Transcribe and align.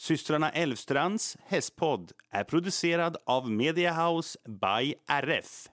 Systrarna 0.00 0.50
Elvstrands 0.50 1.36
hästpodd 1.46 2.12
är 2.30 2.44
producerad 2.44 3.16
av 3.26 3.50
Mediahouse 3.50 4.38
by 4.48 4.94
RF. 5.08 5.68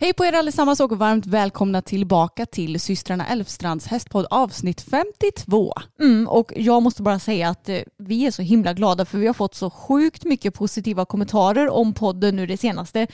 Hej 0.00 0.12
på 0.12 0.24
er 0.24 0.32
allesammans 0.32 0.80
och 0.80 0.98
varmt 0.98 1.26
välkomna 1.26 1.82
tillbaka 1.82 2.46
till 2.46 2.80
systrarna 2.80 3.26
Elfstrands 3.26 3.86
hästpodd 3.86 4.26
avsnitt 4.30 4.80
52. 4.80 5.72
Mm, 6.00 6.28
och 6.28 6.52
jag 6.56 6.82
måste 6.82 7.02
bara 7.02 7.18
säga 7.18 7.48
att 7.48 7.68
eh, 7.68 7.80
vi 7.98 8.26
är 8.26 8.30
så 8.30 8.42
himla 8.42 8.72
glada 8.72 9.04
för 9.04 9.18
vi 9.18 9.26
har 9.26 9.34
fått 9.34 9.54
så 9.54 9.70
sjukt 9.70 10.24
mycket 10.24 10.54
positiva 10.54 11.04
kommentarer 11.04 11.68
om 11.68 11.94
podden 11.94 12.36
nu 12.36 12.46
det 12.46 12.56
senaste. 12.56 13.06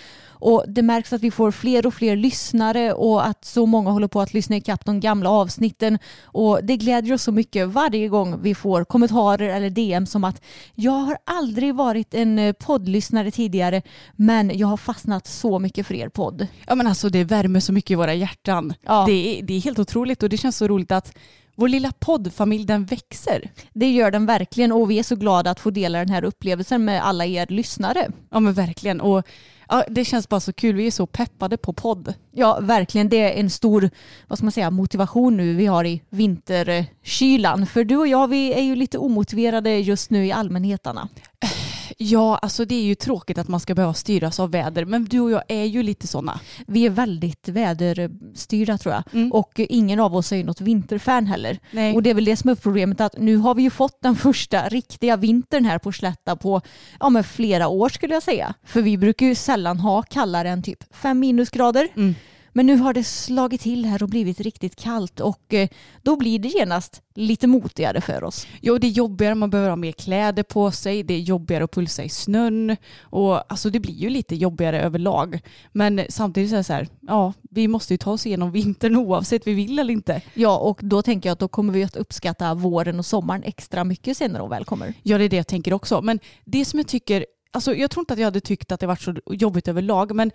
Och 0.43 0.65
det 0.69 0.83
märks 0.83 1.13
att 1.13 1.21
vi 1.21 1.31
får 1.31 1.51
fler 1.51 1.87
och 1.87 1.95
fler 1.95 2.17
lyssnare 2.17 2.93
och 2.93 3.27
att 3.27 3.45
så 3.45 3.67
många 3.67 3.91
håller 3.91 4.09
på 4.09 4.21
att 4.21 4.35
lyssna 4.35 4.57
ikapp 4.57 4.85
de 4.85 5.01
gamla 5.01 5.31
avsnitten. 5.31 5.99
Och 6.25 6.65
det 6.65 6.77
glädjer 6.77 7.15
oss 7.15 7.23
så 7.23 7.33
mycket 7.33 7.69
varje 7.69 8.09
gång 8.09 8.43
vi 8.43 8.55
får 8.55 8.85
kommentarer 8.85 9.49
eller 9.49 9.71
DM 9.71 10.07
som 10.07 10.25
att 10.25 10.43
jag 10.75 10.93
har 10.93 11.19
aldrig 11.25 11.75
varit 11.75 12.15
en 12.15 12.39
eh, 12.39 12.53
poddlyssnare 12.53 13.31
tidigare 13.31 13.83
men 14.17 14.59
jag 14.59 14.67
har 14.67 14.77
fastnat 14.77 15.27
så 15.27 15.59
mycket 15.59 15.87
för 15.87 15.95
er 15.95 16.09
podd. 16.09 16.47
Ja 16.67 16.75
men 16.75 16.87
alltså 16.87 17.09
det 17.09 17.25
värmer 17.25 17.61
så 17.61 17.73
mycket 17.73 17.91
i 17.91 17.95
våra 17.95 18.15
hjärtan. 18.15 18.75
Ja. 18.87 19.05
Det, 19.07 19.39
är, 19.39 19.43
det 19.43 19.55
är 19.55 19.61
helt 19.61 19.79
otroligt 19.79 20.23
och 20.23 20.29
det 20.29 20.37
känns 20.37 20.57
så 20.57 20.69
roligt 20.69 20.93
att 20.93 21.15
vår 21.57 21.69
lilla 21.69 21.93
poddfamilj 21.99 22.65
den 22.65 22.85
växer. 22.85 23.51
Det 23.73 23.91
gör 23.91 24.11
den 24.11 24.27
verkligen 24.27 24.73
och 24.73 24.91
vi 24.91 24.99
är 24.99 25.03
så 25.03 25.17
glada 25.17 25.51
att 25.51 25.61
få 25.61 25.71
dela 25.71 25.99
den 25.99 26.09
här 26.09 26.25
upplevelsen 26.25 26.85
med 26.85 27.07
alla 27.07 27.27
er 27.27 27.47
lyssnare. 27.47 28.11
Ja 28.31 28.41
men 28.41 28.53
verkligen. 28.53 29.01
Och 29.01 29.27
ja, 29.69 29.85
det 29.89 30.05
känns 30.05 30.29
bara 30.29 30.41
så 30.41 30.53
kul. 30.53 30.77
Vi 30.77 30.87
är 30.87 30.91
så 30.91 31.07
peppade 31.07 31.57
på 31.57 31.73
podd. 31.73 32.15
Ja, 32.31 32.59
verkligen. 32.61 33.09
Det 33.09 33.17
är 33.17 33.41
en 33.41 33.51
stor 33.51 33.91
vad 34.29 34.39
ska 34.39 34.45
man 34.45 34.53
säga, 34.53 34.71
motivation 34.71 35.37
nu 35.37 35.55
vi 35.55 35.67
har 35.67 35.85
i 35.85 36.03
vinterkylan. 36.11 37.67
För 37.67 37.85
du 37.85 37.97
och 37.97 38.09
jag, 38.09 38.29
vi 38.29 38.53
är 38.53 38.63
ju 38.63 38.77
lite 38.77 38.99
omotiverade 38.99 39.79
just 39.79 40.11
nu 40.11 40.27
i 40.27 40.33
allmänheterna. 40.33 41.09
Ja, 42.03 42.37
alltså 42.37 42.65
det 42.65 42.75
är 42.75 42.83
ju 42.83 42.95
tråkigt 42.95 43.39
att 43.39 43.49
man 43.49 43.61
ska 43.61 43.75
behöva 43.75 43.95
styras 43.95 44.41
av 44.41 44.51
väder, 44.51 44.85
men 44.85 45.05
du 45.05 45.21
och 45.21 45.31
jag 45.31 45.43
är 45.49 45.65
ju 45.65 45.83
lite 45.83 46.07
sådana. 46.07 46.41
Vi 46.67 46.87
är 46.87 46.91
väldigt 46.91 47.49
väderstyrda 47.49 48.79
tror 48.79 48.95
jag. 48.95 49.05
Mm. 49.13 49.33
Och 49.33 49.53
ingen 49.57 50.01
av 50.01 50.17
oss 50.17 50.33
är 50.33 50.37
ju 50.37 50.45
något 50.45 50.61
vinterfan 50.61 51.27
heller. 51.27 51.59
Nej. 51.71 51.95
Och 51.95 52.03
det 52.03 52.11
är 52.11 52.15
väl 52.15 52.25
det 52.25 52.37
som 52.37 52.51
är 52.51 52.55
problemet 52.55 53.01
att 53.01 53.19
nu 53.19 53.37
har 53.37 53.55
vi 53.55 53.63
ju 53.63 53.71
fått 53.71 54.03
den 54.03 54.17
första 54.17 54.69
riktiga 54.69 55.17
vintern 55.17 55.65
här 55.65 55.79
på 55.79 55.93
Slätta 55.93 56.37
på 56.37 56.61
ja, 57.01 57.09
men 57.09 57.25
flera 57.25 57.69
år 57.69 57.89
skulle 57.89 58.15
jag 58.15 58.23
säga. 58.23 58.55
För 58.65 58.83
vi 58.83 58.99
brukar 58.99 59.27
ju 59.27 59.35
sällan 59.35 59.81
ha 59.81 60.03
kallare 60.03 60.51
än 60.51 60.63
typ 60.63 60.95
fem 60.95 61.19
minusgrader. 61.19 61.89
Mm. 61.97 62.15
Men 62.53 62.67
nu 62.67 62.77
har 62.77 62.95
det 62.95 63.05
slagit 63.05 63.61
till 63.61 63.85
här 63.85 64.03
och 64.03 64.09
blivit 64.09 64.41
riktigt 64.41 64.77
kallt 64.77 65.21
och 65.21 65.55
eh, 65.55 65.69
då 66.03 66.17
blir 66.17 66.39
det 66.39 66.49
genast 66.49 67.03
lite 67.15 67.47
motigare 67.47 68.01
för 68.01 68.25
oss. 68.25 68.47
Jo, 68.61 68.79
det 68.79 68.87
är 68.87 68.91
jobbigare, 68.91 69.35
man 69.35 69.51
behöver 69.51 69.71
ha 69.71 69.77
mer 69.77 69.93
kläder 69.93 70.43
på 70.43 70.71
sig, 70.71 71.03
det 71.03 71.15
är 71.15 71.19
jobbigare 71.19 71.65
att 71.65 71.71
pulsa 71.71 72.05
i 72.05 72.09
snön 72.09 72.77
och 73.01 73.53
alltså 73.53 73.71
det 73.71 73.81
blir 73.81 73.95
ju 73.95 74.11
lite 74.11 74.37
jobbigare 74.37 74.83
överlag. 74.83 75.41
Men 75.73 76.01
samtidigt 76.09 76.51
så 76.51 76.57
är 76.57 76.59
det 76.59 76.65
så 76.65 76.73
här, 76.73 76.89
ja, 77.01 77.33
vi 77.51 77.69
måste 77.69 77.95
ju 77.95 77.99
ta 77.99 78.11
oss 78.11 78.27
igenom 78.27 78.51
vintern 78.53 78.97
oavsett 78.97 79.47
vi 79.47 79.55
vill 79.55 79.79
eller 79.79 79.93
inte. 79.93 80.23
Ja, 80.35 80.59
och 80.59 80.81
då 80.83 81.03
tänker 81.03 81.29
jag 81.29 81.33
att 81.33 81.39
då 81.39 81.49
kommer 81.49 81.73
vi 81.73 81.85
att 81.85 81.97
uppskatta 81.97 82.55
våren 82.55 82.99
och 82.99 83.07
sommaren 83.07 83.43
extra 83.43 83.85
mycket 83.85 84.17
sen 84.17 84.33
när 84.33 84.39
de 84.39 84.51
väl 84.51 84.65
kommer. 84.65 84.95
Ja, 85.03 85.19
det 85.19 85.25
är 85.25 85.29
det 85.29 85.37
jag 85.37 85.47
tänker 85.47 85.73
också. 85.73 86.03
Men 86.03 86.19
det 86.45 86.65
som 86.65 86.79
jag 86.79 86.87
tycker, 86.87 87.27
alltså 87.51 87.75
jag 87.75 87.91
tror 87.91 88.03
inte 88.03 88.13
att 88.13 88.21
jag 88.21 88.27
hade 88.27 88.41
tyckt 88.41 88.73
att 88.73 88.81
det 88.81 88.87
varit 88.87 89.01
så 89.03 89.15
jobbigt 89.27 89.69
överlag, 89.69 90.15
men 90.15 90.31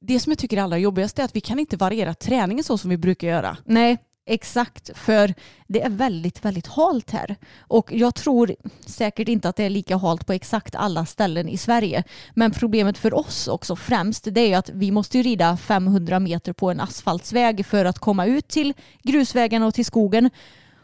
det 0.00 0.20
som 0.20 0.30
jag 0.30 0.38
tycker 0.38 0.56
är 0.56 0.62
allra 0.62 0.78
jobbigast 0.78 1.18
är 1.18 1.24
att 1.24 1.36
vi 1.36 1.40
kan 1.40 1.58
inte 1.58 1.76
variera 1.76 2.14
träningen 2.14 2.64
så 2.64 2.78
som 2.78 2.90
vi 2.90 2.96
brukar 2.96 3.28
göra. 3.28 3.56
Nej, 3.64 3.98
exakt. 4.26 4.90
För 4.94 5.34
det 5.66 5.82
är 5.82 5.90
väldigt, 5.90 6.44
väldigt 6.44 6.66
halt 6.66 7.10
här. 7.10 7.36
Och 7.58 7.92
jag 7.92 8.14
tror 8.14 8.56
säkert 8.86 9.28
inte 9.28 9.48
att 9.48 9.56
det 9.56 9.64
är 9.64 9.70
lika 9.70 9.96
halt 9.96 10.26
på 10.26 10.32
exakt 10.32 10.74
alla 10.74 11.06
ställen 11.06 11.48
i 11.48 11.56
Sverige. 11.56 12.04
Men 12.34 12.50
problemet 12.50 12.98
för 12.98 13.14
oss 13.14 13.48
också 13.48 13.76
främst 13.76 14.28
det 14.30 14.52
är 14.52 14.58
att 14.58 14.70
vi 14.70 14.90
måste 14.90 15.22
rida 15.22 15.56
500 15.56 16.20
meter 16.20 16.52
på 16.52 16.70
en 16.70 16.80
asfaltsväg 16.80 17.66
för 17.66 17.84
att 17.84 17.98
komma 17.98 18.26
ut 18.26 18.48
till 18.48 18.74
grusvägarna 19.02 19.66
och 19.66 19.74
till 19.74 19.86
skogen. 19.86 20.30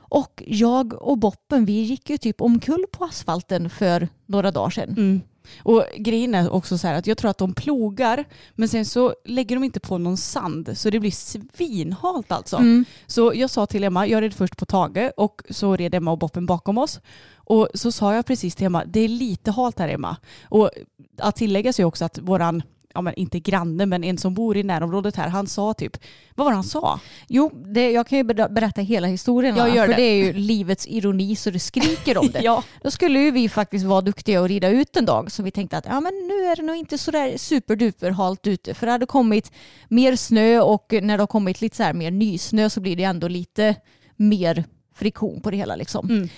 Och 0.09 0.43
jag 0.47 1.03
och 1.03 1.19
Boppen 1.19 1.65
vi 1.65 1.73
gick 1.73 2.11
ju 2.11 2.19
typ 2.19 2.41
omkull 2.41 2.85
på 2.93 3.05
asfalten 3.05 3.71
för 3.71 4.09
några 4.27 4.51
dagar 4.51 4.71
sedan. 4.71 4.89
Mm. 4.89 5.21
Och 5.59 5.85
grejen 5.97 6.35
är 6.35 6.53
också 6.53 6.79
så 6.79 6.87
här 6.87 6.95
att 6.95 7.07
jag 7.07 7.19
tror 7.19 7.31
att 7.31 7.39
de 7.39 7.55
plogar 7.55 8.25
men 8.55 8.69
sen 8.69 8.85
så 8.85 9.15
lägger 9.25 9.57
de 9.57 9.65
inte 9.65 9.81
på 9.81 9.99
någon 9.99 10.17
sand 10.17 10.79
så 10.79 10.91
det 10.91 11.01
blir 11.01 11.11
svinhalt 11.57 12.33
alltså. 12.33 12.57
Mm. 12.57 12.85
Så 13.07 13.33
jag 13.35 13.51
sa 13.51 13.67
till 13.67 13.85
Emma, 13.85 14.07
jag 14.07 14.23
red 14.23 14.35
först 14.35 14.57
på 14.57 14.67
Tage 14.67 15.13
och 15.17 15.43
så 15.51 15.77
red 15.77 15.95
Emma 15.95 16.11
och 16.11 16.19
Boppen 16.19 16.47
bakom 16.47 16.79
oss. 16.79 17.01
Och 17.35 17.69
så 17.75 17.93
sa 17.93 18.15
jag 18.15 18.27
precis 18.27 18.55
till 18.55 18.67
Emma, 18.67 18.85
det 18.85 19.01
är 19.01 19.09
lite 19.09 19.51
halt 19.51 19.79
här 19.79 19.89
Emma. 19.89 20.17
Och 20.45 20.71
att 21.19 21.37
tillägga 21.37 21.73
sig 21.73 21.85
också 21.85 22.05
att 22.05 22.19
våran, 22.19 22.63
ja 22.97 23.03
men 23.03 23.15
inte 23.15 23.41
granne 23.41 23.87
men 23.87 24.05
en 24.05 24.19
som 24.19 24.35
bor 24.35 24.57
i 24.57 24.63
närområdet 24.63 25.17
här, 25.17 25.29
han 25.29 25.47
sa 25.47 25.75
typ, 25.75 25.97
vad 26.35 26.45
var 26.45 26.53
det 26.53 26.57
han 26.57 26.65
sa? 26.65 27.01
Jo, 27.29 27.51
det, 27.55 27.91
jag 27.91 28.07
kan 28.07 28.19
ju 28.19 28.25
ber- 28.25 28.49
berätta 28.49 28.81
hela 28.81 29.07
historien. 29.07 29.57
Ja, 29.57 29.65
va? 29.65 29.75
gör 29.75 29.87
för 29.87 29.93
det. 29.93 29.97
det 29.97 30.03
är 30.03 30.25
ju 30.25 30.33
livets 30.33 30.87
ironi 30.87 31.37
så 31.37 31.51
det 31.51 31.59
skriker 31.59 32.19
om 32.19 32.31
det. 32.33 32.41
Ja. 32.47 32.63
Då 32.83 32.91
skulle 32.91 33.19
ju 33.21 33.31
vi 33.31 33.49
faktiskt 33.49 33.85
vara 33.85 34.01
duktiga 34.01 34.41
och 34.41 34.49
rida 34.49 34.69
ut 34.69 34.97
en 34.97 35.05
dag 35.05 35.33
så 35.33 35.43
vi 35.43 35.51
tänkte 35.51 35.77
att 35.77 35.87
ja, 35.87 36.01
men 36.01 36.15
nu 36.15 36.35
är 36.35 36.57
det 36.57 36.63
nog 36.63 36.77
inte 36.77 36.99
så 36.99 37.11
där 37.11 37.37
superduper 37.39 38.11
halt 38.11 38.47
ute 38.47 38.75
för 38.75 38.87
det 38.87 38.93
hade 38.93 39.07
kommit 39.07 39.53
mer 39.89 40.17
snö 40.17 40.61
och 40.61 40.95
när 41.03 41.17
det 41.17 41.23
har 41.23 41.27
kommit 41.27 41.61
lite 41.61 41.77
så 41.77 41.83
här 41.83 41.93
mer 41.93 42.11
nysnö 42.11 42.71
så 42.71 42.81
blir 42.81 42.97
det 42.97 43.05
ändå 43.05 43.29
lite 43.29 43.75
mer 44.17 44.65
friktion 44.95 45.41
på 45.41 45.51
det 45.51 45.57
hela 45.57 45.77
liksom. 45.77 46.11
Mm. 46.11 46.29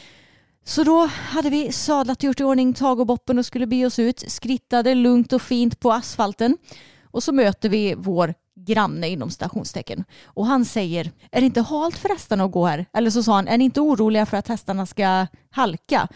Så 0.68 0.84
då 0.84 1.06
hade 1.06 1.50
vi 1.50 1.72
sadlat, 1.72 2.22
gjort 2.22 2.40
i 2.40 2.44
ordning 2.44 2.74
tag 2.74 3.00
och 3.00 3.06
boppen 3.06 3.38
och 3.38 3.46
skulle 3.46 3.66
bege 3.66 3.86
oss 3.86 3.98
ut, 3.98 4.24
skrittade 4.28 4.94
lugnt 4.94 5.32
och 5.32 5.42
fint 5.42 5.80
på 5.80 5.92
asfalten 5.92 6.56
och 7.04 7.22
så 7.22 7.32
möter 7.32 7.68
vi 7.68 7.94
vår 7.98 8.34
granne 8.60 9.08
inom 9.08 9.30
stationstecken 9.30 10.04
och 10.24 10.46
han 10.46 10.64
säger 10.64 11.10
är 11.30 11.40
det 11.40 11.46
inte 11.46 11.60
halt 11.60 11.98
för 11.98 12.08
hästarna 12.08 12.44
att 12.44 12.52
gå 12.52 12.66
här? 12.66 12.86
Eller 12.92 13.10
så 13.10 13.22
sa 13.22 13.32
han 13.34 13.48
är 13.48 13.58
ni 13.58 13.64
inte 13.64 13.80
oroliga 13.80 14.26
för 14.26 14.36
att 14.36 14.48
hästarna 14.48 14.86
ska 14.86 15.26
halka? 15.50 16.08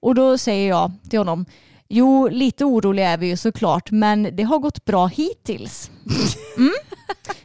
Och 0.00 0.14
då 0.14 0.38
säger 0.38 0.68
jag 0.68 0.92
till 1.10 1.18
honom 1.18 1.46
Jo, 1.88 2.28
lite 2.28 2.64
oroliga 2.64 3.08
är 3.08 3.18
vi 3.18 3.26
ju 3.26 3.36
såklart, 3.36 3.90
men 3.90 4.36
det 4.36 4.42
har 4.42 4.58
gått 4.58 4.84
bra 4.84 5.06
hittills. 5.06 5.90
Mm. 6.56 6.72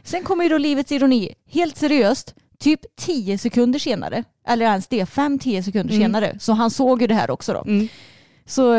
Sen 0.02 0.24
kommer 0.24 0.44
ju 0.44 0.50
då 0.50 0.58
livets 0.58 0.92
ironi. 0.92 1.34
Helt 1.50 1.76
seriöst, 1.76 2.34
typ 2.58 2.80
10 2.96 3.38
sekunder 3.38 3.78
senare, 3.78 4.24
eller 4.46 4.66
ens 4.66 4.86
det, 4.86 5.04
5-10 5.04 5.62
sekunder 5.62 5.94
senare, 5.94 6.36
så 6.40 6.52
han 6.52 6.70
såg 6.70 7.00
ju 7.00 7.06
det 7.06 7.14
här 7.14 7.30
också 7.30 7.52
då. 7.52 7.62
Mm. 7.70 7.88
Så 8.48 8.72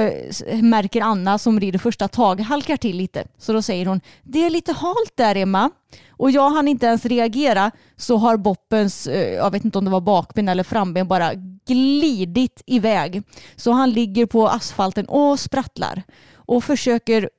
märker 0.61 1.01
Anna 1.01 1.37
som 1.37 1.59
rider 1.59 1.79
första 1.79 2.07
tag 2.07 2.39
halkar 2.39 2.77
till 2.77 2.97
lite. 2.97 3.27
Så 3.37 3.53
då 3.53 3.61
säger 3.61 3.85
hon, 3.85 4.01
det 4.23 4.45
är 4.45 4.49
lite 4.49 4.73
halt 4.73 5.11
där 5.15 5.35
Emma. 5.35 5.69
Och 6.09 6.31
jag 6.31 6.49
hann 6.49 6.67
inte 6.67 6.85
ens 6.85 7.05
reagera 7.05 7.71
så 7.95 8.17
har 8.17 8.37
Boppens, 8.37 9.07
eh, 9.07 9.33
jag 9.33 9.51
vet 9.51 9.65
inte 9.65 9.77
om 9.77 9.85
det 9.85 9.91
var 9.91 10.01
bakben 10.01 10.49
eller 10.49 10.63
framben, 10.63 11.07
bara 11.07 11.33
glidit 11.67 12.63
iväg. 12.65 13.23
Så 13.55 13.71
han 13.71 13.91
ligger 13.91 14.25
på 14.25 14.47
asfalten 14.47 15.05
och 15.05 15.39
sprattlar 15.39 16.03
och 16.35 16.63
försöker 16.63 17.29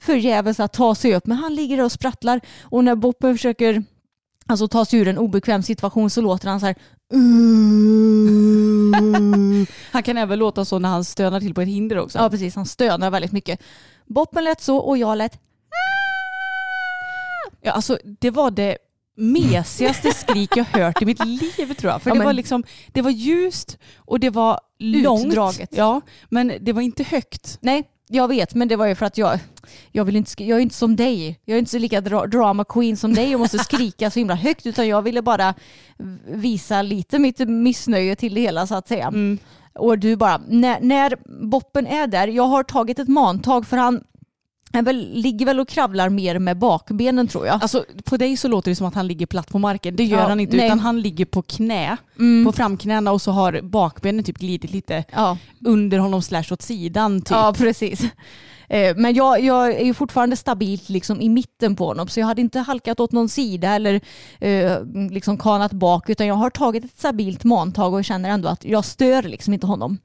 förgäves 0.00 0.60
att 0.60 0.72
ta 0.72 0.94
sig 0.94 1.14
upp. 1.14 1.26
Men 1.26 1.38
han 1.38 1.54
ligger 1.54 1.84
och 1.84 1.92
sprattlar 1.92 2.40
och 2.62 2.84
när 2.84 2.94
Boppen 2.94 3.34
försöker 3.34 3.84
alltså, 4.52 4.68
ta 4.68 4.84
sig 4.84 5.00
ur 5.00 5.08
en 5.08 5.18
obekväm 5.18 5.62
situation 5.62 6.10
så 6.10 6.20
låter 6.20 6.48
han 6.48 6.60
så 6.60 6.66
här 6.66 6.74
Han 9.92 10.02
kan 10.02 10.18
även 10.18 10.38
låta 10.38 10.64
så 10.64 10.78
när 10.78 10.88
han 10.88 11.04
stönar 11.04 11.40
till 11.40 11.54
på 11.54 11.60
ett 11.60 11.68
hinder 11.68 11.98
också. 11.98 12.18
Ja 12.18 12.30
precis, 12.30 12.54
han 12.56 12.66
stönar 12.66 13.10
väldigt 13.10 13.32
mycket. 13.32 13.60
Boppen 14.06 14.44
lät 14.44 14.60
så 14.60 14.76
och 14.76 14.98
jag 14.98 15.18
lät 15.18 15.38
Ja, 17.60 17.72
alltså, 17.72 17.98
det 18.20 18.30
var 18.30 18.50
det 18.50 18.78
mesigaste 19.16 20.10
skrik 20.10 20.56
jag 20.56 20.64
hört 20.64 21.02
i 21.02 21.04
mitt 21.04 21.24
liv 21.26 21.74
tror 21.74 21.92
jag. 21.92 22.02
För 22.02 22.10
Ja, 22.10 22.14
det, 22.14 22.18
men- 22.18 22.26
var 22.26 22.32
liksom, 22.32 22.64
det 22.92 23.02
var 23.02 23.10
ljust 23.10 23.78
och 23.96 24.20
det 24.20 24.30
var 24.30 24.60
långt. 24.78 25.26
Utdraget. 25.26 25.68
Ja, 25.72 26.00
men 26.28 26.52
det 26.60 26.72
var 26.72 26.82
inte 26.82 27.02
högt. 27.02 27.58
Nej, 27.60 27.84
jag 28.14 28.28
vet, 28.28 28.54
men 28.54 28.68
det 28.68 28.76
var 28.76 28.86
ju 28.86 28.94
för 28.94 29.06
att 29.06 29.18
jag, 29.18 29.38
jag, 29.92 30.04
vill 30.04 30.16
inte, 30.16 30.44
jag 30.44 30.58
är 30.58 30.62
inte 30.62 30.74
som 30.74 30.96
dig. 30.96 31.40
Jag 31.44 31.54
är 31.54 31.58
inte 31.58 31.70
så 31.70 31.78
lika 31.78 32.00
dra, 32.00 32.26
drama 32.26 32.64
queen 32.64 32.96
som 32.96 33.14
dig 33.14 33.34
och 33.34 33.40
måste 33.40 33.58
skrika 33.58 34.10
så 34.10 34.18
himla 34.18 34.34
högt, 34.34 34.66
utan 34.66 34.88
jag 34.88 35.02
ville 35.02 35.22
bara 35.22 35.54
visa 36.26 36.82
lite 36.82 37.18
mitt 37.18 37.48
missnöje 37.48 38.16
till 38.16 38.34
det 38.34 38.40
hela 38.40 38.66
så 38.66 38.74
att 38.74 38.88
säga. 38.88 39.06
Mm. 39.06 39.38
Och 39.74 39.98
du 39.98 40.16
bara, 40.16 40.40
när, 40.48 40.80
när 40.80 41.16
Boppen 41.48 41.86
är 41.86 42.06
där, 42.06 42.28
jag 42.28 42.42
har 42.44 42.62
tagit 42.62 42.98
ett 42.98 43.08
mantag 43.08 43.66
för 43.66 43.76
han 43.76 44.04
är 44.72 44.82
väl, 44.82 45.10
ligger 45.12 45.46
väl 45.46 45.60
och 45.60 45.68
kravlar 45.68 46.08
mer 46.08 46.38
med 46.38 46.58
bakbenen 46.58 47.28
tror 47.28 47.46
jag. 47.46 47.62
Alltså, 47.62 47.84
på 48.04 48.16
dig 48.16 48.36
så 48.36 48.48
låter 48.48 48.70
det 48.70 48.74
som 48.76 48.86
att 48.86 48.94
han 48.94 49.06
ligger 49.06 49.26
platt 49.26 49.48
på 49.48 49.58
marken. 49.58 49.96
Det 49.96 50.04
gör 50.04 50.18
Ja, 50.18 50.28
han 50.28 50.40
inte, 50.40 50.56
nej. 50.56 50.66
utan 50.66 50.80
han 50.80 51.00
ligger 51.00 51.24
på 51.24 51.42
knä, 51.42 51.96
Mm. 52.18 52.44
på 52.44 52.52
framknäna 52.52 53.12
och 53.12 53.22
så 53.22 53.30
har 53.32 53.60
bakbenen 53.62 54.24
typ 54.24 54.38
glidit 54.38 54.70
lite 54.72 55.04
Ja. 55.12 55.38
under 55.64 55.98
honom 55.98 56.22
slash 56.22 56.44
åt 56.52 56.62
sidan. 56.62 57.20
Typ. 57.20 57.30
Ja, 57.30 57.54
precis. 57.58 58.02
Eh, 58.68 58.96
Men 58.96 59.14
jag, 59.14 59.40
jag 59.44 59.70
är 59.74 59.84
ju 59.84 59.94
fortfarande 59.94 60.36
stabilt 60.36 60.88
liksom 60.88 61.20
i 61.20 61.28
mitten 61.28 61.76
på 61.76 61.86
honom 61.86 62.08
så 62.08 62.20
jag 62.20 62.26
hade 62.26 62.40
inte 62.40 62.58
halkat 62.60 63.00
åt 63.00 63.12
någon 63.12 63.28
sida 63.28 63.68
eller 63.70 64.00
eh, 64.40 64.76
liksom 65.10 65.38
kanat 65.38 65.72
bak 65.72 66.10
utan 66.10 66.26
jag 66.26 66.34
har 66.34 66.50
tagit 66.50 66.84
ett 66.84 66.98
stabilt 66.98 67.44
mantag 67.44 67.94
och 67.94 68.04
känner 68.04 68.30
ändå 68.30 68.48
att 68.48 68.64
jag 68.64 68.84
stör 68.84 69.22
liksom 69.22 69.54
inte 69.54 69.66
honom. 69.66 69.98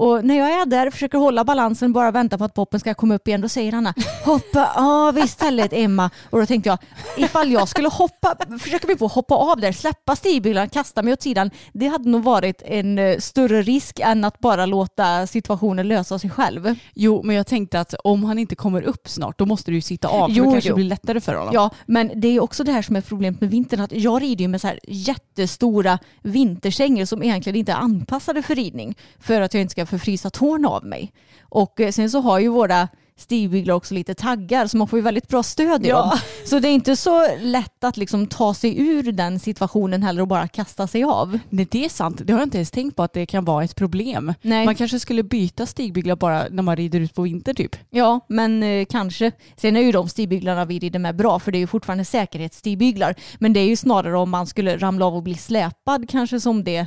Och 0.00 0.24
när 0.24 0.38
jag 0.38 0.50
är 0.50 0.66
där 0.66 0.90
försöker 0.90 1.18
hålla 1.18 1.44
balansen 1.44 1.92
bara 1.92 2.10
vänta 2.10 2.38
på 2.38 2.44
att 2.44 2.54
poppen 2.54 2.80
ska 2.80 2.94
komma 2.94 3.14
upp 3.14 3.28
igen 3.28 3.40
då 3.40 3.48
säger 3.48 3.74
Anna 3.74 3.94
hoppa 4.24 4.72
av 4.76 5.18
istället 5.18 5.72
Emma 5.72 6.10
och 6.30 6.40
då 6.40 6.46
tänkte 6.46 6.68
jag 6.68 6.78
ifall 7.16 7.52
jag 7.52 7.68
skulle 7.68 7.88
hoppa 7.88 8.36
försöka 8.60 8.86
mig 8.86 8.96
på 8.96 9.06
att 9.06 9.12
hoppa 9.12 9.34
av 9.34 9.60
där 9.60 9.72
släppa 9.72 10.16
stigbilen 10.16 10.68
kasta 10.68 11.02
mig 11.02 11.12
åt 11.12 11.22
sidan 11.22 11.50
det 11.72 11.86
hade 11.86 12.08
nog 12.08 12.22
varit 12.22 12.62
en 12.64 12.98
eh, 12.98 13.18
större 13.18 13.62
risk 13.62 14.00
än 14.00 14.24
att 14.24 14.38
bara 14.38 14.66
låta 14.66 15.26
situationen 15.26 15.88
lösa 15.88 16.18
sig 16.18 16.30
själv. 16.30 16.74
Jo, 16.94 17.22
men 17.22 17.36
jag 17.36 17.46
tänkte 17.46 17.80
att 17.80 17.94
om 18.04 18.24
han 18.24 18.38
inte 18.38 18.54
kommer 18.54 18.82
upp 18.82 19.08
snart 19.08 19.38
då 19.38 19.46
måste 19.46 19.70
du 19.70 19.74
ju 19.74 19.80
sitta 19.80 20.08
av. 20.08 20.30
Jo, 20.30 20.36
Jo, 20.36 20.44
det 20.44 20.52
kanske 20.52 20.70
jo. 20.70 20.74
blir 20.76 20.84
lättare 20.84 21.20
för 21.20 21.34
honom. 21.34 21.54
Ja, 21.54 21.70
men 21.86 22.10
det 22.14 22.28
är 22.28 22.40
också 22.40 22.64
det 22.64 22.72
här 22.72 22.82
som 22.82 22.96
är 22.96 23.00
problemet 23.00 23.40
med 23.40 23.50
vintern. 23.50 23.80
Att 23.80 23.92
jag 23.92 24.22
rider 24.22 24.42
ju 24.42 24.48
med 24.48 24.60
så 24.60 24.66
här 24.66 24.80
jättestora 24.88 25.98
vinterkängor 26.22 27.04
som 27.04 27.22
egentligen 27.22 27.56
inte 27.56 27.72
är 27.72 27.76
anpassade 27.76 28.42
för 28.42 28.54
ridning. 28.54 28.94
För 29.18 29.40
att 29.40 29.54
jag 29.54 29.60
inte 29.60 29.72
ska 29.72 29.86
förfrysa 29.90 30.30
tårna 30.30 30.68
av 30.68 30.84
mig. 30.84 31.12
Och 31.42 31.80
eh, 31.80 31.90
sen 31.92 32.10
så 32.10 32.20
har 32.20 32.38
ju 32.38 32.48
våra 32.48 32.88
stigbyglar 33.16 33.74
också 33.74 33.94
lite 33.94 34.14
taggar 34.14 34.66
så 34.66 34.76
man 34.76 34.88
får 34.88 34.98
ju 34.98 35.02
väldigt 35.02 35.28
bra 35.28 35.42
stöd 35.42 35.86
i 35.86 35.88
Ja. 35.88 35.96
dem. 36.00 36.18
Så 36.46 36.58
det 36.58 36.68
är 36.68 36.72
inte 36.72 36.96
så 36.96 37.36
lätt 37.40 37.84
att 37.84 37.96
liksom 37.96 38.26
ta 38.26 38.54
sig 38.54 38.80
ur 38.88 39.12
den 39.12 39.40
situationen 39.40 40.02
heller 40.02 40.22
och 40.22 40.28
bara 40.28 40.48
kasta 40.48 40.86
sig 40.86 41.04
av. 41.04 41.38
Nej, 41.48 41.66
det 41.70 41.84
är 41.84 41.88
sant. 41.88 42.20
Det 42.24 42.32
har 42.32 42.40
jag 42.40 42.46
inte 42.46 42.58
ens 42.58 42.70
tänkt 42.70 42.96
på 42.96 43.02
att 43.02 43.12
det 43.12 43.26
kan 43.26 43.44
vara 43.44 43.64
ett 43.64 43.76
problem. 43.76 44.34
Nej. 44.42 44.64
Man 44.64 44.74
kanske 44.74 45.00
skulle 45.00 45.22
byta 45.22 45.66
stigbyglar 45.66 46.16
bara 46.16 46.44
när 46.50 46.62
man 46.62 46.76
rider 46.76 47.00
ut 47.00 47.14
på 47.14 47.22
vinter 47.22 47.54
typ. 47.54 47.76
Ja, 47.90 48.20
men 48.28 48.62
eh, 48.62 48.84
kanske. 48.84 49.32
Sen 49.56 49.76
är 49.76 49.80
ju 49.80 49.92
de 49.92 50.08
stigbyglarna 50.08 50.64
vi 50.64 50.78
rider 50.78 50.98
med 50.98 51.16
bra 51.16 51.38
för 51.38 51.52
det 51.52 51.58
är 51.58 51.60
ju 51.60 51.66
fortfarande 51.66 52.04
säkerhetsstigbyglar. 52.04 53.14
Men 53.38 53.52
det 53.52 53.60
är 53.60 53.66
ju 53.68 53.76
snarare 53.76 54.18
om 54.18 54.30
man 54.30 54.46
skulle 54.46 54.76
ramla 54.76 55.06
av 55.06 55.16
och 55.16 55.22
bli 55.22 55.34
släpad 55.34 56.10
kanske 56.10 56.40
som 56.40 56.64
det 56.64 56.86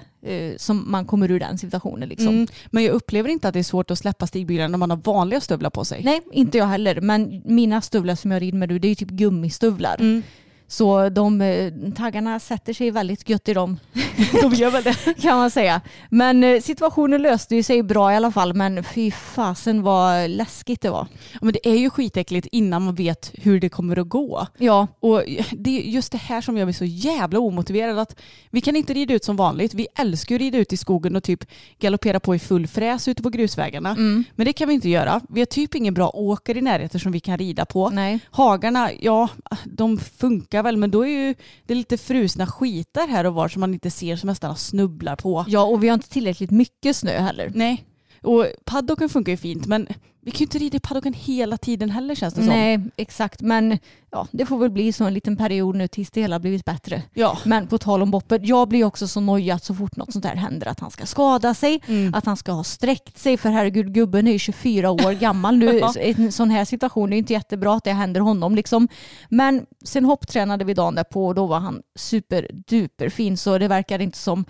som 0.57 0.91
man 0.91 1.05
kommer 1.05 1.31
ur 1.31 1.39
den 1.39 1.57
situationen 1.57 2.09
liksom. 2.09 2.27
Mm. 2.27 2.47
Men 2.71 2.83
jag 2.83 2.93
upplever 2.93 3.29
inte 3.29 3.47
att 3.47 3.53
det 3.53 3.59
är 3.59 3.63
svårt 3.63 3.91
att 3.91 3.99
släppa 3.99 4.27
stigbyglarna 4.27 4.67
när 4.67 4.77
man 4.77 4.89
har 4.89 4.97
vanliga 4.97 5.41
stövlar 5.41 5.69
på 5.69 5.85
sig. 5.85 6.01
Nej, 6.03 6.21
inte 6.31 6.57
jag 6.57 6.65
heller. 6.65 7.01
Men 7.01 7.41
mina 7.45 7.81
stövlar 7.81 8.15
som 8.15 8.31
jag 8.31 8.41
rider 8.41 8.57
med 8.57 8.69
nu, 8.69 8.79
det 8.79 8.87
är 8.87 8.89
ju 8.89 8.95
typ 8.95 9.09
gummistövlar. 9.09 9.95
Mm. 9.99 10.23
Så 10.67 11.09
de 11.09 11.41
eh, 11.41 11.73
taggarna 11.97 12.39
sätter 12.39 12.73
sig 12.73 12.91
väldigt 12.91 13.29
gött 13.29 13.49
i 13.49 13.53
dem 13.53 13.79
De 14.41 14.53
gör 14.53 14.71
väl 14.71 14.83
det. 14.83 15.13
kan 15.21 15.37
man 15.37 15.51
säga. 15.51 15.81
Men 16.09 16.43
eh, 16.43 16.61
situationen 16.61 17.21
löste 17.21 17.55
ju 17.55 17.63
sig 17.63 17.83
bra 17.83 18.13
i 18.13 18.15
alla 18.15 18.31
fall. 18.31 18.53
Men 18.53 18.83
fy 18.83 19.11
fasen 19.11 19.81
vad 19.81 20.29
läskigt 20.29 20.81
det 20.81 20.89
var. 20.89 21.07
Ja, 21.33 21.39
Men 21.41 21.53
det 21.53 21.67
är 21.69 21.75
ju 21.75 21.89
skitäckligt 21.89 22.47
innan 22.51 22.81
man 22.81 22.95
vet 22.95 23.31
hur 23.33 23.59
det 23.59 23.69
kommer 23.69 23.99
att 23.99 24.09
gå. 24.09 24.47
Ja, 24.57 24.87
Och 24.99 25.23
det 25.51 25.79
är 25.79 25.81
just 25.81 26.11
det 26.11 26.17
här 26.17 26.41
som 26.41 26.57
gör 26.57 26.65
mig 26.65 26.73
så 26.73 26.85
jävla 26.85 27.39
omotiverad. 27.39 27.99
Att 27.99 28.19
vi 28.49 28.61
kan 28.61 28.75
inte 28.75 28.93
rida 28.93 29.13
ut 29.13 29.23
som 29.23 29.35
vanligt. 29.35 29.73
Vi 29.73 29.87
älskar 29.95 30.35
att 30.35 30.41
rida 30.41 30.57
ut 30.57 30.73
i 30.73 30.77
skogen 30.77 31.15
och 31.15 31.23
typ 31.23 31.45
galoppera 31.79 32.19
på 32.19 32.35
i 32.35 32.39
full 32.39 32.67
fräs 32.67 33.07
ute 33.07 33.23
på 33.23 33.29
grusvägarna. 33.29 33.95
Men 33.95 34.45
det 34.45 34.53
kan 34.53 34.67
vi 34.67 34.73
inte 34.73 34.89
göra. 34.89 35.21
Vi 35.29 35.41
har 35.41 35.45
typ 35.45 35.75
ingen 35.75 35.93
bra 35.93 36.11
åker 36.13 36.57
i 36.57 36.61
närheten 36.61 36.99
som 36.99 37.11
vi 37.11 37.19
kan 37.19 37.37
rida 37.37 37.65
på. 37.65 37.89
nej. 37.89 38.19
Hagarna, 38.31 38.89
ja, 38.99 39.29
de 39.65 39.97
funkar 39.97 40.52
väl 40.61 40.77
men 40.77 40.91
då 40.91 41.05
är 41.05 41.27
ju 41.27 41.35
det 41.65 41.75
lite 41.75 41.97
frusna 41.97 42.47
skitar 42.47 43.07
här 43.07 43.25
och 43.25 43.33
var 43.33 43.47
som 43.47 43.59
man 43.59 43.73
inte 43.73 43.91
ser 43.91 44.15
som 44.15 44.29
hästarna 44.29 44.55
snubblar 44.55 45.15
på. 45.15 45.45
Ja, 45.47 45.63
och 45.63 45.83
vi 45.83 45.87
har 45.87 45.93
inte 45.93 46.09
tillräckligt 46.09 46.51
mycket 46.51 46.95
snö 46.95 47.19
heller. 47.19 47.51
Nej, 47.55 47.85
och 48.23 48.45
paddocken 48.65 49.09
funkar 49.09 49.31
ju 49.31 49.37
fint 49.37 49.65
men 49.65 49.87
vi 50.25 50.31
kan 50.31 50.39
ju 50.39 50.43
inte 50.43 50.57
rida 50.57 50.77
i 50.77 50.79
paddocken 50.79 51.13
hela 51.13 51.57
tiden 51.57 51.89
heller 51.89 52.15
känns 52.15 52.33
det 52.33 52.41
som. 52.41 52.49
Nej, 52.49 52.79
exakt. 52.97 53.41
Men 53.41 53.79
ja, 54.11 54.27
det 54.31 54.45
får 54.45 54.57
väl 54.57 54.69
bli 54.69 54.93
så 54.93 55.05
en 55.05 55.13
liten 55.13 55.37
period 55.37 55.75
nu 55.75 55.87
tills 55.87 56.11
det 56.11 56.21
hela 56.21 56.39
blivit 56.39 56.65
bättre. 56.65 57.01
Ja. 57.13 57.37
Men 57.45 57.67
på 57.67 57.77
tal 57.77 58.01
om 58.01 58.11
Boppen, 58.11 58.45
jag 58.45 58.67
blir 58.67 58.83
också 58.83 59.07
så 59.07 59.19
nojad 59.19 59.63
så 59.63 59.75
fort 59.75 59.95
något 59.95 60.13
sånt 60.13 60.25
här 60.25 60.35
händer 60.35 60.67
att 60.67 60.79
han 60.79 60.91
ska 60.91 61.05
skada 61.05 61.53
sig, 61.53 61.81
Mm. 61.87 62.13
att 62.13 62.25
han 62.25 62.37
ska 62.37 62.51
ha 62.51 62.63
sträckt 62.63 63.17
sig. 63.17 63.37
För 63.37 63.49
herregud, 63.49 63.93
gubben 63.93 64.27
är 64.27 64.31
ju 64.31 64.39
24 64.39 64.91
år 64.91 65.11
gammal 65.19 65.57
nu. 65.57 65.81
En 65.99 66.31
sån 66.31 66.49
här 66.49 66.65
situation 66.65 67.13
är 67.13 67.17
inte 67.17 67.33
jättebra 67.33 67.73
att 67.75 67.83
det 67.83 67.91
händer 67.91 68.21
honom. 68.21 68.55
Liksom. 68.55 68.87
Men 69.29 69.65
sen 69.85 70.05
hopptränade 70.05 70.65
vi 70.65 70.73
dagen 70.73 70.95
därpå 70.95 71.27
och 71.27 71.35
då 71.35 71.45
var 71.45 71.59
han 71.59 71.81
superduper 71.95 73.09
fin 73.09 73.37
så 73.37 73.57
det 73.57 73.67
verkar 73.67 73.99
inte 74.01 74.17
som 74.17 74.45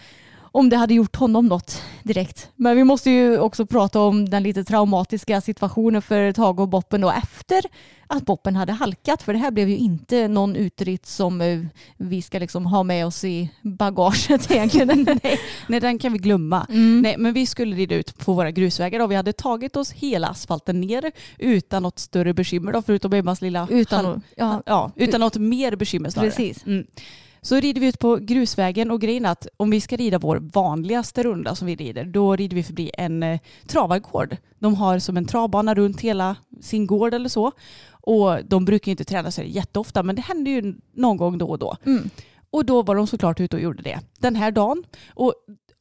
om 0.54 0.70
det 0.70 0.78
hade 0.78 0.94
gjort 0.94 1.16
honom 1.16 1.48
något 1.48 1.82
direkt. 2.04 2.50
Men 2.56 2.76
vi 2.78 2.84
måste 2.84 3.10
ju 3.12 3.40
också 3.40 3.66
prata 3.66 4.00
om 4.00 4.30
den 4.30 4.44
lite 4.44 4.64
traumatiska 4.64 5.42
situationen 5.42 6.02
för 6.02 6.32
Tage 6.32 6.60
och 6.60 6.68
Boppen 6.70 7.02
då 7.02 7.10
efter 7.12 7.62
att 8.08 8.26
Boppen 8.26 8.56
hade 8.56 8.74
halkat. 8.74 9.22
För 9.24 9.34
det 9.34 9.40
här 9.40 9.52
blev 9.52 9.70
ju 9.70 9.78
inte 9.78 10.28
någon 10.28 10.56
utritt 10.56 11.06
som 11.06 11.42
eh, 11.42 11.60
vi 11.98 12.22
ska 12.22 12.40
liksom 12.40 12.66
ha 12.66 12.84
med 12.84 13.06
oss 13.06 13.24
i 13.24 13.50
bagaget 13.62 14.52
egentligen. 14.52 15.04
Nej, 15.24 15.40
nej, 15.68 15.80
den 15.80 16.00
kan 16.00 16.14
vi 16.14 16.20
glömma. 16.20 16.66
Mm. 16.70 17.02
Nej, 17.02 17.16
men 17.18 17.34
vi 17.34 17.46
skulle 17.46 17.76
rida 17.76 17.96
ut 17.96 18.18
på 18.18 18.34
våra 18.34 18.52
grusvägar 18.52 19.00
och 19.00 19.12
vi 19.12 19.16
hade 19.16 19.34
tagit 19.34 19.76
oss 19.76 19.92
hela 19.92 20.28
asfalten 20.28 20.82
ner 20.82 21.12
utan 21.38 21.84
något 21.84 22.00
större 22.00 22.34
bekymmer 22.34 22.72
då, 22.74 22.82
förutom 22.82 23.14
Emmas 23.14 23.42
lilla... 23.42 23.68
Utan, 23.72 24.06
halv- 24.06 24.22
ja, 24.38 24.64
ja, 24.66 24.92
utan 24.96 25.20
något 25.22 25.38
mer 25.38 25.76
bekymmer 25.76 26.10
snarare. 26.10 26.30
precis. 26.30 26.66
Mm. 26.66 26.86
Så 27.44 27.56
rider 27.56 27.82
vi 27.82 27.88
ut 27.88 28.00
på 28.00 28.16
grusvägen 28.16 28.92
och 28.92 29.02
grejen 29.02 29.26
är 29.26 29.30
att 29.30 29.48
om 29.58 29.70
vi 29.70 29.82
ska 29.82 29.96
rida 29.96 30.20
vår 30.20 30.38
vanligaste 30.38 31.24
runda 31.24 31.56
som 31.56 31.68
vi 31.68 31.76
rider, 31.76 32.06
då 32.06 32.36
rider 32.36 32.56
vi 32.56 32.64
förbi 32.64 32.92
en 32.98 33.24
eh, 33.24 33.40
travargård. 33.68 34.38
De 34.60 34.76
har 34.76 35.00
som 35.00 35.18
en 35.18 35.26
travbana 35.26 35.74
runt 35.74 36.02
hela 36.02 36.36
sin 36.62 36.88
gård 36.88 37.14
eller 37.14 37.30
så. 37.30 37.52
Och 37.90 38.46
de 38.46 38.66
brukar 38.66 38.92
inte 38.92 39.06
träna 39.06 39.32
sig 39.32 39.56
jätteofta, 39.56 40.04
men 40.04 40.16
det 40.16 40.22
händer 40.22 40.52
ju 40.52 40.76
någon 40.94 41.18
gång 41.18 41.38
då 41.38 41.48
och 41.48 41.60
då. 41.60 41.76
Mm. 41.86 42.10
Och 42.50 42.66
då 42.66 42.82
var 42.82 42.96
de 42.96 43.08
såklart 43.08 43.40
ute 43.40 43.56
och 43.56 43.62
gjorde 43.62 43.84
det 43.84 44.00
den 44.20 44.36
här 44.36 44.52
dagen. 44.52 44.84
Och 45.14 45.34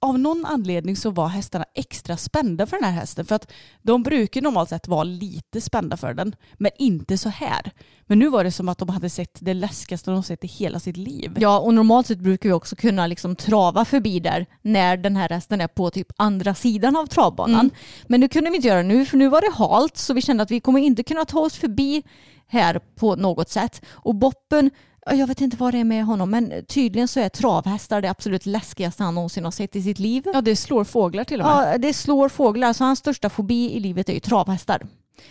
av 0.03 0.19
någon 0.19 0.45
anledning 0.45 0.97
så 0.97 1.11
var 1.11 1.29
hästarna 1.29 1.65
extra 1.75 2.17
spända 2.17 2.67
för 2.67 2.77
den 2.77 2.85
här 2.85 2.93
hästen. 2.93 3.25
För 3.25 3.35
att 3.35 3.53
de 3.83 4.03
brukar 4.03 4.43
normalt 4.43 4.69
sett 4.69 4.89
vara 4.89 5.05
lite 5.05 5.61
spända 5.61 5.97
för 5.97 6.15
den, 6.15 6.35
men 6.59 6.71
inte 6.79 7.19
så 7.19 7.29
här. 7.29 7.71
Men 8.07 8.19
nu 8.19 8.29
var 8.29 8.45
det 8.45 8.53
som 8.53 8.69
att 8.69 8.79
de 8.79 8.89
hade 8.89 9.11
sett 9.11 9.39
det 9.41 9.55
läskigaste 9.55 10.11
de 10.11 10.23
sett 10.23 10.45
i 10.45 10.47
hela 10.47 10.81
sitt 10.81 10.97
liv. 10.97 11.33
Ja, 11.39 11.59
och 11.59 11.75
normalt 11.75 12.07
sett 12.07 12.19
brukar 12.19 12.49
vi 12.49 12.53
också 12.53 12.77
kunna 12.77 13.07
liksom 13.07 13.37
trava 13.37 13.85
förbi 13.85 14.21
där 14.21 14.47
när 14.63 14.97
den 14.97 15.17
här 15.17 15.29
hästen 15.29 15.61
är 15.61 15.69
på 15.69 15.91
typ 15.91 16.09
andra 16.17 16.55
sidan 16.55 16.97
av 16.97 17.07
travbanan. 17.07 17.61
Mm. 17.61 17.71
Men 18.07 18.21
det 18.21 18.29
kunde 18.29 18.51
vi 18.51 18.57
inte 18.57 18.69
göra 18.69 18.83
nu 18.83 19.07
för 19.07 19.17
nu 19.17 19.29
var 19.29 19.41
det 19.41 19.57
halt 19.57 19.97
så 19.97 20.15
vi 20.15 20.23
kände 20.23 20.43
att 20.43 20.51
vi 20.51 20.61
kommer 20.61 20.81
inte 20.81 21.03
kunna 21.03 21.25
ta 21.25 21.41
oss 21.41 21.57
förbi 21.57 22.03
här 22.47 22.81
på 22.97 23.17
något 23.17 23.49
sätt. 23.49 23.83
Och 23.91 24.15
Boppen, 24.15 24.71
jag 25.07 25.27
vet 25.27 25.41
inte 25.41 25.57
vad 25.57 25.75
det 25.75 25.79
är 25.79 25.85
med 25.85 26.05
honom 26.05 26.31
men 26.31 26.53
tydligen 26.69 27.09
så 27.09 27.21
är 27.21 27.29
travhästar 27.29 28.01
det 28.01 28.11
absolut 28.11 28.47
läskigaste 28.47 29.03
han 29.03 29.15
någonsin 29.15 29.45
har 29.45 29.51
sett 29.51 29.77
i 29.77 29.83
sitt 29.83 29.99
liv. 29.99 30.23
Ja, 30.35 30.41
det 30.41 30.57
slår 30.57 30.85
fåglar 30.85 31.25
till 31.25 31.41
och 31.41 31.47
med. 31.47 31.73
Ja, 31.75 31.79
det 31.79 31.93
slår 31.95 32.29
fåglar 32.29 32.73
så 32.73 32.85
hans 32.85 32.99
största 32.99 33.31
fobi 33.31 33.71
i 33.73 33.81
livet 33.81 34.09
är 34.09 34.13
ju 34.13 34.21
travhästar. 34.21 34.87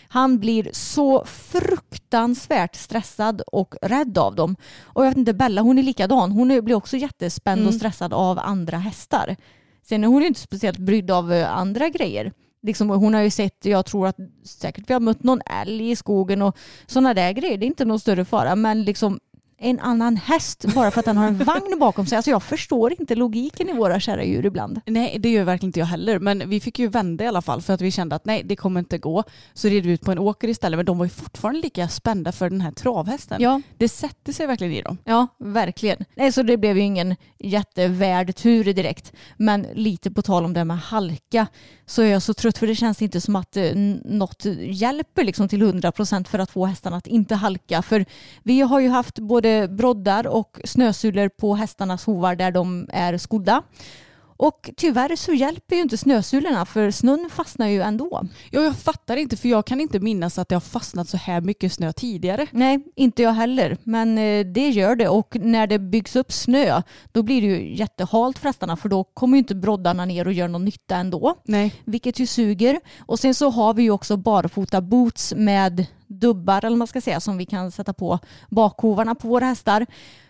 Han 0.08 0.40
blir 0.40 0.70
så 0.74 1.26
fruktansvärt 1.26 2.76
stressad 2.76 3.42
och 3.48 3.76
rädd 3.82 4.18
av 4.18 4.36
dem. 4.36 4.56
Och 4.84 5.04
jag 5.06 5.10
vet 5.10 5.18
inte, 5.18 5.34
Bella 5.34 5.62
hon 5.62 5.78
är 5.80 5.84
likadan. 5.84 6.32
Hon 6.32 6.48
blir 6.66 6.76
också 6.76 6.98
jättespänd 6.98 7.62
och 7.62 7.68
Mm. 7.68 7.80
stressad 7.80 8.14
av 8.14 8.40
andra 8.40 8.78
hästar. 8.78 9.36
Sen 9.84 10.04
är 10.04 10.08
hon 10.08 10.24
inte 10.24 10.40
speciellt 10.40 10.78
brydd 10.78 11.12
av 11.12 11.34
eh, 11.34 11.58
andra 11.58 11.90
grejer. 11.90 12.32
Liksom, 12.64 12.90
hon 12.90 13.14
har 13.14 13.22
ju 13.22 13.30
sett, 13.30 13.66
jag 13.66 13.86
tror 13.86 14.08
att 14.08 14.18
säkert 14.46 14.90
vi 14.90 14.94
har 14.94 15.00
mött 15.02 15.24
någon 15.24 15.42
älg 15.62 15.92
i 15.92 15.96
skogen 15.96 16.42
och 16.42 16.58
sådana 16.88 17.14
där 17.14 17.32
grejer. 17.32 17.58
Det 17.58 17.66
är 17.66 17.68
inte 17.68 17.86
någon 17.86 18.00
större 18.00 18.26
fara. 18.26 18.56
Men 18.56 18.84
liksom 18.84 19.20
en 19.64 19.80
annan 19.80 20.18
häst 20.18 20.66
bara 20.76 20.92
för 20.92 21.00
att 21.00 21.06
den 21.06 21.18
har 21.18 21.28
en 21.28 21.38
vagn 21.38 21.80
bakom 21.80 22.06
sig. 22.06 22.16
Alltså 22.16 22.32
jag 22.32 22.44
förstår 22.44 22.94
inte 23.00 23.16
logiken 23.16 23.70
i 23.70 23.74
våra 23.74 24.00
kära 24.00 24.24
djur 24.24 24.46
ibland. 24.46 24.82
Nej, 24.86 25.18
det 25.20 25.30
gör 25.30 25.44
verkligen 25.44 25.70
inte 25.70 25.80
jag 25.80 25.88
heller. 25.88 26.20
Men 26.20 26.50
vi 26.50 26.60
fick 26.60 26.80
ju 26.80 26.88
vända 26.88 27.24
i 27.24 27.28
alla 27.28 27.42
fall 27.42 27.62
för 27.62 27.74
att 27.74 27.82
vi 27.82 27.92
kände 27.92 28.16
att 28.16 28.26
nej, 28.26 28.42
det 28.46 28.56
kommer 28.56 28.80
inte 28.80 28.98
gå. 28.98 29.24
Så 29.54 29.68
red 29.68 29.86
vi 29.86 29.92
ut 29.92 30.02
på 30.02 30.12
en 30.12 30.20
åker 30.20 30.48
istället. 30.48 30.78
Men 30.78 30.86
de 30.86 30.98
var 30.98 31.06
ju 31.06 31.10
fortfarande 31.10 31.62
lika 31.62 31.88
spända 31.88 32.32
för 32.32 32.50
den 32.50 32.62
här 32.62 32.72
travhästen. 32.72 33.42
Ja, 33.42 33.62
Det 33.78 33.90
sätter 33.90 34.34
sig 34.34 34.48
verkligen 34.48 34.74
i 34.74 34.82
dem. 34.82 34.98
ja 35.06 35.28
verkligen. 35.40 36.06
Nej, 36.16 36.32
så 36.32 36.44
det 36.44 36.58
blev 36.58 36.78
ju 36.78 36.84
ingen 36.84 37.16
jättevärd 37.40 38.36
tur 38.36 38.64
direkt. 38.74 39.14
Men 39.38 39.68
lite 39.74 40.12
på 40.12 40.22
tal 40.22 40.46
om 40.46 40.54
det 40.54 40.66
med 40.66 40.80
halka 40.80 41.48
så 41.86 42.02
är 42.02 42.08
jag 42.08 42.22
så 42.22 42.34
trött 42.34 42.58
för 42.58 42.68
det 42.68 42.76
känns 42.76 43.02
inte 43.02 43.22
som 43.22 43.36
att 43.36 43.58
eh, 43.58 43.64
något 44.06 44.46
hjälper 44.60 45.24
liksom 45.24 45.48
till 45.48 45.64
100% 45.64 46.28
för 46.28 46.40
att 46.40 46.52
få 46.52 46.66
hästarna 46.66 46.98
att 46.98 47.08
inte 47.08 47.36
halka. 47.36 47.82
För 47.82 48.06
vi 48.44 48.62
har 48.62 48.80
ju 48.80 48.90
haft 48.90 49.20
både 49.20 49.51
broddar 49.70 50.28
och 50.28 50.60
snösulor 50.66 51.30
på 51.30 51.56
hästarnas 51.56 52.06
hovar 52.06 52.36
där 52.36 52.52
de 52.52 52.88
är 52.92 53.18
skodda. 53.18 53.64
Och 54.42 54.70
tyvärr 54.78 55.16
så 55.16 55.34
hjälper 55.34 55.76
ju 55.76 55.82
inte 55.82 55.98
snösulorna 55.98 56.66
för 56.66 56.92
snön 56.92 57.30
fastnar 57.32 57.68
ju 57.68 57.82
ändå. 57.82 58.28
Ja, 58.50 58.62
jag 58.62 58.76
fattar 58.76 59.18
inte 59.18 59.38
för 59.38 59.50
jag 59.50 59.66
kan 59.66 59.82
inte 59.82 60.00
minnas 60.00 60.38
att 60.38 60.50
det 60.50 60.56
har 60.56 60.60
fastnat 60.60 61.10
så 61.10 61.18
här 61.18 61.42
mycket 61.42 61.74
snö 61.74 61.94
tidigare. 61.94 62.48
Nej, 62.52 62.80
inte 62.96 63.24
jag 63.24 63.34
heller. 63.34 63.78
Men 63.84 64.18
eh, 64.18 64.46
det 64.46 64.70
gör 64.70 64.96
det 64.96 65.08
och 65.08 65.36
när 65.42 65.68
det 65.68 65.80
byggs 65.80 66.16
upp 66.16 66.32
snö 66.32 66.82
då 67.12 67.24
blir 67.24 67.42
det 67.42 67.48
ju 67.48 67.76
jättehalt 67.76 68.40
för 68.40 68.48
hästarna 68.50 68.78
för 68.78 68.90
då 68.90 69.04
kommer 69.04 69.38
ju 69.38 69.40
inte 69.40 69.56
broddarna 69.56 70.06
ner 70.06 70.28
och 70.28 70.34
gör 70.34 70.48
någon 70.48 70.66
nytta 70.66 70.96
ändå. 70.96 71.36
Nej. 71.44 71.74
Vilket 71.86 72.20
ju 72.20 72.28
suger. 72.28 72.80
Och 73.00 73.20
sen 73.20 73.36
så 73.36 73.50
har 73.50 73.74
vi 73.74 73.84
ju 73.84 73.92
också 73.92 74.18
barfota 74.18 74.82
boots 74.82 75.34
med 75.38 75.86
dubbar 76.20 76.58
eller 76.58 76.70
vad 76.70 76.78
man 76.78 76.88
ska 76.88 77.02
säga 77.02 77.20
som 77.20 77.38
vi 77.38 77.46
kan 77.46 77.72
sätta 77.72 77.94
på 77.94 78.20
bakhovarna 78.50 79.16
på 79.16 79.28
våra 79.28 79.46
hästar. 79.46 79.86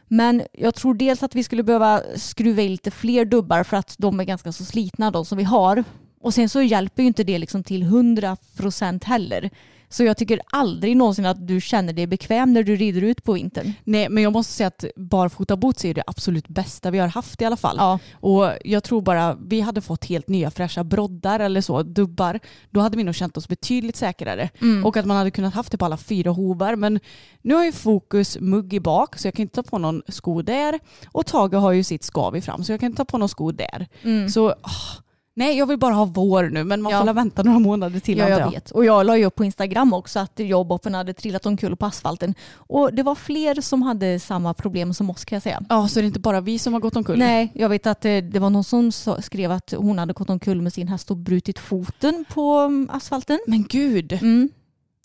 Men 0.07 0.43
jag 0.53 0.75
tror 0.75 0.93
dels 0.93 1.23
att 1.23 1.35
vi 1.35 1.43
skulle 1.43 1.63
behöva 1.63 2.01
skruva 2.15 2.61
i 2.61 2.69
lite 2.69 2.91
fler 2.91 3.25
dubbar 3.25 3.63
för 3.63 3.77
att 3.77 3.95
de 3.97 4.19
är 4.19 4.23
ganska 4.23 4.51
så 4.51 4.65
slitna 4.65 5.11
de 5.11 5.25
som 5.25 5.37
vi 5.37 5.43
har. 5.43 5.83
Och 6.21 6.33
sen 6.33 6.49
så 6.49 6.61
hjälper 6.61 7.03
ju 7.03 7.07
inte 7.07 7.23
det 7.23 7.37
liksom 7.37 7.63
till 7.63 7.83
100% 7.83 9.05
heller. 9.05 9.49
Så 9.91 10.03
jag 10.03 10.17
tycker 10.17 10.41
aldrig 10.51 10.97
någonsin 10.97 11.25
att 11.25 11.47
du 11.47 11.61
känner 11.61 11.93
dig 11.93 12.07
bekväm 12.07 12.53
när 12.53 12.63
du 12.63 12.75
rider 12.75 13.01
ut 13.01 13.23
på 13.23 13.33
vintern. 13.33 13.73
Nej, 13.83 14.09
men 14.09 14.23
jag 14.23 14.33
måste 14.33 14.53
säga 14.53 14.67
att 14.67 14.85
barfota 14.95 15.55
boots 15.55 15.85
är 15.85 15.93
det 15.93 16.03
absolut 16.07 16.47
bästa 16.47 16.91
vi 16.91 16.99
har 16.99 17.07
haft 17.07 17.41
i 17.41 17.45
alla 17.45 17.57
fall. 17.57 17.75
Ja, 17.79 17.99
Och 18.13 18.51
jag 18.63 18.83
tror 18.83 19.01
bara 19.01 19.37
vi 19.45 19.61
hade 19.61 19.81
fått 19.81 20.05
helt 20.05 20.27
nya 20.27 20.51
fräscha 20.51 20.83
broddar 20.83 21.39
eller 21.39 21.61
så, 21.61 21.83
dubbar, 21.83 22.39
då 22.69 22.79
hade 22.79 22.97
vi 22.97 23.03
nog 23.03 23.15
känt 23.15 23.37
oss 23.37 23.47
betydligt 23.47 23.95
säkrare. 23.95 24.49
Mm. 24.61 24.85
Och 24.85 24.97
att 24.97 25.05
man 25.05 25.17
hade 25.17 25.31
kunnat 25.31 25.53
haft 25.53 25.71
det 25.71 25.77
på 25.77 25.85
alla 25.85 25.97
fyra 25.97 26.31
hovar. 26.31 26.75
Men 26.75 26.99
nu 27.41 27.53
har 27.53 27.65
ju 27.65 27.71
Fokus 27.71 28.37
mugg 28.39 28.73
i 28.73 28.79
bak 28.79 29.19
så 29.19 29.27
jag 29.27 29.33
kan 29.33 29.43
inte 29.43 29.55
ta 29.55 29.63
på 29.63 29.77
någon 29.77 30.01
sko 30.07 30.41
där. 30.41 30.79
Och 31.11 31.25
Tage 31.25 31.53
har 31.53 31.71
ju 31.71 31.83
sitt 31.83 32.03
skav 32.03 32.35
i 32.35 32.41
fram 32.41 32.63
så 32.63 32.71
jag 32.71 32.79
kan 32.79 32.87
inte 32.87 32.97
ta 32.97 33.05
på 33.05 33.17
någon 33.17 33.29
sko 33.29 33.51
där. 33.51 33.87
mm. 34.03 34.29
Så 34.29 34.49
ah, 34.49 35.01
nej, 35.45 35.57
jag 35.57 35.65
vill 35.65 35.77
bara 35.77 35.93
ha 35.93 36.05
vår 36.05 36.43
nu 36.49 36.63
men 36.63 36.81
man 36.81 36.91
Ja. 36.91 36.99
får 36.99 37.05
la 37.05 37.13
vänta 37.13 37.43
några 37.43 37.59
månader 37.59 37.99
till 37.99 38.17
Ja, 38.17 38.25
antar 38.25 38.39
jag 38.39 38.51
vet. 38.51 38.71
Och 38.71 38.85
jag 38.85 39.05
la 39.05 39.17
ju 39.17 39.25
upp 39.25 39.35
på 39.35 39.45
Instagram 39.45 39.93
också 39.93 40.19
att 40.19 40.39
jag 40.39 40.67
Boppen 40.67 40.93
hade 40.93 41.13
trillat 41.13 41.45
omkull 41.45 41.75
på 41.75 41.85
asfalten. 41.85 42.35
Och 42.55 42.93
det 42.93 43.03
var 43.03 43.15
fler 43.15 43.61
som 43.61 43.81
hade 43.81 44.19
samma 44.19 44.53
problem 44.53 44.93
som 44.93 45.09
oss 45.09 45.25
kan 45.25 45.35
jag 45.35 45.43
säga. 45.43 45.61
Ja, 45.69 45.87
så 45.87 45.99
det 45.99 46.05
är 46.05 46.07
inte 46.07 46.19
bara 46.19 46.41
vi 46.41 46.59
som 46.59 46.73
har 46.73 46.79
gått 46.79 46.95
omkull. 46.95 47.19
Nej, 47.19 47.51
jag 47.53 47.69
vet 47.69 47.87
att 47.87 48.05
eh, 48.05 48.17
det 48.17 48.39
var 48.39 48.49
någon 48.49 48.63
som 48.63 48.91
skrev 49.19 49.51
att 49.51 49.73
hon 49.77 49.99
hade 49.99 50.13
gått 50.13 50.29
omkull 50.29 50.61
med 50.61 50.73
sin 50.73 50.87
häst 50.87 51.11
och 51.11 51.17
brutit 51.17 51.59
foten 51.59 52.25
på 52.33 52.51
mm, 52.57 52.89
asfalten. 52.93 53.39
Men 53.47 53.63
gud, 53.69 54.13
Mm, 54.21 54.49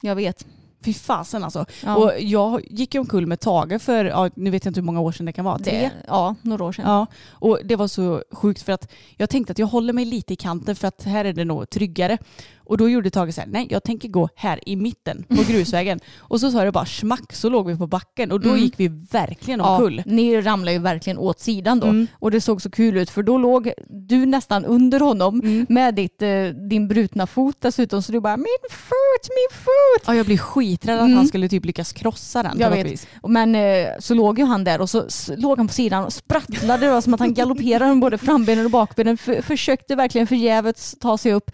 jag 0.00 0.16
vet. 0.16 0.46
Fy 0.86 0.94
fasen 0.94 1.44
alltså. 1.44 1.66
Ja, 1.84 1.96
Och 1.96 2.12
jag 2.18 2.60
gick 2.70 2.94
omkull 2.94 3.26
med 3.26 3.40
Tage 3.40 3.82
för, 3.82 4.04
ja, 4.04 4.30
nu 4.34 4.50
vet 4.50 4.64
jag 4.64 4.70
inte 4.70 4.80
hur 4.80 4.86
många 4.86 5.00
år 5.00 5.12
sedan 5.12 5.26
det 5.26 5.32
kan 5.32 5.44
vara, 5.44 5.58
tre? 5.58 5.90
ja, 6.08 6.34
några 6.42 6.64
år 6.64 6.72
sedan. 6.72 6.84
Ja, 6.86 7.06
och 7.30 7.58
det 7.64 7.76
var 7.76 7.88
så 7.88 8.22
sjukt 8.32 8.62
för 8.62 8.72
att 8.72 8.92
jag 9.16 9.30
tänkte 9.30 9.52
att 9.52 9.58
jag 9.58 9.66
håller 9.66 9.92
mig 9.92 10.04
lite 10.04 10.32
i 10.32 10.36
kanten 10.36 10.76
för 10.76 10.88
att 10.88 11.02
här 11.04 11.24
är 11.24 11.32
det 11.32 11.44
nog 11.44 11.70
tryggare. 11.70 12.18
Och 12.66 12.78
då 12.78 12.88
gjorde 12.88 13.10
Tage 13.10 13.34
så 13.34 13.40
här, 13.40 13.48
nej 13.48 13.66
jag 13.70 13.82
tänker 13.84 14.08
gå 14.08 14.28
här 14.34 14.68
i 14.68 14.76
mitten 14.76 15.24
på 15.28 15.42
grusvägen. 15.52 16.00
och 16.18 16.40
så 16.40 16.50
sa 16.50 16.64
det 16.64 16.72
bara 16.72 16.86
smack 16.86 17.32
så 17.32 17.48
låg 17.48 17.66
vi 17.66 17.76
på 17.76 17.86
backen 17.86 18.32
och 18.32 18.40
då 18.40 18.48
Mm. 18.48 18.60
gick 18.62 18.74
vi 18.76 18.88
verkligen 18.88 19.60
Ja, 19.60 19.76
omkull. 19.76 20.02
ni 20.06 20.40
ramlade 20.40 20.72
ju 20.72 20.78
verkligen 20.78 21.18
åt 21.18 21.40
sidan 21.40 21.80
då. 21.80 21.86
Mm. 21.86 22.06
Och 22.12 22.30
det 22.30 22.40
såg 22.40 22.62
så 22.62 22.70
kul 22.70 22.96
ut 22.96 23.10
för 23.10 23.22
då 23.22 23.38
låg 23.38 23.72
du 23.88 24.26
nästan 24.26 24.64
under 24.64 25.00
honom 25.00 25.40
Mm. 25.40 25.66
med 25.68 25.94
ditt, 25.94 26.22
eh, 26.22 26.28
din 26.68 26.88
brutna 26.88 27.26
fot 27.26 27.56
dessutom. 27.60 28.02
Så 28.02 28.12
du 28.12 28.20
bara 28.20 28.36
min 28.36 28.46
fot, 28.70 29.28
min 29.30 29.58
fot. 29.58 30.02
Ja, 30.06 30.14
jag 30.14 30.26
blev 30.26 30.36
skiträdd 30.38 30.98
att 30.98 31.04
Mm. 31.04 31.16
han 31.16 31.26
skulle 31.28 31.48
typ 31.48 31.64
lyckas 31.64 31.92
krossa 31.92 32.42
den. 32.42 32.58
Jag 32.58 32.70
vet. 32.70 32.86
vis. 32.86 33.06
Men 33.28 33.54
eh, 33.54 33.88
så 33.98 34.14
låg 34.14 34.38
ju 34.38 34.44
han 34.44 34.64
där 34.64 34.80
och 34.80 34.90
så 34.90 35.04
låg 35.36 35.58
han 35.58 35.68
på 35.68 35.74
sidan 35.74 36.04
och 36.04 36.12
sprattlade. 36.12 37.02
Som 37.02 37.14
att 37.14 37.20
han 37.20 37.34
galopperade 37.34 37.86
med 37.94 38.00
både 38.00 38.18
frambenen 38.18 38.64
och 38.64 38.70
bakbenen. 38.70 39.18
F- 39.26 39.44
försökte 39.44 39.94
verkligen 39.96 40.26
förgäves 40.26 40.94
ta 41.00 41.18
sig 41.18 41.32
upp. 41.32 41.50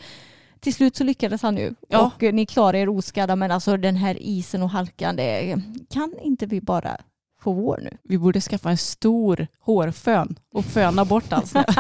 Till 0.63 0.75
slut 0.75 0.97
så 0.97 1.05
lyckades 1.05 1.43
han 1.43 1.57
ju. 1.57 1.75
Ja. 1.89 2.07
Och 2.07 2.23
eh, 2.23 2.33
ni 2.33 2.47
klarade 2.47 2.79
er 2.79 2.89
oskadda. 2.89 3.37
Men 3.37 3.51
alltså 3.51 3.77
den 3.77 3.97
här 3.97 4.17
isen 4.21 4.63
och 4.63 4.71
halkan, 4.71 5.17
det 5.17 5.63
kan 5.91 6.15
inte 6.23 6.47
vi 6.47 6.61
bara 6.61 6.97
få 7.41 7.53
vår 7.53 7.79
nu? 7.83 7.99
Vi 8.03 8.19
borde 8.19 8.41
skaffa 8.41 8.71
en 8.71 8.77
stor 8.77 9.47
hårfön 9.61 10.39
och 10.55 10.65
föna 10.65 11.05
bort 11.05 11.33
all 11.33 11.47
snö. 11.47 11.65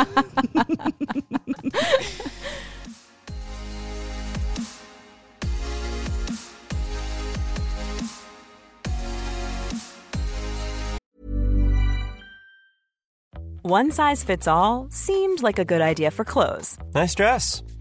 One 13.64 13.92
size 13.92 14.24
fits 14.24 14.48
all 14.48 14.88
seemed 14.90 15.42
like 15.42 15.58
a 15.60 15.64
good 15.64 15.80
idea 15.80 16.10
for 16.10 16.24
clothes 16.24 16.78
Nice 16.94 17.14
dress. 17.14 17.62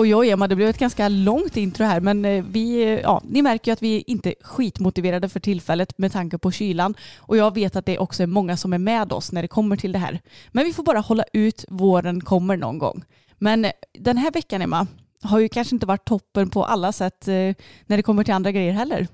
Oj 0.00 0.14
oj 0.14 0.30
Emma, 0.30 0.48
det 0.48 0.56
blev 0.56 0.68
ett 0.68 0.78
ganska 0.78 1.08
långt 1.08 1.56
intro 1.56 1.84
här 1.84 2.00
men 2.00 2.24
eh, 2.24 2.44
vi, 2.48 2.82
eh, 2.82 3.00
ja, 3.00 3.22
ni 3.24 3.42
märker 3.42 3.70
ju 3.70 3.72
att 3.72 3.82
vi 3.82 4.04
inte 4.06 4.30
är 4.30 4.34
skitmotiverade 4.40 5.28
för 5.28 5.40
tillfället 5.40 5.98
med 5.98 6.12
tanke 6.12 6.38
på 6.38 6.50
kylan 6.50 6.94
och 7.18 7.36
jag 7.36 7.54
vet 7.54 7.76
att 7.76 7.86
det 7.86 7.98
också 7.98 8.22
är 8.22 8.26
många 8.26 8.56
som 8.56 8.72
är 8.72 8.78
med 8.78 9.12
oss 9.12 9.32
när 9.32 9.42
det 9.42 9.48
kommer 9.48 9.76
till 9.76 9.92
det 9.92 9.98
här. 9.98 10.20
Men 10.48 10.64
vi 10.64 10.72
får 10.72 10.82
bara 10.82 10.98
hålla 10.98 11.24
ut, 11.32 11.64
våren 11.68 12.20
kommer 12.20 12.56
någon 12.56 12.78
gång. 12.78 13.04
Men 13.38 13.64
eh, 13.64 13.72
den 13.98 14.16
här 14.16 14.30
veckan 14.30 14.62
Emma 14.62 14.86
har 15.22 15.38
ju 15.38 15.48
kanske 15.48 15.76
inte 15.76 15.86
varit 15.86 16.08
toppen 16.08 16.50
på 16.50 16.64
alla 16.64 16.92
sätt 16.92 17.26
när 17.86 17.96
det 17.96 18.02
kommer 18.02 18.24
till 18.24 18.34
andra 18.34 18.52
grejer 18.52 18.72
heller. 18.72 19.08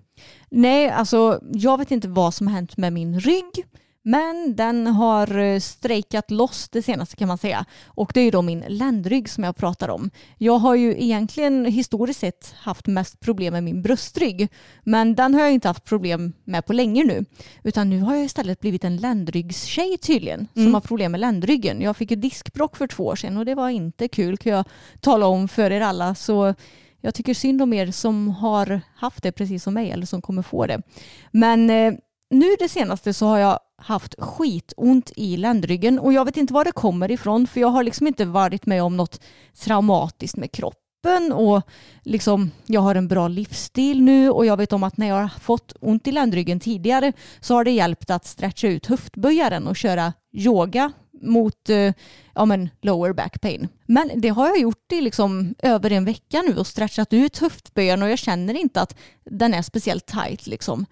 Nej, 0.50 0.91
alltså 0.91 1.41
jag 1.53 1.79
vet 1.79 1.91
inte 1.91 2.09
vad 2.09 2.35
som 2.35 2.47
har 2.47 2.55
hänt 2.55 2.76
med 2.76 2.93
min 2.93 3.21
rygg. 3.21 3.64
Men 4.07 4.57
den 4.57 4.87
har 4.87 5.39
eh, 5.39 5.61
strejkat 5.61 6.31
loss 6.31 6.69
det 6.69 6.83
senaste 6.83 7.17
kan 7.17 7.29
man 7.29 7.39
säga. 7.39 7.65
Och 7.87 8.11
det 8.15 8.21
är 8.21 8.25
ju 8.25 8.31
då 8.31 8.43
min 8.43 8.65
ländrygg 8.69 9.29
som 9.29 9.45
jag 9.45 9.57
pratar 9.57 9.89
om. 9.89 10.11
Jag 10.39 10.59
har 10.59 10.75
ju 10.75 11.03
egentligen 11.03 11.65
historiskt 11.65 12.21
sett 12.21 12.55
haft 12.59 12.87
mest 12.87 13.21
problem 13.21 13.53
med 13.53 13.65
min 13.65 13.83
bröstrygg. 13.83 14.49
Men 14.83 15.15
den 15.15 15.35
har 15.35 15.41
jag 15.41 15.53
inte 15.53 15.69
haft 15.69 15.85
problem 15.85 16.33
med 16.45 16.67
på 16.67 16.73
länge 16.73 17.05
nu. 17.05 17.25
Utan 17.63 17.91
nu 17.91 18.01
har 18.01 18.15
jag 18.15 18.25
istället 18.25 18.61
blivit 18.61 18.85
en 18.85 18.97
ländryggstjej 18.97 19.99
tydligen. 19.99 20.49
Som 20.53 20.63
Mm. 20.63 20.75
har 20.75 20.81
problem 20.81 21.13
med 21.13 21.21
ländryggen. 21.21 21.81
Jag 21.81 21.97
fick 21.97 22.11
ju 22.11 22.17
diskbrock 22.17 22.77
för 22.77 22.87
två 22.87 23.05
år 23.07 23.17
sedan 23.17 23.37
och 23.37 23.45
det 23.45 23.55
var 23.55 23.69
inte 23.71 24.09
kul 24.09 24.37
kan 24.39 24.53
jag 24.53 24.65
tala 25.01 25.27
om 25.27 25.49
för 25.49 25.71
er 25.71 25.81
alla. 25.81 26.15
Så 26.15 26.55
jag 27.01 27.15
tycker 27.15 27.35
synd 27.35 27.63
om 27.63 27.73
er 27.73 27.91
som 27.91 28.29
har 28.31 28.81
haft 28.97 29.23
det 29.23 29.33
precis 29.33 29.63
som 29.63 29.75
mig 29.75 29.91
eller 29.91 30.07
som 30.07 30.23
kommer 30.23 30.43
få 30.43 30.67
det. 30.67 30.83
Men 31.31 31.71
eh, 31.71 31.93
nu 32.31 32.47
det 32.59 32.69
senaste 32.69 33.13
så 33.15 33.27
har 33.27 33.39
jag 33.39 33.59
haft 33.76 34.14
skitont 34.19 35.12
i 35.16 35.37
ländryggen 35.37 35.99
och 35.99 36.12
jag 36.12 36.25
vet 36.25 36.37
inte 36.37 36.54
var 36.54 36.64
det 36.64 36.73
kommer 36.73 37.11
ifrån 37.11 37.47
för 37.47 37.61
jag 37.61 37.69
har 37.69 37.83
liksom 37.83 38.07
inte 38.07 38.25
varit 38.25 38.66
med 38.66 38.83
om 38.83 38.97
något 38.97 39.21
traumatiskt 39.64 40.37
med 40.37 40.52
kroppen 40.52 41.33
och 41.33 41.62
liksom 42.02 42.50
jag 42.66 42.81
har 42.81 42.95
en 42.95 43.09
bra 43.09 43.28
livsstil 43.28 44.02
nu 44.02 44.31
och 44.31 44.47
jag 44.47 44.57
vet 44.57 44.73
om 44.73 44.83
att 44.83 44.97
när 44.97 45.07
jag 45.09 45.14
har 45.14 45.40
fått 45.40 45.76
ont 45.81 46.07
i 46.07 46.12
ländryggen 46.12 46.61
tidigare 46.61 47.12
så 47.40 47.54
har 47.54 47.64
det 47.64 47.71
hjälpt 47.71 48.11
att 48.11 48.26
stretcha 48.26 48.69
ut 48.69 48.87
höftböjaren 48.87 49.66
och 49.66 49.76
köra 49.76 50.12
yoga 50.33 50.93
mot 51.23 51.71
eh, 51.71 51.93
ja, 52.35 52.45
men 52.45 52.71
lower 52.83 53.12
back 53.12 53.40
pain. 53.40 53.69
Men 53.87 54.11
det 54.16 54.28
har 54.28 54.47
jag 54.49 54.59
gjort 54.59 54.93
i 54.93 55.00
liksom 55.00 55.54
över 55.59 55.93
en 55.93 56.04
vecka 56.04 56.43
nu 56.43 56.59
och 56.59 56.66
stretchat 56.66 57.12
ut 57.12 57.38
höftböjaren 57.38 58.02
och 58.02 58.11
jag 58.11 58.19
känner 58.19 58.54
inte 58.54 58.81
att 58.81 58.97
den 59.25 59.54
är 59.54 59.62
speciellt 59.62 60.07
tight 60.07 60.47
liksom. 60.47 60.87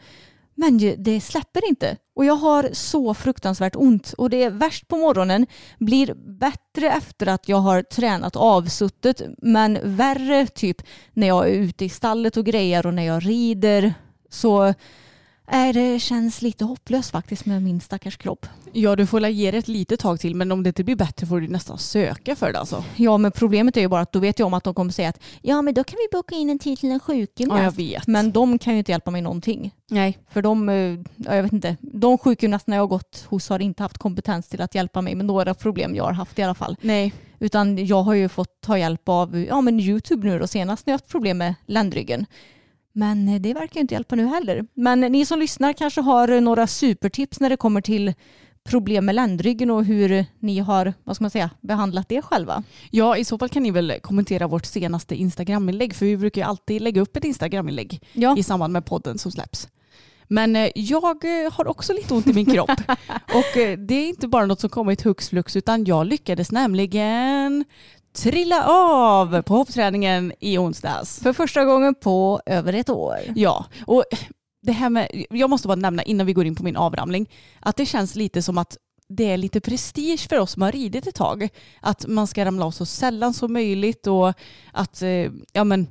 Men 0.62 0.94
det 0.98 1.20
släpper 1.20 1.68
inte. 1.68 1.96
Och 2.14 2.24
jag 2.24 2.34
har 2.34 2.70
så 2.72 3.14
fruktansvärt 3.14 3.76
ont. 3.76 4.12
Och 4.12 4.30
det 4.30 4.42
är 4.42 4.50
värst 4.50 4.88
på 4.88 4.96
morgonen. 4.96 5.46
Blir 5.78 6.14
bättre 6.38 6.90
efter 6.90 7.26
att 7.26 7.48
jag 7.48 7.56
har 7.56 7.82
tränat 7.82 8.36
avsuttet. 8.36 9.22
Men 9.38 9.78
värre 9.82 10.46
typ 10.46 10.82
när 11.12 11.26
jag 11.26 11.48
är 11.48 11.52
ute 11.52 11.84
i 11.84 11.88
stallet 11.88 12.36
och 12.36 12.44
grejer 12.44 12.86
och 12.86 12.94
när 12.94 13.02
jag 13.02 13.26
rider. 13.26 13.94
Så 14.30 14.74
är 15.46 15.72
det 15.72 15.98
känns 15.98 16.42
lite 16.42 16.64
hopplöst 16.64 17.10
faktiskt 17.10 17.46
med 17.46 17.62
min 17.62 17.80
stackars 17.80 18.16
kropp. 18.16 18.46
Ja, 18.72 18.96
du 18.96 19.06
får 19.06 19.20
la 19.20 19.28
ge 19.28 19.50
det 19.50 19.58
ett 19.58 19.68
litet 19.68 20.00
tag 20.00 20.20
till 20.20 20.34
men 20.34 20.52
om 20.52 20.62
det 20.62 20.68
inte 20.68 20.84
blir 20.84 20.96
bättre 20.96 21.26
får 21.26 21.40
du 21.40 21.48
nästan 21.48 21.78
söka 21.78 22.36
för 22.36 22.52
det 22.52 22.58
alltså. 22.58 22.84
Ja, 22.96 23.18
men 23.18 23.32
problemet 23.32 23.76
är 23.76 23.80
ju 23.80 23.88
bara 23.88 24.00
att 24.00 24.12
då 24.12 24.18
vet 24.18 24.38
jag 24.38 24.46
om 24.46 24.54
att 24.54 24.64
de 24.64 24.74
kommer 24.74 24.92
säga 24.92 25.08
att 25.08 25.20
ja, 25.42 25.62
men 25.62 25.74
då 25.74 25.84
kan 25.84 25.96
vi 25.96 26.16
boka 26.16 26.34
in 26.34 26.50
en 26.50 26.58
tid 26.58 26.78
till 26.78 26.90
en 26.90 27.00
sjukgymnast. 27.00 27.58
Ja, 27.58 27.64
jag 27.64 27.72
vet. 27.72 28.06
Men 28.06 28.32
de 28.32 28.58
kan 28.58 28.72
ju 28.72 28.78
inte 28.78 28.92
hjälpa 28.92 29.10
mig 29.10 29.22
någonting. 29.22 29.74
Nej. 29.90 30.18
För 30.30 30.42
de, 30.42 30.68
eh, 30.68 30.74
ja, 31.16 31.34
jag 31.34 31.42
vet 31.42 31.52
inte, 31.52 31.76
de 31.80 32.18
sjukgymnasterna 32.18 32.76
jag 32.76 32.82
har 32.82 32.88
gått 32.88 33.26
hos 33.28 33.48
har 33.48 33.58
inte 33.58 33.82
haft 33.82 33.98
kompetens 33.98 34.48
till 34.48 34.60
att 34.60 34.74
hjälpa 34.74 35.00
mig 35.00 35.14
med 35.14 35.26
några 35.26 35.54
problem 35.54 35.94
jag 35.94 36.04
har 36.04 36.12
haft 36.12 36.38
i 36.38 36.42
alla 36.42 36.54
fall. 36.54 36.76
Nej. 36.80 37.12
Utan 37.38 37.86
jag 37.86 38.02
har 38.02 38.14
ju 38.14 38.28
fått 38.28 38.60
ta 38.60 38.78
hjälp 38.78 39.08
av 39.08 39.38
ja, 39.48 39.60
men 39.60 39.80
YouTube 39.80 40.28
nu 40.28 40.40
och 40.40 40.50
senast 40.50 40.86
när 40.86 40.92
jag 40.92 40.94
har 40.94 41.02
haft 41.02 41.12
problem 41.12 41.38
med 41.38 41.54
ländryggen. 41.66 42.26
Men 42.92 43.28
eh, 43.28 43.40
det 43.40 43.54
verkar 43.54 43.74
ju 43.74 43.80
inte 43.80 43.94
hjälpa 43.94 44.16
nu 44.16 44.26
heller. 44.26 44.66
Men 44.74 45.00
ni 45.00 45.26
som 45.26 45.38
lyssnar 45.38 45.72
kanske 45.72 46.00
har 46.00 46.28
eh, 46.28 46.40
några 46.40 46.66
supertips 46.66 47.40
när 47.40 47.50
det 47.50 47.56
kommer 47.56 47.80
till 47.80 48.14
problem 48.64 49.04
med 49.04 49.14
ländryggen 49.14 49.70
och 49.70 49.84
hur 49.84 50.26
ni 50.38 50.58
har, 50.58 50.94
vad 51.04 51.16
ska 51.16 51.22
man 51.24 51.30
säga, 51.30 51.50
behandlat 51.60 52.08
det 52.08 52.22
själva. 52.22 52.62
Ja, 52.90 53.16
i 53.16 53.24
så 53.24 53.38
fall 53.38 53.48
kan 53.48 53.62
ni 53.62 53.70
väl 53.70 53.94
kommentera 54.02 54.46
vårt 54.46 54.66
senaste 54.66 55.14
Instagram-inlägg 55.14 55.94
för 55.94 56.06
vi 56.06 56.16
brukar 56.16 56.40
ju 56.40 56.46
alltid 56.46 56.82
lägga 56.82 57.00
upp 57.00 57.16
ett 57.16 57.24
Instagram-inlägg 57.24 58.00
Ja, 58.12 58.36
i 58.38 58.42
samband 58.42 58.72
med 58.72 58.84
podden 58.84 59.18
som 59.18 59.32
släpps. 59.32 59.68
Men 60.28 60.56
eh, 60.56 60.70
jag 60.74 61.24
eh, 61.24 61.52
har 61.52 61.68
också 61.68 61.92
lite 61.92 62.14
ont 62.14 62.26
i 62.26 62.32
min 62.32 62.46
kropp. 62.46 62.70
Och 63.34 63.56
eh, 63.56 63.78
det 63.78 63.94
är 63.94 64.08
inte 64.08 64.28
bara 64.28 64.46
något 64.46 64.60
som 64.60 64.70
kommit 64.70 65.02
hux 65.02 65.28
flux 65.28 65.56
utan 65.56 65.84
jag 65.84 66.06
lyckades 66.06 66.52
nämligen 66.52 67.64
trilla 68.12 68.64
av 68.66 69.42
på 69.42 69.54
hoppträningen 69.54 70.32
i 70.40 70.58
onsdags. 70.58 71.20
för 71.20 71.32
första 71.32 71.64
gången 71.64 71.94
på 71.94 72.40
över 72.46 72.72
ett 72.72 72.90
år. 72.90 73.18
Ja, 73.34 73.66
och 73.86 74.04
det 74.62 74.72
här 74.72 74.90
med, 74.90 75.24
jag 75.30 75.50
måste 75.50 75.68
bara 75.68 75.74
nämna 75.74 76.02
innan 76.02 76.26
vi 76.26 76.32
går 76.32 76.46
in 76.46 76.54
på 76.54 76.64
min 76.64 76.76
avramling, 76.76 77.30
att 77.60 77.76
det 77.76 77.86
känns 77.86 78.14
lite 78.14 78.42
som 78.42 78.58
att 78.58 78.76
det 79.08 79.30
är 79.30 79.36
lite 79.36 79.60
prestige 79.60 80.28
för 80.28 80.38
oss 80.38 80.50
som 80.50 80.62
har 80.62 80.72
ridit 80.72 81.06
ett 81.06 81.14
tag. 81.14 81.48
Att 81.80 82.06
man 82.06 82.26
ska 82.26 82.44
ramla 82.44 82.66
av 82.66 82.70
så 82.70 82.86
sällan 82.86 83.34
som 83.34 83.52
möjligt 83.52 84.06
och 84.06 84.32
att, 84.72 85.02
eh, 85.02 85.30
ja, 85.52 85.64
men, 85.64 85.86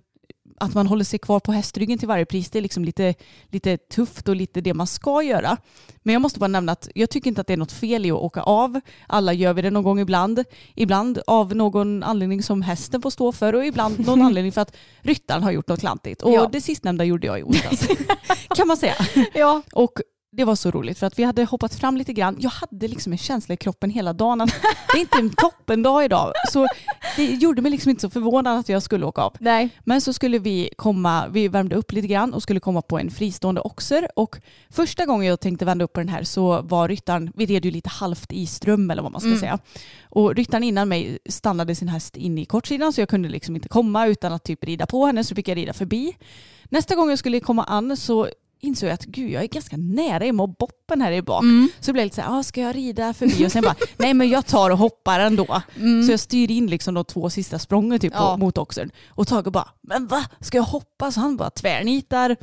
att 0.62 0.74
man 0.74 0.88
håller 0.88 1.04
sig 1.04 1.20
kvar 1.20 1.40
på 1.40 1.52
hästryggen 1.52 1.98
till 2.00 2.08
varje 2.08 2.26
pris. 2.26 2.50
Det 2.50 2.60
är 2.60 2.62
liksom 2.62 2.86
lite, 2.86 3.14
lite 3.50 3.78
tufft 3.78 4.28
och 4.30 4.36
lite 4.36 4.62
det 4.62 4.74
man 4.74 4.88
ska 4.88 5.24
göra. 5.24 5.58
Men 6.04 6.14
jag 6.14 6.22
måste 6.22 6.40
bara 6.40 6.48
nämna 6.48 6.72
att 6.72 6.90
jag 6.96 7.10
tycker 7.10 7.28
inte 7.28 7.42
att 7.42 7.48
det 7.48 7.54
är 7.54 7.58
något 7.58 7.72
fel 7.72 8.06
i 8.06 8.12
att 8.12 8.18
åka 8.18 8.42
av. 8.42 8.80
Alla 9.08 9.34
gör 9.34 9.54
vi 9.54 9.62
det 9.62 9.70
någon 9.70 9.84
gång 9.84 10.00
ibland. 10.00 10.44
Ibland 10.76 11.22
av 11.28 11.56
någon 11.56 12.04
anledning 12.04 12.44
som 12.44 12.62
hästen 12.62 13.02
får 13.02 13.10
stå 13.10 13.32
för 13.32 13.54
och 13.56 13.66
ibland 13.66 14.06
någon 14.08 14.22
anledning 14.26 14.52
för 14.52 14.62
att 14.62 14.76
ryttaren 15.02 15.44
har 15.44 15.52
gjort 15.52 15.68
något 15.68 15.80
klantigt. 15.80 16.22
Och 16.22 16.32
Ja. 16.34 16.50
det 16.52 16.62
sistnämnda 16.62 17.04
gjorde 17.04 17.28
jag 17.28 17.40
i 17.40 17.44
onsdags. 17.44 17.88
kan 18.56 18.68
man 18.68 18.78
säga. 18.78 18.96
Ja, 19.34 19.62
Och 19.74 19.92
det 20.34 20.44
var 20.44 20.56
så 20.56 20.72
roligt 20.72 21.00
för 21.00 21.08
att 21.08 21.20
vi 21.20 21.24
hade 21.24 21.44
hoppat 21.46 21.76
fram 21.76 21.98
lite 21.98 22.14
grann. 22.14 22.36
Jag 22.40 22.50
hade 22.50 22.88
liksom 22.88 23.12
en 23.12 23.18
känsla 23.18 23.54
i 23.54 23.58
kroppen 23.58 23.90
hela 23.90 24.14
dagen 24.14 24.42
att 24.42 24.50
det 24.94 24.98
är 24.98 25.02
inte 25.02 25.18
en 25.18 25.30
toppendag 25.30 26.04
idag. 26.06 26.32
Så 26.52 26.68
det 27.16 27.26
gjorde 27.26 27.62
mig 27.62 27.72
liksom 27.72 27.90
inte 27.90 28.02
så 28.02 28.10
förvånad 28.10 28.58
att 28.60 28.70
jag 28.70 28.84
skulle 28.84 29.06
åka 29.06 29.22
av. 29.22 29.36
nej. 29.40 29.70
Men 29.84 30.02
så 30.02 30.14
skulle 30.14 30.40
vi 30.40 30.70
komma, 30.76 31.28
vi 31.28 31.48
värmde 31.48 31.76
upp 31.76 31.92
lite 31.92 32.08
grann 32.08 32.34
och 32.34 32.44
skulle 32.44 32.60
komma 32.60 32.82
på 32.82 33.00
en 33.00 33.12
fristående 33.12 33.62
oxer. 33.62 34.08
Och 34.16 34.36
första 34.70 35.06
gången 35.06 35.28
jag 35.28 35.40
tänkte 35.40 35.66
vända 35.66 35.86
upp 35.86 35.94
på 35.94 36.00
den 36.00 36.10
här 36.10 36.24
så 36.24 36.62
var 36.62 36.88
ryttaren, 36.88 37.32
vi 37.36 37.46
red 37.46 37.66
ju 37.66 37.72
lite 37.72 37.90
halvt 37.90 38.32
i 38.32 38.46
ström 38.48 38.92
eller 38.92 39.02
vad 39.04 39.12
man 39.12 39.22
ska 39.22 39.28
Mm. 39.28 39.40
säga. 39.40 39.60
Och 40.10 40.36
ryttaren 40.36 40.64
innan 40.64 40.90
mig 40.90 41.18
stannade 41.30 41.76
sin 41.76 41.88
häst 41.88 42.18
in 42.18 42.38
i 42.38 42.46
kortsidan 42.46 42.94
så 42.94 43.02
jag 43.02 43.10
kunde 43.10 43.30
liksom 43.30 43.56
inte 43.56 43.70
komma 43.70 44.08
utan 44.08 44.34
att 44.34 44.44
typ 44.44 44.64
rida 44.64 44.86
på 44.86 45.06
henne 45.06 45.24
så 45.24 45.36
fick 45.36 45.48
jag 45.48 45.58
rida 45.58 45.74
förbi. 45.74 46.18
Nästa 46.70 46.96
gång 46.96 47.10
jag 47.10 47.20
skulle 47.20 47.40
komma 47.40 47.64
an 47.64 47.98
så 47.98 48.28
insåg 48.62 48.90
jag 48.90 48.94
att 48.94 49.06
gud 49.06 49.30
jag 49.32 49.44
är 49.44 49.48
ganska 49.48 49.78
nära 49.78 50.26
Emma 50.26 50.44
och 50.44 50.50
Boppen 50.56 51.02
här 51.02 51.12
i 51.12 51.22
bak. 51.22 51.44
Mm. 51.44 51.70
Så 51.80 51.94
blev 51.94 52.02
jag 52.02 52.06
lite 52.06 52.16
så 52.16 52.22
här, 52.22 52.40
ah, 52.40 52.44
ska 52.44 52.62
jag 52.62 52.76
rida 52.76 53.14
förbi? 53.14 53.46
Och 53.48 53.52
sen 53.52 53.62
bara, 53.64 53.76
nej 53.98 54.14
men 54.14 54.30
jag 54.30 54.46
tar 54.46 54.70
och 54.70 54.78
hoppar 54.78 55.20
ändå. 55.20 55.62
Så 56.06 56.12
jag 56.12 56.20
styr 56.20 56.52
in 56.52 56.68
liksom 56.68 56.94
de 56.94 57.06
två 57.06 57.30
sista 57.30 57.60
sprången 57.60 58.00
typ 58.00 58.14
Ja. 58.16 58.38
mot 58.38 58.58
oxen. 58.58 58.92
Och 59.10 59.28
Tage 59.28 59.52
bara, 59.52 59.68
men 59.82 60.08
va? 60.08 60.26
Ska 60.40 60.58
jag 60.58 60.64
hoppa? 60.64 61.12
Så 61.12 61.20
han 61.20 61.38
bara 61.38 61.50
tvärnitar. 61.50 62.36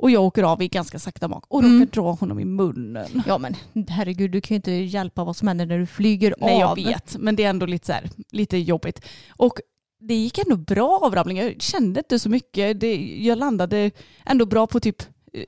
Och 0.00 0.10
jag 0.10 0.22
åker 0.22 0.42
av 0.42 0.62
i 0.62 0.68
ganska 0.68 0.98
sakta 0.98 1.28
mak 1.28 1.44
och 1.48 1.62
Mm. 1.62 1.80
råkar 1.80 1.92
dra 2.02 2.12
honom 2.12 2.40
i 2.40 2.44
munnen. 2.44 3.22
Ja 3.26 3.38
men 3.38 3.54
herregud, 3.88 4.30
du 4.30 4.40
kan 4.40 4.54
ju 4.54 4.56
inte 4.56 4.72
hjälpa 4.72 5.24
vad 5.24 5.36
som 5.36 5.48
händer 5.48 5.66
när 5.66 5.78
du 5.78 5.86
flyger 5.86 6.34
Nej 6.38 6.58
jag 6.58 6.68
av. 6.70 6.76
vet, 6.76 7.16
men 7.18 7.36
det 7.36 7.44
är 7.44 7.50
ändå 7.50 7.66
lite, 7.66 7.86
så 7.86 7.92
här, 7.92 8.10
lite 8.32 8.58
jobbigt. 8.58 9.00
Och 9.36 9.60
det 10.00 10.14
gick 10.14 10.38
ändå 10.38 10.56
bra 10.56 10.98
avramling. 11.02 11.38
Jag 11.38 11.62
kände 11.62 12.00
inte 12.00 12.18
så 12.18 12.28
mycket. 12.28 12.80
Det, 12.80 12.94
jag 13.20 13.38
landade 13.38 13.90
ändå 14.26 14.46
bra 14.46 14.66
på 14.66 14.80
typ 14.80 14.96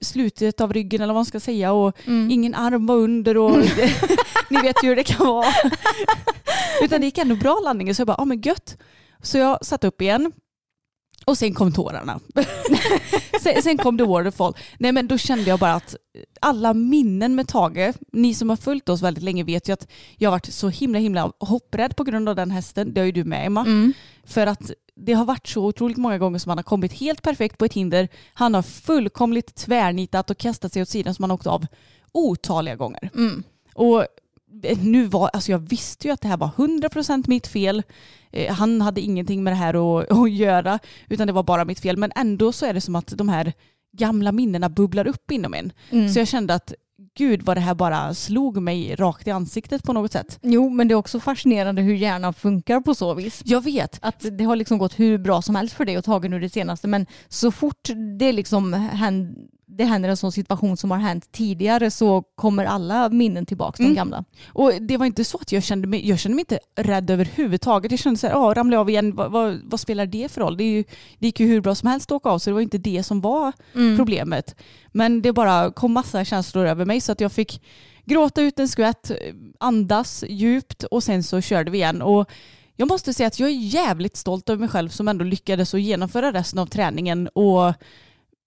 slutet 0.01 0.61
av 0.61 0.73
ryggen 0.73 1.01
eller 1.01 1.12
vad 1.14 1.19
man 1.19 1.25
ska 1.25 1.40
säga 1.40 1.73
och 1.73 1.97
Mm. 2.07 2.31
ingen 2.31 2.55
arm 2.55 2.87
var 2.87 2.97
under 2.97 3.37
och 3.37 3.51
ni 4.51 4.61
vet 4.62 4.77
ju 4.85 4.88
hur 4.88 4.97
det 4.97 5.05
kan 5.05 5.27
vara. 5.27 5.47
Utan 6.83 7.01
det 7.01 7.07
gick 7.07 7.19
ändå 7.19 7.37
bra 7.37 7.61
landningen 7.64 7.95
så 7.95 8.01
jag 8.01 8.07
bara, 8.07 8.16
ja 8.19 8.25
men 8.25 8.40
gött. 8.40 8.77
Så 9.23 9.38
jag 9.38 9.64
satt 9.66 9.85
upp 9.85 10.03
igen 10.03 10.33
och 11.25 11.38
sen 11.38 11.55
kom 11.55 11.73
tårarna. 11.73 12.21
sen, 13.40 13.62
sen 13.62 13.79
kom 13.79 13.97
det 13.97 14.05
waterfall. 14.05 14.57
Nej 14.79 14.93
men 14.93 15.09
då 15.09 15.19
kände 15.19 15.45
jag 15.45 15.59
bara 15.59 15.75
att 15.75 15.97
alla 16.40 16.75
minnen 16.75 17.35
med 17.35 17.49
Tage, 17.49 17.95
ni 18.12 18.35
som 18.35 18.49
har 18.51 18.57
följt 18.57 18.88
oss 18.88 19.03
väldigt 19.03 19.25
länge 19.25 19.45
vet 19.45 19.69
ju 19.69 19.73
att 19.73 19.87
jag 20.16 20.31
har 20.31 20.35
varit 20.35 20.53
så 20.53 20.69
himla 20.69 20.99
himla 20.99 21.33
hopprädd 21.40 21.97
på 21.97 22.05
grund 22.05 22.29
av 22.29 22.37
den 22.37 22.51
hästen. 22.51 22.95
Det 22.95 23.01
har 23.01 23.07
ju 23.07 23.12
du 23.12 23.25
med 23.25 23.47
Emma. 23.47 23.61
Mm. 23.61 23.93
För 24.25 24.47
att 24.47 24.71
det 25.07 25.13
har 25.13 25.25
varit 25.25 25.47
så 25.47 25.65
otroligt 25.65 25.97
många 25.97 26.19
gånger 26.19 26.39
som 26.39 26.51
han 26.51 26.59
har 26.59 26.63
kommit 26.63 26.93
helt 26.93 27.23
perfekt 27.23 27.59
på 27.59 27.65
ett 27.65 27.73
hinder. 27.73 28.09
Han 28.35 28.55
har 28.55 28.63
fullkomligt 28.63 29.55
tvärnitat 29.55 30.31
och 30.31 30.39
kastat 30.39 30.73
sig 30.73 30.83
åt 30.83 30.89
sidan 30.89 31.15
som 31.15 31.23
han 31.23 31.31
åkt 31.31 31.47
av 31.47 31.67
otaliga 32.13 32.77
gånger. 32.77 33.11
Mm. 33.15 33.43
Och 33.75 34.07
nu 34.83 35.05
var, 35.05 35.29
alltså 35.29 35.53
jag 35.53 35.59
visste 35.59 36.09
ju 36.09 36.15
att 36.15 36.21
det 36.21 36.29
här 36.29 36.37
var 36.37 36.49
100% 36.49 37.25
mitt 37.27 37.47
fel. 37.47 37.83
Eh, 38.31 38.55
Han 38.55 38.81
hade 38.81 39.01
ingenting 39.01 39.45
med 39.45 39.53
det 39.53 39.57
här 39.57 40.01
att, 40.01 40.11
att 40.19 40.33
göra 40.33 40.79
utan 41.09 41.27
det 41.27 41.33
var 41.33 41.43
bara 41.43 41.65
mitt 41.65 41.81
fel. 41.81 41.97
Men 41.97 42.13
ändå 42.17 42.53
så 42.53 42.67
är 42.67 42.75
det 42.75 42.81
som 42.81 42.97
att 42.97 43.13
de 43.17 43.29
här 43.29 43.53
gamla 43.93 44.33
minnena 44.33 44.69
bubblar 44.69 45.07
upp 45.07 45.31
inom 45.31 45.55
en. 45.55 45.73
Mm. 45.91 46.09
Så 46.09 46.19
jag 46.19 46.29
kände 46.29 46.55
att 46.55 46.75
gud 47.15 47.43
vad 47.43 47.57
det 47.57 47.61
här 47.61 47.75
bara 47.75 48.15
slog 48.15 48.63
mig 48.63 48.95
rakt 48.95 49.27
i 49.27 49.31
ansiktet 49.31 49.83
på 49.83 49.93
något 49.93 50.13
sätt. 50.13 50.39
Jo, 50.43 50.69
men 50.69 50.89
det 50.89 50.93
är 50.93 50.97
också 50.97 51.21
fascinerande 51.21 51.83
hur 51.83 51.95
hjärnan 51.95 52.35
funkar 52.35 52.81
på 52.81 52.95
så 52.95 53.15
vis. 53.15 53.43
Jag 53.45 53.65
vet. 53.65 53.99
Att 54.03 54.27
det 54.39 54.45
har 54.45 54.57
liksom 54.57 54.79
gått 54.79 54.99
hur 54.99 55.19
bra 55.19 55.43
som 55.43 55.55
helst 55.55 55.75
för 55.75 55.85
dig 55.85 55.99
och 55.99 56.05
tagit 56.05 56.31
nu 56.31 56.41
det 56.41 56.49
senaste 56.49 56.89
men 56.89 57.07
så 57.29 57.51
fort 57.51 57.89
det 58.19 58.33
liksom 58.33 58.73
händer, 58.73 59.35
det 59.76 59.85
händer 59.85 60.09
en 60.09 60.16
sån 60.16 60.33
situation 60.33 60.76
som 60.76 60.90
har 60.90 60.98
hänt 60.98 61.33
tidigare 61.33 61.90
så 61.90 62.22
kommer 62.35 62.64
alla 62.64 63.09
minnen 63.09 63.46
tillbaka, 63.46 63.83
Mm. 63.83 63.92
de 63.94 63.96
gamla. 63.98 64.24
Och 64.48 64.72
det 64.80 64.96
var 64.96 65.06
inte 65.06 65.24
så 65.24 65.38
att 65.38 65.52
jag 65.52 65.62
kände 65.62 65.88
mig, 65.88 66.09
jag 66.09 66.18
kände 66.18 66.35
mig 66.37 66.42
inte 66.42 66.59
rädd 66.76 67.11
överhuvudtaget. 67.11 67.90
Jag 67.90 68.00
kände 68.00 68.18
så 68.20 68.26
här, 68.26 68.35
ja 68.35 68.52
ramlar 68.56 68.76
jag 68.76 68.80
av 68.80 68.90
igen, 68.90 69.14
vad, 69.14 69.30
vad, 69.33 69.61
vad 69.64 69.80
spelar 69.80 70.06
det 70.06 70.33
för 70.33 70.40
roll? 70.40 70.56
Det, 70.56 70.64
är 70.64 70.70
ju, 70.72 70.85
det 71.18 71.26
gick 71.26 71.40
ju 71.40 71.46
hur 71.46 71.61
bra 71.61 71.74
som 71.74 71.88
helst 71.88 72.11
att 72.12 72.16
åka 72.16 72.28
av 72.28 72.38
så 72.38 72.50
det 72.50 72.54
var 72.54 72.61
inte 72.61 72.78
det 72.78 73.02
som 73.02 73.20
var 73.20 73.52
Mm. 73.74 73.96
problemet. 73.96 74.54
Men 74.92 75.22
det 75.22 75.33
bara 75.33 75.70
kom 75.72 75.92
massa 75.92 76.24
känslor 76.24 76.66
över 76.66 76.85
mig 76.85 77.00
så 77.00 77.12
att 77.12 77.20
jag 77.20 77.33
fick 77.33 77.62
gråta 78.04 78.42
ut 78.42 78.59
en 78.59 78.68
skvätt, 78.68 79.11
andas 79.61 80.24
djupt 80.28 80.83
och 80.85 81.02
sen 81.02 81.22
så 81.22 81.40
körde 81.40 81.70
vi 81.70 81.78
igen. 81.78 82.02
Och 82.02 82.30
jag 82.76 82.88
måste 82.88 83.14
säga 83.14 83.26
att 83.26 83.40
jag 83.40 83.48
är 83.48 83.54
jävligt 83.54 84.16
stolt 84.16 84.48
över 84.48 84.61
mig 84.61 84.68
själv 84.68 84.88
som 84.88 85.09
ändå 85.09 85.24
lyckades 85.24 85.74
att 85.74 85.80
genomföra 85.80 86.33
resten 86.33 86.59
av 86.59 86.66
träningen 86.66 87.28
och 87.28 87.72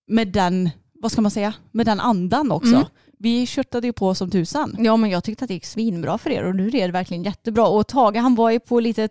med 0.07 0.27
den, 0.27 0.69
vad 1.03 1.11
ska 1.11 1.21
man 1.21 1.31
säga, 1.31 1.53
med 1.71 1.85
den 1.85 1.99
andan 1.99 2.51
också. 2.51 2.75
Mm. 2.75 2.85
Vi 3.17 3.45
köttade 3.45 3.87
ju 3.87 3.93
på 3.93 4.15
som 4.15 4.29
tusan. 4.29 4.75
Ja 4.79 4.97
men 4.97 5.09
jag 5.09 5.23
tyckte 5.23 5.45
att 5.45 5.47
det 5.47 5.53
gick 5.53 5.65
svinbra 5.65 6.17
för 6.17 6.29
er 6.29 6.43
och 6.43 6.55
du 6.55 6.69
red 6.69 6.91
verkligen 6.91 7.23
jättebra. 7.23 7.67
Och 7.67 7.87
Tage 7.87 8.17
han 8.17 8.35
var 8.35 8.51
ju 8.51 8.59
på 8.59 8.79
lite 8.79 9.09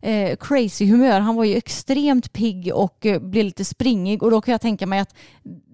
eh, 0.00 0.36
crazy 0.36 0.86
humör. 0.86 1.20
Han 1.20 1.34
var 1.34 1.44
ju 1.44 1.54
extremt 1.54 2.32
pigg 2.32 2.72
och 2.74 3.06
eh, 3.06 3.20
blev 3.20 3.44
lite 3.44 3.64
springig 3.64 4.22
och 4.22 4.30
då 4.30 4.40
kan 4.40 4.52
jag 4.52 4.60
tänka 4.60 4.86
mig 4.86 5.00
att 5.00 5.14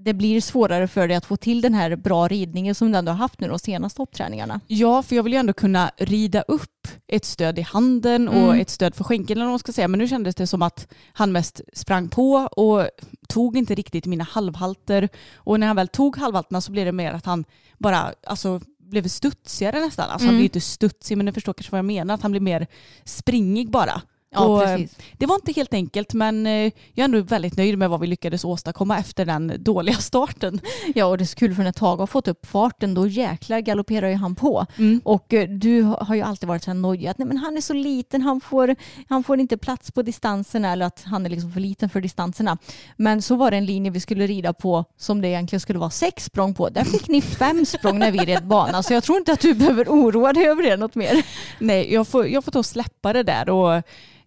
det 0.04 0.14
blir 0.14 0.40
svårare 0.40 0.88
för 0.88 1.08
dig 1.08 1.16
att 1.16 1.26
få 1.26 1.36
till 1.36 1.60
den 1.60 1.74
här 1.74 1.96
bra 1.96 2.28
ridningen 2.28 2.74
som 2.74 2.92
du 2.92 2.98
ändå 2.98 3.12
har 3.12 3.16
haft 3.18 3.40
nu 3.40 3.48
de 3.48 3.58
senaste 3.58 4.02
hoppträningarna. 4.02 4.60
Ja, 4.66 5.02
för 5.02 5.16
jag 5.16 5.22
vill 5.22 5.32
ju 5.32 5.38
ändå 5.38 5.52
kunna 5.52 5.90
rida 5.96 6.42
upp 6.42 6.88
ett 7.08 7.24
stöd 7.24 7.58
i 7.58 7.62
handen 7.62 8.28
och 8.28 8.34
Mm. 8.34 8.60
ett 8.60 8.70
stöd 8.70 8.94
för 8.94 9.04
skänken 9.04 9.36
eller 9.36 9.44
vad 9.44 9.52
man 9.52 9.58
ska 9.58 9.72
säga. 9.72 9.88
Men 9.88 9.98
nu 9.98 10.08
kändes 10.08 10.34
det 10.34 10.46
som 10.46 10.62
att 10.62 10.88
han 11.12 11.32
mest 11.32 11.60
sprang 11.72 12.08
på 12.08 12.32
och 12.34 12.88
tog 13.28 13.56
inte 13.56 13.74
riktigt 13.74 14.06
mina 14.06 14.24
halvhalter. 14.24 15.08
Och 15.34 15.60
när 15.60 15.66
han 15.66 15.76
väl 15.76 15.88
tog 15.88 16.16
halvhalterna 16.16 16.60
så 16.60 16.72
blev 16.72 16.86
det 16.86 16.92
mer 16.92 17.12
att 17.12 17.26
han 17.26 17.44
bara 17.78 18.12
alltså, 18.26 18.60
blev 18.78 19.08
studsigare 19.08 19.80
nästan. 19.80 20.10
Alltså 20.10 20.26
han 20.26 20.34
Mm. 20.34 20.36
blev 20.38 20.44
inte 20.44 20.60
studsig 20.60 21.16
men 21.16 21.26
ni 21.26 21.32
förstår 21.32 21.52
kanske 21.52 21.70
vad 21.72 21.78
jag 21.78 21.84
menar. 21.84 22.14
Att 22.14 22.22
han 22.22 22.30
blev 22.30 22.42
mer 22.42 22.66
springig 23.04 23.70
bara. 23.70 24.02
Ja 24.32 24.46
Och, 24.46 24.60
precis. 24.60 24.98
Det 25.18 25.26
var 25.26 25.34
inte 25.34 25.52
helt 25.52 25.74
enkelt 25.74 26.14
men 26.14 26.46
eh, 26.46 26.52
jag 26.52 26.72
är 26.94 27.04
ändå 27.04 27.20
väldigt 27.20 27.56
nöjd 27.56 27.78
med 27.78 27.90
vad 27.90 28.00
vi 28.00 28.06
lyckades 28.06 28.44
åstadkomma 28.44 28.98
efter 28.98 29.24
den 29.24 29.52
dåliga 29.58 29.96
starten. 29.98 30.60
Ja 30.94 31.06
och 31.06 31.18
det 31.18 31.24
är 31.24 31.26
så 31.26 31.36
kul 31.36 31.54
för 31.54 31.62
när 31.62 31.72
Tage 31.72 31.98
har 31.98 32.06
fått 32.06 32.28
upp 32.28 32.46
farten 32.46 32.94
då 32.94 33.06
jäklar 33.06 33.60
galopperar 33.60 34.08
ju 34.08 34.14
han 34.14 34.34
på. 34.34 34.66
Mm. 34.78 35.00
Och 35.04 35.34
eh, 35.34 35.48
du 35.48 35.82
har 35.82 36.14
ju 36.14 36.22
alltid 36.22 36.48
varit 36.48 36.62
så 36.62 36.70
här 36.70 36.78
nojig 36.78 37.06
att 37.06 37.18
nej, 37.18 37.28
men 37.28 37.36
han 37.36 37.56
är 37.56 37.60
så 37.60 37.74
liten, 37.74 38.22
han 38.22 38.40
får, 38.40 38.76
han 39.08 39.24
får 39.24 39.40
inte 39.40 39.58
plats 39.58 39.90
på 39.90 40.02
distanserna 40.02 40.72
eller 40.72 40.86
att 40.86 41.02
han 41.04 41.26
är 41.26 41.30
liksom 41.30 41.52
för 41.52 41.60
liten 41.60 41.90
för 41.90 42.00
distanserna. 42.00 42.58
Men 42.96 43.22
så 43.22 43.36
var 43.36 43.50
det 43.50 43.56
en 43.56 43.66
linje 43.66 43.90
vi 43.90 44.00
skulle 44.00 44.26
rida 44.26 44.52
på 44.52 44.84
som 44.96 45.20
det 45.20 45.28
egentligen 45.28 45.60
skulle 45.60 45.78
vara 45.78 45.90
sex 45.90 46.24
språng 46.24 46.54
på. 46.54 46.68
Där 46.68 46.84
fick 46.84 47.08
ni 47.08 47.20
fem 47.38 47.66
språng 47.66 47.98
när 47.98 48.12
vi 48.12 48.18
red 48.18 48.46
bana 48.46 48.82
så 48.82 48.92
jag 48.92 49.04
tror 49.04 49.18
inte 49.18 49.32
att 49.32 49.40
du 49.40 49.54
behöver 49.54 49.84
oroa 49.88 50.32
dig 50.32 50.46
över 50.46 50.62
det 50.62 50.76
något 50.76 50.94
mer. 50.94 51.26
Nej, 51.58 51.92
jag 51.92 52.08
får, 52.08 52.28
jag 52.28 52.44
får 52.44 52.52
ta 52.52 52.58
och 52.58 52.66
släppa 52.66 53.12
det 53.12 53.22
där 53.22 53.48
och 53.48 53.82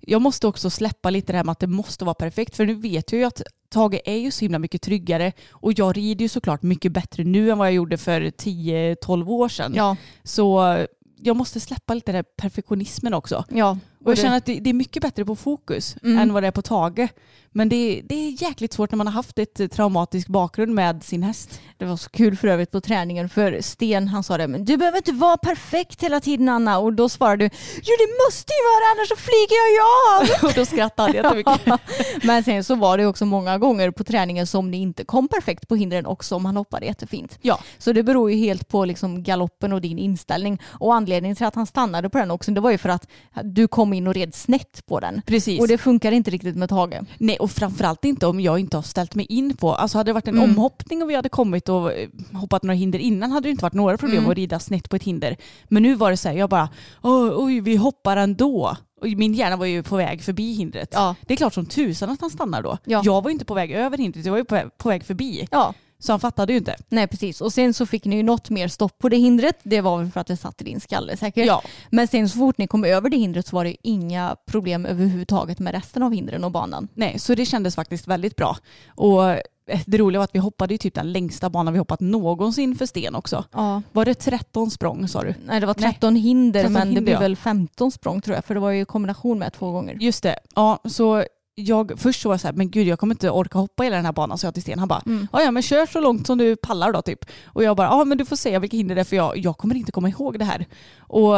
jag 0.08 0.22
måste 0.22 0.48
också 0.48 0.70
släppa 0.70 1.10
lite 1.10 1.34
det 1.34 1.38
här 1.38 1.44
med 1.44 1.52
att 1.52 1.60
det 1.60 1.68
måste 1.68 2.06
vara 2.06 2.14
perfekt 2.14 2.56
för 2.56 2.66
nu 2.66 2.74
vet 2.76 3.12
jag 3.12 3.20
ju 3.20 3.26
att 3.26 3.42
Tage 3.70 4.00
är 4.06 4.18
ju 4.18 4.32
så 4.32 4.46
himla 4.46 4.60
mycket 4.60 4.82
tryggare 4.82 5.32
och 5.52 5.80
jag 5.80 5.98
rider 5.98 6.24
ju 6.24 6.30
såklart 6.30 6.62
mycket 6.64 6.92
bättre 6.92 7.24
nu 7.24 7.52
än 7.52 7.58
vad 7.58 7.68
jag 7.68 7.74
gjorde 7.74 7.98
för 7.98 8.22
10-12 8.22 9.28
år 9.30 9.50
sedan. 9.50 9.74
Ja, 9.76 9.96
Så 10.24 10.78
jag 11.18 11.36
måste 11.36 11.60
släppa 11.60 11.94
lite 11.94 12.12
den 12.12 12.16
här 12.16 12.24
perfektionismen 12.38 13.14
också. 13.14 13.46
ja. 13.50 13.78
Och 14.04 14.12
jag 14.12 14.18
det- 14.18 14.22
känner 14.22 14.38
att 14.38 14.46
det, 14.46 14.60
det 14.60 14.70
är 14.70 14.74
mycket 14.74 15.02
bättre 15.02 15.26
på 15.26 15.36
fokus 15.36 15.96
Mm. 16.04 16.18
än 16.20 16.34
vad 16.34 16.44
det 16.44 16.48
är 16.48 16.52
på 16.52 16.62
Tage. 16.62 17.08
Men 17.56 17.70
det, 17.70 18.02
det 18.06 18.16
är 18.16 18.42
jäkligt 18.44 18.74
svårt 18.74 18.92
när 18.92 18.98
man 18.98 19.08
har 19.08 19.14
haft 19.14 19.40
ett 19.40 19.60
eh, 19.60 19.68
traumatisk 19.68 20.28
bakgrund 20.28 20.74
med 20.74 21.04
sin 21.04 21.24
häst. 21.24 21.62
Det 21.78 21.86
var 21.86 21.98
så 21.98 22.10
kul 22.10 22.38
för 22.38 22.48
övrigt 22.48 22.72
på 22.72 22.82
träningen 22.82 23.30
för 23.30 23.62
Sten 23.62 24.08
han 24.08 24.24
sa 24.24 24.38
det, 24.38 24.48
men 24.48 24.66
du 24.66 24.78
behöver 24.78 24.98
inte 24.98 25.12
vara 25.12 25.38
perfekt 25.38 26.04
hela 26.04 26.20
tiden 26.20 26.50
Anna 26.50 26.80
och 26.80 26.94
då 26.94 27.10
svarade 27.10 27.44
du, 27.46 27.50
jo 27.76 27.94
det 28.00 28.26
måste 28.28 28.54
ju 28.54 28.64
vara 28.74 28.92
annars 28.92 29.08
så 29.10 29.16
flyger 29.16 29.56
jag 29.64 29.72
ju 29.74 29.80
av. 30.14 30.44
Och 30.50 30.54
då 30.56 30.66
skrattade 30.66 31.14
jag 31.18 31.24
jättemycket. 31.38 31.82
Men 32.24 32.44
sen 32.44 32.64
så 32.64 32.76
var 32.76 32.98
det 32.98 33.06
också 33.06 33.26
många 33.26 33.58
gånger 33.58 33.92
på 33.92 34.04
träningen 34.04 34.48
som 34.48 34.72
ni 34.72 34.78
inte 34.78 35.06
kom 35.06 35.28
perfekt 35.28 35.68
på 35.68 35.76
hindren 35.76 36.06
också 36.06 36.36
om 36.36 36.46
han 36.46 36.58
hoppade 36.58 36.86
jättefint. 36.86 37.38
Ja. 37.42 37.60
Så 37.78 37.94
det 37.94 38.04
beror 38.04 38.32
ju 38.32 38.38
helt 38.38 38.68
på 38.68 38.86
liksom 38.86 39.24
galoppen 39.24 39.74
och 39.74 39.82
din 39.82 39.98
inställning. 40.00 40.62
Och 40.66 40.96
anledningen 40.96 41.36
till 41.36 41.46
att 41.46 41.56
han 41.56 41.66
stannade 41.66 42.10
på 42.10 42.18
den 42.18 42.32
också 42.32 42.52
det 42.52 42.62
var 42.62 42.72
ju 42.72 42.78
för 42.78 42.90
att 42.90 43.08
du 43.44 43.68
kom 43.68 43.93
in 43.94 44.08
och 44.08 44.14
red 44.14 44.36
snett 44.36 44.86
på 44.86 45.00
den. 45.00 45.22
Precis. 45.26 45.62
Och 45.62 45.68
det 45.68 45.78
funkar 45.78 46.12
inte 46.12 46.32
riktigt 46.32 46.56
med 46.56 46.70
Tage. 46.70 47.00
Nej, 47.18 47.38
och 47.38 47.52
framförallt 47.52 48.06
inte 48.06 48.28
om 48.28 48.40
jag 48.40 48.60
inte 48.60 48.78
har 48.78 48.82
ställt 48.82 49.16
mig 49.16 49.26
in 49.30 49.58
på. 49.58 49.76
Alltså 49.76 49.98
hade 49.98 50.10
det 50.10 50.14
varit 50.14 50.28
en 50.28 50.38
Mm. 50.38 50.50
omhoppning 50.50 51.04
och 51.04 51.10
vi 51.10 51.16
hade 51.16 51.30
kommit 51.30 51.70
och 51.70 51.94
eh, 51.94 52.10
hoppat 52.34 52.64
några 52.64 52.76
hinder 52.76 53.00
innan 53.00 53.32
hade 53.32 53.48
det 53.48 53.52
inte 53.52 53.64
varit 53.64 53.74
några 53.74 53.98
problem 53.98 54.18
Mm. 54.20 54.32
att 54.32 54.38
rida 54.38 54.60
snett 54.60 54.90
på 54.90 54.96
ett 54.96 55.04
hinder. 55.04 55.38
Men 55.68 55.84
nu 55.84 55.96
var 55.96 56.12
det 56.12 56.18
så 56.18 56.30
här, 56.30 56.36
jag 56.36 56.50
bara, 56.50 56.70
oj, 57.02 57.60
vi 57.60 57.76
hoppar 57.76 58.18
ändå. 58.18 58.78
Min 59.18 59.34
hjärna 59.34 59.56
var 59.58 59.66
ju 59.66 59.84
på 59.84 59.96
väg 59.96 60.22
förbi 60.24 60.54
hindret. 60.54 60.90
Ja. 60.94 61.16
Det 61.22 61.34
är 61.34 61.38
klart 61.38 61.54
som 61.54 61.66
tusan 61.66 62.10
att 62.10 62.22
han 62.22 62.30
stannar 62.30 62.62
då. 62.64 62.78
Ja. 62.86 63.02
Jag 63.06 63.24
var 63.24 63.30
ju 63.30 63.34
inte 63.34 63.46
på 63.46 63.54
väg 63.54 63.72
över 63.72 63.98
hindret, 63.98 64.26
jag 64.26 64.32
var 64.32 64.38
ju 64.38 64.46
på 64.46 64.56
väg, 64.56 64.78
på 64.78 64.90
väg 64.90 65.04
förbi. 65.04 65.48
Ja, 65.52 65.74
Så 66.04 66.14
han 66.14 66.20
fattade 66.20 66.54
ju 66.54 66.60
inte. 66.60 66.76
nej 66.90 67.08
precis. 67.08 67.42
Och 67.42 67.54
sen 67.54 67.74
så 67.74 67.86
fick 67.86 68.06
ni 68.06 68.16
ju 68.16 68.24
något 68.24 68.50
mer 68.50 68.68
stopp 68.68 69.00
på 69.00 69.10
det 69.10 69.18
hindret. 69.18 69.60
Det 69.64 69.82
var 69.82 69.98
väl 69.98 70.12
för 70.12 70.20
att 70.22 70.28
det 70.28 70.38
satt 70.38 70.62
i 70.62 70.64
din 70.64 70.80
skalle 70.80 71.18
säkert. 71.18 71.46
Ja. 71.46 71.62
Men 71.90 72.08
sen 72.08 72.30
så 72.30 72.38
fort 72.38 72.58
ni 72.58 72.68
kom 72.68 72.86
över 72.86 73.10
det 73.10 73.18
hindret 73.18 73.48
så 73.48 73.56
var 73.56 73.64
det 73.64 73.70
ju 73.70 73.78
inga 73.84 74.36
problem 74.46 74.86
överhuvudtaget 74.86 75.60
med 75.60 75.74
resten 75.74 76.04
av 76.04 76.14
hindren 76.14 76.44
och 76.44 76.52
banan. 76.52 76.88
Nej, 76.94 77.20
så 77.20 77.36
det 77.36 77.46
kändes 77.46 77.76
faktiskt 77.76 78.08
väldigt 78.08 78.36
bra. 78.36 78.58
Och 78.88 79.30
eh, 79.30 79.40
det 79.86 79.98
roliga 79.98 80.20
var 80.20 80.24
att 80.24 80.36
vi 80.36 80.40
hoppade 80.40 80.74
ju 80.74 80.78
typ 80.78 80.94
den 80.94 81.12
längsta 81.12 81.50
banan 81.50 81.74
vi 81.74 81.80
hoppat 81.80 82.00
någonsin 82.00 82.76
för 82.76 82.86
sten 82.86 83.16
också. 83.16 83.46
Ja. 83.52 83.82
Var 83.92 84.06
det 84.06 84.14
13 84.14 84.72
språng 84.72 85.08
sa 85.08 85.24
du? 85.24 85.36
Nej 85.46 85.60
det 85.60 85.66
var 85.66 85.76
Nej. 85.80 85.92
13 85.94 86.16
hinder 86.16 86.60
13 86.60 86.74
men 86.74 86.82
det 86.82 86.88
hinder, 86.88 87.02
blev 87.02 87.14
ja. 87.14 87.20
väl 87.20 87.36
15 87.36 87.92
språng 87.92 88.22
tror 88.22 88.36
jag 88.36 88.46
för 88.46 88.54
det 88.54 88.60
var 88.60 88.72
ju 88.72 88.86
kombination 88.86 89.40
med 89.40 89.54
två 89.54 89.72
gånger. 89.72 89.98
Just 90.00 90.24
det. 90.24 90.40
Ja, 90.56 90.80
så 90.86 91.26
jag 91.56 91.92
först 92.00 92.22
så 92.22 92.30
var 92.30 92.34
jag 92.34 92.42
så 92.42 92.48
här, 92.48 92.54
men 92.54 92.70
gud 92.72 92.88
jag 92.88 93.00
kommer 93.00 93.14
inte 93.16 93.30
orka 93.30 93.60
hoppa 93.60 93.84
hela 93.84 93.96
den 93.96 94.06
här 94.06 94.12
banan. 94.14 94.38
Så 94.38 94.48
jag 94.48 94.54
till 94.54 94.64
Sten, 94.64 94.80
han 94.80 94.88
bara, 94.88 95.02
Mm. 95.06 95.28
ja 95.32 95.52
men 95.52 95.64
kör 95.64 95.86
så 95.86 96.02
långt 96.02 96.28
som 96.28 96.38
du 96.38 96.56
pallar 96.56 96.94
då 96.94 97.02
typ. 97.02 97.26
Och 97.46 97.64
jag 97.64 97.78
bara, 97.78 97.88
ja 97.88 98.04
men 98.06 98.18
du 98.18 98.26
får 98.26 98.36
säga 98.36 98.60
vilka 98.60 98.78
hinder 98.78 98.96
det 98.96 99.02
är 99.02 99.06
för 99.06 99.16
jag, 99.16 99.38
jag 99.38 99.58
kommer 99.58 99.76
inte 99.76 99.92
komma 99.92 100.10
ihåg 100.10 100.40
det 100.40 100.46
här. 100.46 100.66
Och 101.00 101.36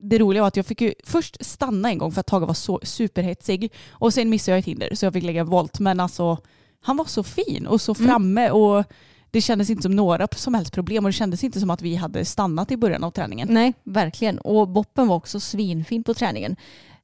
det 0.00 0.18
roliga 0.18 0.42
var 0.42 0.48
att 0.48 0.56
jag 0.56 0.66
fick 0.66 0.80
ju 0.80 0.94
först 1.04 1.36
stanna 1.44 1.88
en 1.90 1.98
gång 1.98 2.12
för 2.12 2.20
att 2.20 2.26
Tage 2.26 2.46
var 2.46 2.54
så 2.54 2.80
superhetsig. 2.82 3.72
Och 3.90 4.14
sen 4.14 4.30
missade 4.30 4.52
jag 4.52 4.58
ett 4.58 4.64
hinder 4.66 4.94
så 4.94 5.06
jag 5.06 5.12
fick 5.12 5.24
lägga 5.24 5.44
volt. 5.44 5.78
Men 5.80 6.00
alltså 6.00 6.38
han 6.80 6.96
var 6.96 7.04
så 7.04 7.22
fin 7.22 7.66
och 7.66 7.80
så 7.80 7.94
Mm. 7.98 8.08
framme 8.08 8.50
och 8.50 8.84
det 9.30 9.40
kändes 9.40 9.70
inte 9.70 9.82
som 9.82 9.96
några 9.96 10.28
som 10.36 10.54
helst 10.54 10.72
problem 10.72 11.04
och 11.04 11.08
det 11.08 11.12
kändes 11.16 11.44
inte 11.44 11.60
som 11.60 11.70
att 11.70 11.82
vi 11.82 11.94
hade 11.96 12.24
stannat 12.24 12.70
i 12.70 12.76
början 12.76 13.04
av 13.04 13.10
träningen. 13.10 13.48
Nej, 13.50 13.72
verkligen. 13.84 14.38
Och 14.38 14.68
Boppen 14.68 15.08
var 15.08 15.16
också 15.16 15.40
svinfin 15.40 16.04
på 16.04 16.14
träningen. 16.14 16.56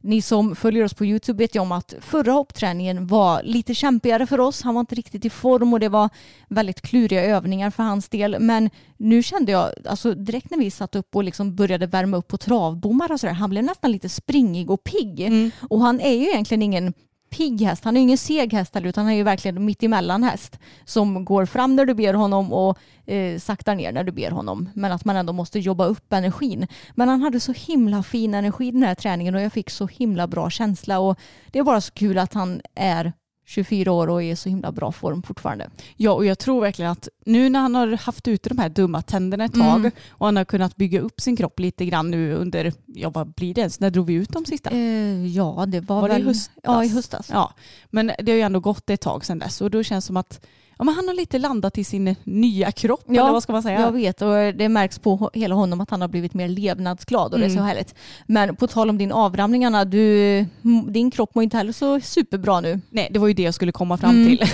Ni 0.02 0.22
som 0.22 0.56
följer 0.56 0.84
oss 0.84 0.94
på 0.94 1.04
YouTube 1.04 1.38
vet 1.38 1.54
ju 1.54 1.60
om 1.60 1.72
att 1.72 1.94
förra 2.00 2.32
hoppträningen 2.32 3.06
var 3.06 3.42
lite 3.42 3.74
kämpigare 3.74 4.26
för 4.26 4.40
oss. 4.40 4.62
Han 4.62 4.74
var 4.74 4.80
inte 4.80 4.94
riktigt 4.94 5.24
i 5.24 5.30
form 5.30 5.72
och 5.72 5.80
det 5.80 5.88
var 5.88 6.08
väldigt 6.48 6.80
kluriga 6.80 7.24
övningar 7.24 7.70
för 7.70 7.82
hans 7.82 8.08
del. 8.08 8.36
Men 8.40 8.70
nu 8.96 9.22
kände 9.22 9.52
jag, 9.52 9.68
alltså 9.84 10.14
direkt 10.14 10.50
när 10.50 10.58
vi 10.58 10.70
satt 10.70 10.96
upp 10.96 11.16
och 11.16 11.24
liksom 11.24 11.56
började 11.56 11.86
värma 11.86 12.16
upp 12.16 12.28
på 12.28 12.36
travbommar 12.38 13.12
och 13.12 13.20
sådär, 13.20 13.34
han 13.34 13.50
blev 13.50 13.64
nästan 13.64 13.92
lite 13.92 14.08
springig 14.08 14.70
och 14.70 14.84
pigg. 14.84 15.20
Mm. 15.20 15.50
Och 15.70 15.80
han 15.80 16.00
är 16.00 16.12
ju 16.12 16.28
egentligen 16.28 16.62
ingen 16.62 16.94
pigg 17.32 17.60
häst, 17.60 17.84
han 17.84 17.96
är 17.96 18.00
ju 18.00 18.02
ingen 18.02 18.18
seg 18.18 18.52
häst 18.52 18.74
heller, 18.74 18.88
utan 18.88 19.04
han 19.04 19.12
är 19.12 19.16
ju 19.16 19.22
verkligen 19.22 19.64
mitt 19.64 19.82
emellan 19.82 20.22
häst 20.22 20.58
som 20.84 21.24
går 21.24 21.46
fram 21.46 21.76
när 21.76 21.86
du 21.86 21.94
ber 21.94 22.14
honom 22.14 22.52
och 22.52 22.78
eh, 23.06 23.38
saktar 23.38 23.74
ner 23.74 23.92
när 23.92 24.04
du 24.04 24.12
ber 24.12 24.30
honom. 24.30 24.68
Men 24.74 24.92
att 24.92 25.04
man 25.04 25.16
ändå 25.16 25.32
måste 25.32 25.58
jobba 25.58 25.84
upp 25.84 26.12
energin. 26.12 26.66
Men 26.94 27.08
han 27.08 27.22
hade 27.22 27.40
så 27.40 27.52
himla 27.52 28.02
fin 28.02 28.34
energi 28.34 28.70
den 28.70 28.82
här 28.82 28.94
träningen 28.94 29.34
och 29.34 29.40
jag 29.40 29.52
fick 29.52 29.70
så 29.70 29.86
himla 29.86 30.26
bra 30.26 30.50
känsla 30.50 30.98
och 30.98 31.18
det 31.50 31.58
är 31.58 31.62
bara 31.62 31.80
så 31.80 31.92
kul 31.92 32.18
att 32.18 32.34
han 32.34 32.60
är 32.74 33.12
24 33.52 33.92
år 33.92 34.10
och 34.10 34.22
är 34.22 34.32
i 34.32 34.36
så 34.36 34.48
himla 34.48 34.72
bra 34.72 34.92
form 34.92 35.22
fortfarande. 35.22 35.70
Ja, 35.96 36.12
och 36.12 36.26
jag 36.26 36.38
tror 36.38 36.60
verkligen 36.60 36.90
att 36.90 37.08
nu 37.26 37.48
när 37.48 37.60
han 37.60 37.74
har 37.74 37.86
haft 37.96 38.28
ute 38.28 38.48
de 38.48 38.58
här 38.58 38.68
dumma 38.68 39.02
tänderna 39.02 39.44
ett 39.44 39.52
tag 39.54 39.78
Mm. 39.80 39.90
och 40.10 40.26
han 40.26 40.36
har 40.36 40.44
kunnat 40.44 40.76
bygga 40.76 41.00
upp 41.00 41.20
sin 41.20 41.36
kropp 41.36 41.58
lite 41.60 41.84
grann 41.86 42.10
nu 42.10 42.34
under, 42.34 42.72
ja 42.86 43.10
vad 43.10 43.34
blir 43.34 43.54
det 43.54 43.60
ens, 43.60 43.80
när 43.80 43.90
drog 43.90 44.06
vi 44.06 44.14
ut 44.14 44.28
de 44.32 44.44
sista? 44.44 44.70
Eh, 44.70 45.26
ja, 45.26 45.64
det 45.68 45.80
var, 45.80 46.00
Var 46.00 46.08
det 46.08 46.14
i 46.14 46.18
väl... 46.18 46.26
höstas? 46.26 46.50
Ja, 46.62 46.84
i 46.84 46.88
höstas. 46.88 47.28
Ja, 47.32 47.52
men 47.90 48.06
det 48.18 48.32
har 48.32 48.36
ju 48.36 48.40
ändå 48.42 48.60
gått 48.60 48.90
ett 48.90 49.00
tag 49.00 49.24
sedan 49.24 49.38
dess 49.38 49.60
och 49.60 49.70
då 49.70 49.82
känns 49.82 50.04
det 50.04 50.06
som 50.06 50.16
att 50.16 50.46
ja, 50.82 50.84
men 50.84 50.94
han 50.94 51.08
har 51.08 51.14
lite 51.14 51.38
landat 51.38 51.78
i 51.78 51.84
sin 51.84 52.16
nya 52.24 52.72
kropp, 52.72 53.04
Ja, 53.06 53.22
eller 53.22 53.32
vad 53.32 53.42
ska 53.42 53.52
man 53.52 53.62
säga? 53.62 53.80
Jag 53.80 53.92
vet 53.92 54.22
och 54.22 54.28
det 54.54 54.68
märks 54.68 54.98
på 54.98 55.30
hela 55.34 55.54
honom 55.54 55.80
att 55.80 55.90
han 55.90 56.00
har 56.00 56.08
blivit 56.08 56.34
mer 56.34 56.48
levnadsglad 56.48 57.32
och 57.32 57.38
det 57.38 57.44
är 57.44 57.48
så 57.48 57.52
Mm. 57.52 57.64
härligt. 57.66 57.94
Men 58.26 58.56
på 58.56 58.66
tal 58.66 58.90
om 58.90 58.98
din 58.98 59.12
avramning 59.12 59.64
Anna, 59.64 59.84
du, 59.84 60.46
din 60.88 61.10
kropp 61.10 61.34
mår 61.34 61.44
inte 61.44 61.56
heller 61.56 61.72
så 61.72 62.00
superbra 62.00 62.60
nu. 62.60 62.80
Nej, 62.90 63.08
det 63.10 63.18
var 63.18 63.28
ju 63.28 63.34
det 63.34 63.42
jag 63.42 63.54
skulle 63.54 63.72
komma 63.72 63.96
fram 63.96 64.10
Mm. 64.16 64.26
till 64.36 64.46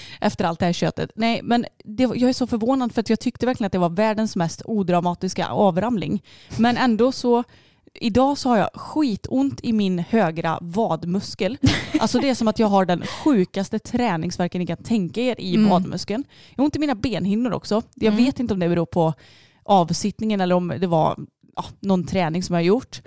efter 0.20 0.44
allt 0.44 0.58
det 0.58 0.66
här 0.66 0.72
köttet. 0.72 1.10
Nej, 1.14 1.40
men 1.42 1.66
det, 1.84 2.02
jag 2.02 2.22
är 2.22 2.32
så 2.32 2.46
förvånad 2.46 2.94
för 2.94 3.00
att 3.00 3.10
jag 3.10 3.20
tyckte 3.20 3.46
verkligen 3.46 3.66
att 3.66 3.72
det 3.72 3.78
var 3.78 3.88
världens 3.90 4.36
mest 4.36 4.62
odramatiska 4.64 5.46
avramling. 5.48 6.22
Men 6.58 6.76
ändå 6.76 7.12
så 7.12 7.44
Idag 8.00 8.38
så 8.38 8.48
har 8.48 8.56
jag 8.56 8.70
skitont 8.74 9.60
i 9.62 9.72
min 9.72 9.98
högra 9.98 10.58
vadmuskel. 10.60 11.58
Alltså 12.00 12.18
det 12.18 12.28
är 12.28 12.34
som 12.34 12.48
att 12.48 12.58
jag 12.58 12.66
har 12.66 12.84
den 12.84 13.02
sjukaste 13.06 13.78
träningsverken 13.78 14.58
ni 14.58 14.66
kan 14.66 14.76
tänka 14.76 15.20
er 15.20 15.40
i 15.40 15.54
Mm. 15.54 15.70
vadmuskeln. 15.70 16.24
Jag 16.54 16.62
har 16.62 16.64
ont 16.64 16.76
i 16.76 16.78
mina 16.78 16.94
benhinnor 16.94 17.52
också. 17.52 17.82
Jag 17.94 18.12
Mm. 18.12 18.24
vet 18.24 18.40
inte 18.40 18.54
om 18.54 18.60
det 18.60 18.68
beror 18.68 18.86
på 18.86 19.14
avsittningen 19.62 20.40
eller 20.40 20.54
om 20.54 20.68
det 20.80 20.86
var 20.86 21.16
ja, 21.56 21.64
någon 21.80 22.06
träning 22.06 22.42
som 22.42 22.54
jag 22.54 22.60
har 22.62 22.66
gjort. 22.66 23.02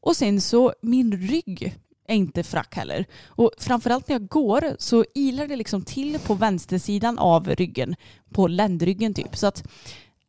Och 0.00 0.16
sen 0.16 0.40
så 0.40 0.72
min 0.82 1.12
rygg 1.28 1.74
är 2.08 2.14
inte 2.14 2.42
frack 2.42 2.74
heller. 2.76 3.04
Och 3.26 3.50
framförallt 3.58 4.08
när 4.08 4.14
jag 4.14 4.28
går 4.28 4.76
så 4.78 5.04
ilar 5.14 5.46
det 5.46 5.56
liksom 5.56 5.82
till 5.82 6.18
på 6.18 6.34
vänstersidan 6.34 7.18
av 7.18 7.48
ryggen, 7.48 7.94
på 8.32 8.48
ländryggen 8.48 9.14
typ. 9.14 9.36
Så 9.36 9.46
att 9.46 9.62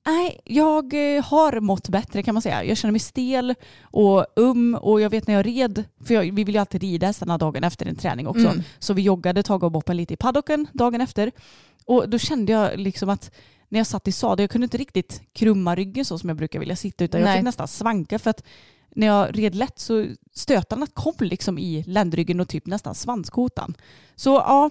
Nej, 0.06 0.40
jag 0.46 1.16
eh, 1.16 1.24
har 1.24 1.60
mått 1.60 1.90
bättre 1.90 2.24
kan 2.24 2.36
man 2.36 2.42
säga. 2.42 2.64
Jag 2.64 2.78
känner 2.78 2.92
mig 2.92 3.00
stel 3.00 3.56
och 3.84 4.26
um 4.36 4.76
och 4.76 5.02
jag 5.02 5.10
vet 5.10 5.28
när 5.28 5.34
jag 5.34 5.46
red, 5.46 5.84
för 6.06 6.14
jag, 6.14 6.22
vi 6.22 6.44
vill 6.44 6.56
ju 6.56 6.62
alltid 6.62 6.82
rida 6.82 7.08
hästarna 7.08 7.38
dagen 7.38 7.64
efter 7.64 7.86
en 7.86 7.96
träning 7.96 8.28
också. 8.28 8.48
Mm. 8.48 8.64
Så 8.80 8.94
vi 8.94 9.02
joggade 9.02 9.44
Tage 9.44 9.64
och 9.64 9.72
Boppen 9.72 9.98
lite 9.98 10.14
i 10.14 10.18
paddocken 10.18 10.68
dagen 10.74 11.02
efter. 11.02 11.32
Och 11.86 12.10
då 12.10 12.18
kände 12.18 12.52
jag 12.52 12.80
liksom 12.80 13.10
att 13.10 13.32
när 13.70 13.80
jag 13.80 13.88
satt 13.88 14.08
i 14.08 14.12
sadel, 14.12 14.44
jag 14.44 14.50
kunde 14.50 14.66
inte 14.66 14.78
riktigt 14.78 15.22
krumma 15.34 15.76
ryggen 15.76 16.06
så 16.06 16.18
som 16.18 16.30
jag 16.30 16.38
brukar 16.38 16.60
vilja 16.60 16.76
sitta 16.76 17.04
utan 17.04 17.22
jag 17.22 17.28
Nej. 17.28 17.38
fick 17.38 17.44
nästan 17.44 17.68
svanka 17.68 18.20
för 18.20 18.30
att 18.30 18.44
när 18.96 19.08
jag 19.08 19.38
red 19.38 19.56
lätt 19.56 19.80
så 19.80 20.06
stötarna 20.34 20.88
kom 20.94 21.14
liksom 21.20 21.58
i 21.58 21.84
ländryggen 21.88 22.40
och 22.40 22.48
typ 22.48 22.66
nästan 22.66 22.96
svanskotan. 22.96 23.74
Så 24.16 24.30
ja, 24.30 24.70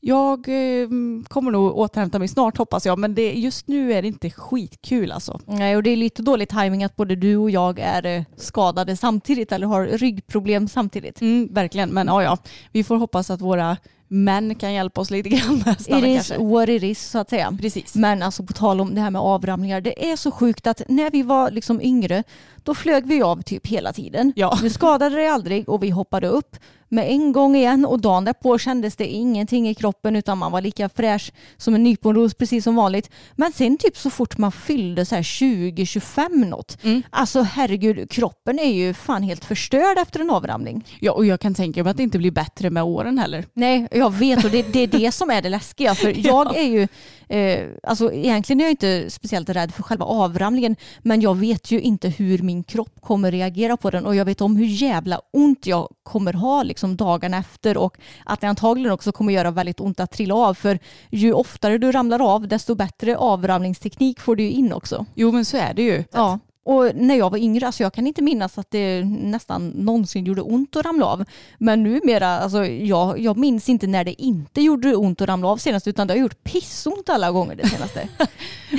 jag 0.00 0.48
eh, 0.48 0.88
kommer 1.28 1.50
nog 1.50 1.78
återhämta 1.78 2.18
mig 2.18 2.28
snart 2.28 2.58
hoppas 2.58 2.86
jag 2.86 2.98
men 2.98 3.14
det, 3.14 3.32
just 3.32 3.68
nu 3.68 3.92
är 3.92 4.02
det 4.02 4.08
inte 4.08 4.30
skitkul 4.30 5.12
alltså. 5.12 5.40
Nej, 5.46 5.76
och 5.76 5.82
det 5.82 5.90
är 5.90 5.96
lite 5.96 6.22
dålig 6.22 6.48
timing 6.48 6.84
att 6.84 6.96
både 6.96 7.16
du 7.16 7.36
och 7.36 7.50
jag 7.50 7.78
är 7.78 8.06
eh, 8.06 8.22
skadade 8.36 8.96
samtidigt 8.96 9.52
eller 9.52 9.66
har 9.66 9.86
ryggproblem 9.86 10.68
samtidigt. 10.68 11.20
Mm, 11.20 11.54
verkligen, 11.54 11.90
men 11.90 12.06
ja, 12.06 12.22
ja, 12.22 12.38
vi 12.72 12.84
får 12.84 12.96
hoppas 12.96 13.30
att 13.30 13.40
våra 13.40 13.76
män 14.08 14.54
kan 14.54 14.72
hjälpa 14.74 15.00
oss 15.00 15.10
lite 15.10 15.28
grann 15.28 15.62
med 15.66 15.74
It 15.80 15.80
is 15.80 16.28
kanske. 16.28 16.38
what 16.38 16.68
it 16.68 16.82
is 16.82 17.10
så 17.10 17.18
att 17.18 17.30
säga. 17.30 17.58
Precis. 17.60 17.94
Men 17.94 18.22
alltså 18.22 18.42
på 18.42 18.52
tal 18.52 18.80
om 18.80 18.94
det 18.94 19.00
här 19.00 19.10
med 19.10 19.20
avramlingar, 19.20 19.80
det 19.80 20.10
är 20.10 20.16
så 20.16 20.30
sjukt 20.30 20.66
att 20.66 20.82
när 20.88 21.10
vi 21.10 21.22
var 21.22 21.50
liksom 21.50 21.80
yngre, 21.82 22.22
då 22.62 22.74
flög 22.74 23.06
vi 23.06 23.22
av 23.22 23.42
typ 23.42 23.66
hela 23.66 23.92
tiden. 23.92 24.32
Ja. 24.36 24.58
Du 24.62 24.70
skadade 24.70 25.16
dig 25.16 25.28
aldrig 25.28 25.68
och 25.68 25.82
vi 25.82 25.90
hoppade 25.90 26.28
upp 26.28 26.56
med 26.90 27.10
en 27.10 27.32
gång 27.32 27.56
igen 27.56 27.86
och 27.86 28.00
dagen 28.00 28.24
därpå 28.24 28.58
kändes 28.58 28.96
det 28.96 29.06
ingenting 29.06 29.68
i 29.68 29.74
kroppen 29.74 30.16
utan 30.16 30.38
man 30.38 30.52
var 30.52 30.60
lika 30.60 30.88
fräsch 30.88 31.32
som 31.56 31.74
en 31.74 31.82
nyponros 31.84 32.34
precis 32.34 32.64
som 32.64 32.76
vanligt. 32.76 33.10
Men 33.36 33.52
sen 33.52 33.76
typ 33.78 33.96
så 33.96 34.10
fort 34.10 34.38
man 34.38 34.52
fyllde 34.52 35.04
så 35.04 35.14
här 35.14 35.22
20-25 35.22 36.44
något, 36.44 36.78
Mm. 36.84 37.02
alltså 37.10 37.42
herregud, 37.42 38.10
kroppen 38.10 38.58
är 38.58 38.72
ju 38.72 38.94
fan 38.94 39.22
helt 39.22 39.44
förstörd 39.44 39.98
efter 39.98 40.20
en 40.20 40.30
avramling. 40.30 40.84
Ja, 41.00 41.12
och 41.12 41.26
jag 41.26 41.40
kan 41.40 41.54
tänka 41.54 41.84
mig 41.84 41.90
att 41.90 41.96
det 41.96 42.02
inte 42.02 42.18
blir 42.18 42.30
bättre 42.30 42.70
med 42.70 42.82
åren 42.82 43.18
heller. 43.18 43.44
Nej, 43.54 43.88
jag 43.98 44.12
vet 44.14 44.44
och 44.44 44.50
det, 44.50 44.62
det 44.62 44.80
är 44.80 44.86
det 44.86 45.12
som 45.12 45.30
är 45.30 45.42
det 45.42 45.48
läskiga. 45.48 45.94
För 45.94 46.12
jag 46.26 46.56
är 46.56 46.62
ju, 46.62 46.88
eh, 47.28 47.68
alltså 47.82 48.12
egentligen 48.12 48.60
är 48.60 48.64
jag 48.64 48.70
inte 48.70 49.10
speciellt 49.10 49.48
rädd 49.48 49.74
för 49.74 49.82
själva 49.82 50.04
avramlingen, 50.04 50.76
men 50.98 51.20
jag 51.20 51.34
vet 51.34 51.70
ju 51.70 51.80
inte 51.80 52.08
hur 52.08 52.38
min 52.38 52.64
kropp 52.64 53.00
kommer 53.00 53.30
reagera 53.30 53.76
på 53.76 53.90
den 53.90 54.06
och 54.06 54.16
jag 54.16 54.24
vet 54.24 54.40
om 54.40 54.56
hur 54.56 54.66
jävla 54.66 55.20
ont 55.32 55.66
jag 55.66 55.88
kommer 56.02 56.32
ha 56.32 56.62
liksom 56.62 56.96
dagarna 56.96 57.36
efter 57.36 57.76
och 57.76 57.98
att 58.24 58.40
det 58.40 58.46
antagligen 58.46 58.92
också 58.92 59.12
kommer 59.12 59.32
göra 59.32 59.50
väldigt 59.50 59.80
ont 59.80 60.00
att 60.00 60.10
trilla 60.10 60.34
av. 60.34 60.54
För 60.54 60.78
ju 61.10 61.32
oftare 61.32 61.78
du 61.78 61.92
ramlar 61.92 62.34
av, 62.34 62.48
desto 62.48 62.74
bättre 62.74 63.16
avramlingsteknik 63.16 64.20
får 64.20 64.36
du 64.36 64.48
in 64.48 64.72
också. 64.72 65.06
Jo, 65.14 65.32
men 65.32 65.44
så 65.44 65.56
är 65.56 65.74
det 65.74 65.82
ju. 65.82 66.04
Ja. 66.12 66.38
Och 66.68 66.90
när 66.94 67.14
jag 67.14 67.30
var 67.30 67.38
yngre, 67.38 67.66
alltså 67.66 67.82
jag 67.82 67.92
kan 67.92 68.06
inte 68.06 68.22
minnas 68.22 68.58
att 68.58 68.70
det 68.70 69.04
nästan 69.04 69.68
någonsin 69.68 70.24
gjorde 70.24 70.42
ont 70.42 70.76
att 70.76 70.84
ramla 70.84 71.06
av. 71.06 71.24
Men 71.58 71.82
numera, 71.82 72.28
alltså 72.28 72.66
jag, 72.66 73.18
jag 73.18 73.36
minns 73.36 73.68
inte 73.68 73.86
när 73.86 74.04
det 74.04 74.22
inte 74.22 74.60
gjorde 74.60 74.96
ont 74.96 75.20
att 75.20 75.28
ramla 75.28 75.48
av 75.48 75.56
senast, 75.56 75.86
utan 75.86 76.06
det 76.06 76.14
har 76.14 76.18
gjort 76.18 76.44
pissont 76.44 77.08
alla 77.08 77.30
gånger 77.30 77.54
det 77.54 77.68
senaste. 77.68 78.08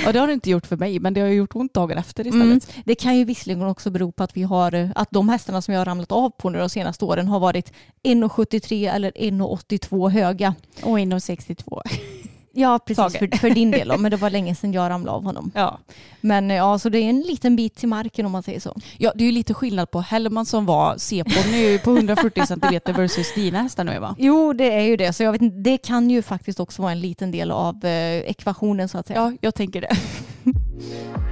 Ja, 0.05 0.11
det 0.11 0.19
har 0.19 0.27
det 0.27 0.33
inte 0.33 0.49
gjort 0.49 0.67
för 0.67 0.77
mig, 0.77 0.99
men 0.99 1.13
det 1.13 1.21
har 1.21 1.27
gjort 1.27 1.55
ont 1.55 1.73
dagen 1.73 1.97
efter 1.97 2.27
istället. 2.27 2.69
Mm. 2.69 2.83
Det 2.85 2.95
kan 2.95 3.17
ju 3.17 3.23
visserligen 3.25 3.63
också 3.63 3.89
bero 3.89 4.11
på 4.11 4.23
att 4.23 4.37
vi 4.37 4.43
har, 4.43 4.91
att 4.95 5.11
de 5.11 5.29
hästarna 5.29 5.61
som 5.61 5.73
jag 5.73 5.81
har 5.81 5.85
ramlat 5.85 6.11
av 6.11 6.29
på 6.29 6.49
nu 6.49 6.59
de 6.59 6.69
senaste 6.69 7.05
åren 7.05 7.27
har 7.27 7.39
varit 7.39 7.73
1,73 8.03 8.93
eller 8.93 9.11
1,82 9.11 10.09
höga. 10.09 10.55
Och 10.83 10.99
1,62. 10.99 11.81
Ja, 12.51 12.79
precis 12.85 13.17
för, 13.17 13.37
för 13.37 13.49
din 13.49 13.71
del 13.71 13.87
då, 13.87 13.97
men 13.99 14.11
det 14.11 14.17
var 14.17 14.29
länge 14.29 14.55
sedan 14.55 14.73
jag 14.73 14.89
ramlade 14.89 15.15
av 15.17 15.23
honom. 15.23 15.51
Ja. 15.55 15.79
Men 16.21 16.51
eh, 16.51 16.57
ja, 16.57 16.79
så 16.79 16.89
det 16.89 16.97
är 16.97 17.09
en 17.09 17.21
liten 17.21 17.55
bit 17.55 17.75
till 17.75 17.89
marken 17.89 18.25
om 18.25 18.31
man 18.31 18.43
säger 18.43 18.59
så. 18.59 18.75
ja, 18.97 19.11
det 19.15 19.23
är 19.23 19.25
ju 19.25 19.31
lite 19.31 19.53
skillnad 19.53 19.91
på 19.91 20.01
Hellman 20.01 20.45
som 20.45 20.65
var 20.65 20.97
C-ponny 20.97 21.77
på 21.79 21.91
140 21.91 22.45
cm 22.45 22.95
versus 22.95 23.33
dina 23.35 23.61
hästar 23.61 23.83
nu 23.83 23.91
Eva. 23.91 24.15
Jo, 24.19 24.53
det 24.53 24.73
är 24.73 24.81
ju 24.81 24.97
det. 24.97 25.13
Så 25.13 25.23
jag 25.23 25.31
vet 25.31 25.41
inte, 25.41 25.57
det 25.57 25.77
kan 25.77 26.09
ju 26.09 26.21
faktiskt 26.21 26.59
också 26.59 26.81
vara 26.81 26.91
en 26.91 26.99
liten 26.99 27.31
del 27.31 27.51
av 27.51 27.85
eh, 27.85 28.17
ekvationen 28.17 28.89
så 28.89 28.97
att 28.97 29.07
säga. 29.07 29.19
Ja, 29.19 29.33
jag 29.41 29.55
tänker 29.55 29.81
det. 29.81 29.97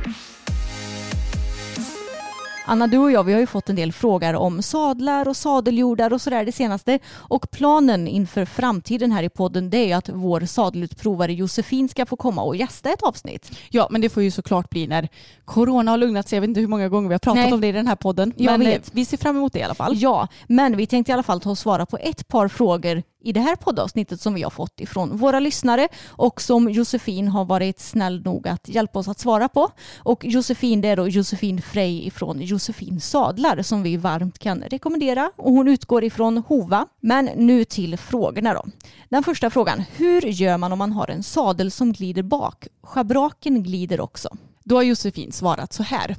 Anna, 2.69 2.88
du 2.88 2.97
och 2.97 3.12
jag 3.12 3.23
vi 3.23 3.34
har 3.34 3.39
ju 3.39 3.45
fått 3.47 3.69
en 3.69 3.75
del 3.75 3.91
frågor 3.91 4.36
om 4.36 4.62
sadlar 4.62 5.27
och 5.27 5.38
sadeljordar 5.38 6.13
och 6.13 6.21
sådär 6.21 6.45
det 6.45 6.51
senaste. 6.51 6.99
Och 7.13 7.51
planen 7.51 8.08
inför 8.08 8.45
framtiden 8.45 9.12
här 9.12 9.23
i 9.23 9.30
podden 9.30 9.69
det 9.69 9.77
är 9.77 9.86
ju 9.86 9.93
att 9.93 10.10
vår 10.10 10.41
sadelutprovare 10.41 11.34
Josefin 11.34 11.89
ska 11.89 12.06
få 12.06 12.15
komma 12.15 12.43
och 12.43 12.56
gästa 12.56 12.89
ett 12.89 13.03
avsnitt. 13.03 13.51
Ja, 13.69 13.88
men 13.91 14.01
det 14.01 14.10
får 14.10 14.23
ju 14.23 14.32
såklart 14.32 14.69
bli 14.69 14.88
när 14.88 15.10
corona 15.45 15.91
har 15.91 15.97
lugnat 15.97 16.30
sig. 16.30 16.38
Jag 16.38 16.41
vet 16.41 16.47
inte 16.47 16.60
hur 16.60 16.67
många 16.67 16.89
gånger 16.89 17.10
vi 17.10 17.13
har 17.13 17.19
pratat 17.19 17.43
Nej. 17.43 17.53
om 17.53 17.62
det 17.62 17.67
i 17.67 17.71
den 17.71 17.88
här 17.88 17.95
podden. 17.95 18.34
Jag 18.38 18.60
men 18.60 18.67
vet. 18.67 18.88
eh, 18.88 18.91
vi 18.93 19.06
ser 19.06 19.17
fram 19.17 19.38
emot 19.38 19.53
det 19.53 19.60
i 19.60 19.63
alla 19.63 19.75
fall. 19.75 19.93
Ja, 19.95 20.27
men 20.47 20.77
vi 20.77 20.88
tänkte 20.88 21.12
i 21.12 21.13
alla 21.13 21.23
fall 21.23 21.41
ta 21.41 21.49
och 21.49 21.58
svara 21.58 21.86
på 21.86 21.97
ett 21.97 22.27
par 22.27 22.47
frågor 22.47 23.03
i 23.27 23.31
det 23.31 23.39
här 23.39 23.55
poddavsnittet 23.55 24.21
som 24.21 24.33
vi 24.33 24.43
har 24.43 24.49
fått 24.49 24.79
ifrån 24.79 25.17
våra 25.17 25.39
lyssnare 25.39 25.87
och 26.07 26.41
som 26.41 26.69
Josefin 26.69 27.27
har 27.27 27.45
varit 27.45 27.79
snäll 27.79 28.21
nog 28.23 28.47
att 28.47 28.69
hjälpa 28.69 28.99
oss 28.99 29.07
att 29.07 29.19
svara 29.19 29.49
på. 29.49 29.69
Och 29.97 30.25
Josefin 30.25 30.81
det 30.81 30.87
är 30.87 30.95
då 30.95 31.07
Josefin 31.07 31.61
Frey 31.61 32.07
ifrån 32.07 32.41
Josefin 32.41 33.01
Sadlar 33.01 33.61
som 33.61 33.83
vi 33.83 33.97
varmt 33.97 34.39
kan 34.39 34.61
rekommendera 34.61 35.31
och 35.35 35.51
hon 35.51 35.67
utgår 35.67 36.03
ifrån 36.03 36.43
Hova. 36.47 36.87
Men 37.01 37.25
nu 37.35 37.65
till 37.65 37.97
frågorna 37.97 38.53
då. 38.53 38.65
Den 39.09 39.23
första 39.23 39.49
frågan, 39.49 39.83
hur 39.95 40.21
gör 40.21 40.57
man 40.57 40.71
om 40.71 40.79
man 40.79 40.91
har 40.91 41.09
en 41.09 41.23
sadel 41.23 41.71
som 41.71 41.93
glider 41.93 42.23
bak? 42.23 42.67
Schabraken 42.83 43.63
glider 43.63 44.01
också. 44.01 44.29
Då 44.63 44.75
har 44.75 44.83
Josefin 44.83 45.31
svarat 45.31 45.73
så 45.73 45.83
här. 45.83 46.15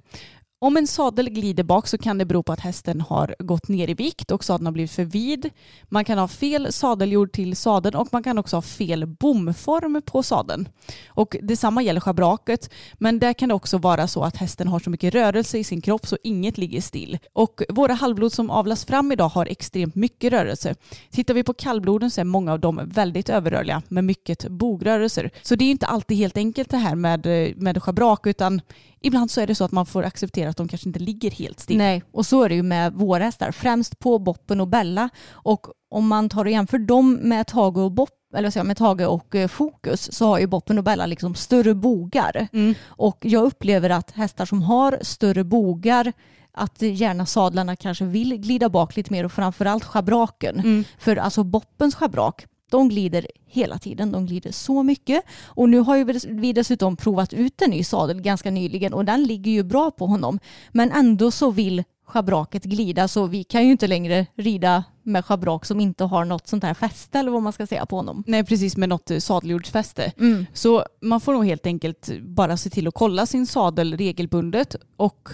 Om 0.61 0.77
en 0.77 0.87
sadel 0.87 1.31
glider 1.31 1.63
bak 1.63 1.87
så 1.87 1.99
kan 1.99 2.19
det 2.19 2.25
bero 2.25 2.43
på 2.43 2.53
att 2.53 2.61
hästen 2.61 3.01
har 3.01 3.35
gått 3.39 3.69
ner 3.69 3.91
i 3.91 3.95
vikt 3.95 4.31
och 4.31 4.45
sadeln 4.45 4.67
har 4.67 4.73
blivit 4.73 4.91
för 4.91 5.05
vid. 5.05 5.51
Man 5.89 6.05
kan 6.05 6.19
ha 6.19 6.29
fel 6.29 6.73
sadeljord 6.73 7.33
till 7.33 7.57
sadeln 7.57 7.97
och 7.97 8.09
man 8.13 8.23
kan 8.23 8.39
också 8.39 8.57
ha 8.57 8.63
fel 8.63 9.07
bomform 9.07 10.03
på 10.07 10.23
sadeln. 10.23 10.69
Och 11.09 11.37
detsamma 11.43 11.83
gäller 11.83 12.01
schabraket 12.01 12.71
men 12.95 13.19
där 13.19 13.33
kan 13.33 13.49
det 13.49 13.55
också 13.55 13.79
vara 13.79 14.09
så 14.09 14.25
att 14.25 14.37
hästen 14.37 14.69
har 14.69 14.81
så 14.81 14.91
mycket 14.91 15.15
rörelse 15.15 15.59
i 15.59 15.65
sin 15.65 15.81
kropp 15.81 16.07
så 16.07 16.17
inget 16.23 16.59
ligger 16.59 16.81
still. 16.81 17.19
Och 17.33 17.63
våra 17.69 17.93
halvblod 17.93 18.33
som 18.33 18.51
avlas 18.51 18.85
fram 18.85 19.13
idag 19.13 19.29
har 19.29 19.47
extremt 19.47 19.95
mycket 19.95 20.33
rörelse. 20.33 20.75
Tittar 21.11 21.35
vi 21.35 21.43
på 21.43 21.55
kallbloden 21.55 22.11
så 22.11 22.21
är 22.21 22.25
många 22.25 22.53
av 22.53 22.61
dem 22.61 22.81
väldigt 22.85 23.29
överrörliga 23.29 23.83
med 23.89 24.05
mycket 24.05 24.49
bogrörelser. 24.49 25.31
Så 25.43 25.55
det 25.55 25.65
är 25.65 25.71
inte 25.71 25.87
alltid 25.87 26.17
helt 26.17 26.37
enkelt 26.37 26.71
det 26.71 26.77
här 26.77 26.95
med, 26.95 27.27
eh, 27.27 27.55
med 27.57 27.83
schabrak 27.83 28.27
utan 28.27 28.61
ibland 29.01 29.31
så 29.31 29.41
är 29.41 29.47
det 29.47 29.55
så 29.55 29.65
att 29.65 29.73
man 29.73 29.87
får 29.87 30.03
acceptera 30.03 30.51
att 30.51 30.57
de 30.57 30.69
kanske 30.69 30.89
inte 30.89 31.01
ligger 31.01 31.31
helt 31.31 31.61
still. 31.61 31.79
Nej, 31.79 32.03
och 32.13 32.27
så 32.27 32.43
är 32.43 32.49
det 32.49 32.55
ju 32.55 32.63
med 32.63 32.93
våra 32.93 33.25
hästar, 33.25 33.53
främst 33.53 33.99
på 33.99 34.19
Boppen 34.19 34.61
och 34.61 34.69
Bella. 34.69 35.09
Och 35.31 35.67
om 35.91 36.09
man 36.09 36.29
tar 36.29 36.45
och 36.45 36.51
jämför 36.51 36.79
dem 36.79 37.15
med 37.15 37.47
Tage 37.47 37.77
och 37.77 37.93
Bopp, 37.93 38.11
eller 38.37 38.53
jag, 38.57 38.67
med 38.67 38.77
Tage 38.77 39.09
och 39.09 39.35
eh, 39.35 39.49
Fokus 39.49 40.13
så 40.13 40.27
har 40.27 40.39
ju 40.39 40.47
Boppen 40.47 40.79
och 40.79 40.85
Bella 40.85 41.07
liksom 41.07 41.35
större 41.35 41.75
bogar. 41.75 42.49
Mm. 42.53 42.75
Och 42.87 43.19
jag 43.21 43.45
upplever 43.45 43.91
att 43.91 44.11
hästar 44.11 44.47
som 44.47 44.63
har 44.63 44.99
större 45.03 45.45
bogar 45.45 46.13
att 46.53 46.83
gärna 46.83 47.27
sadlarna 47.27 47.77
kanske 47.77 48.05
vill 48.05 48.37
glida 48.37 48.69
bak 48.69 48.97
lite 48.97 49.13
mer 49.13 49.25
och 49.25 49.33
framförallt 49.33 49.85
schabraken. 49.85 50.59
Mm. 50.59 50.85
För 50.99 51.17
alltså 51.17 51.45
Boppens 51.45 51.95
schabrak, 51.95 52.47
de 52.71 52.89
glider 52.89 53.27
hela 53.47 53.79
tiden. 53.79 54.13
De 54.13 54.27
glider 54.27 54.53
så 54.53 54.83
mycket. 54.83 55.25
Och 55.45 55.69
nu 55.69 55.79
har 55.79 55.97
ju 55.97 56.05
vi 56.29 56.53
dessutom 56.53 56.97
provat 56.97 57.33
ut 57.33 57.63
en 57.63 57.71
ny 57.71 57.85
sadel 57.85 58.21
ganska 58.21 58.51
nyligen 58.51 58.95
och 58.95 59.05
den 59.05 59.25
ligger 59.25 59.53
ju 59.53 59.63
bra 59.63 59.91
på 59.91 60.07
honom. 60.07 60.39
Men 60.73 60.93
ändå 60.93 61.31
så 61.31 61.51
vill 61.51 61.85
schabraket 62.09 62.65
glida 62.65 63.09
så 63.09 63.27
vi 63.27 63.45
kan 63.45 63.65
ju 63.65 63.71
inte 63.71 63.87
längre 63.87 64.27
rida 64.35 64.85
med 65.03 65.25
schabrak 65.25 65.65
som 65.65 65.81
inte 65.81 66.05
har 66.05 66.25
något 66.25 66.47
sånt 66.47 66.65
här 66.65 66.75
fäste 66.75 67.19
eller 67.19 67.31
vad 67.31 67.43
man 67.43 67.53
ska 67.53 67.67
säga 67.67 67.87
på 67.87 67.97
honom. 67.97 68.25
Nej, 68.27 68.45
precis 68.45 68.77
med 68.77 68.89
något 68.89 69.11
eh, 69.11 69.19
sadeljordsfäste. 69.19 70.13
Mm. 70.19 70.47
Så 70.53 70.85
man 71.03 71.21
får 71.21 71.33
nog 71.33 71.47
helt 71.47 71.67
enkelt 71.67 72.11
bara 72.21 72.57
se 72.57 72.71
till 72.71 72.89
att 72.89 72.95
kolla 72.95 73.27
sin 73.27 73.47
sadel 73.47 73.97
regelbundet 73.97 74.77
och 74.97 75.29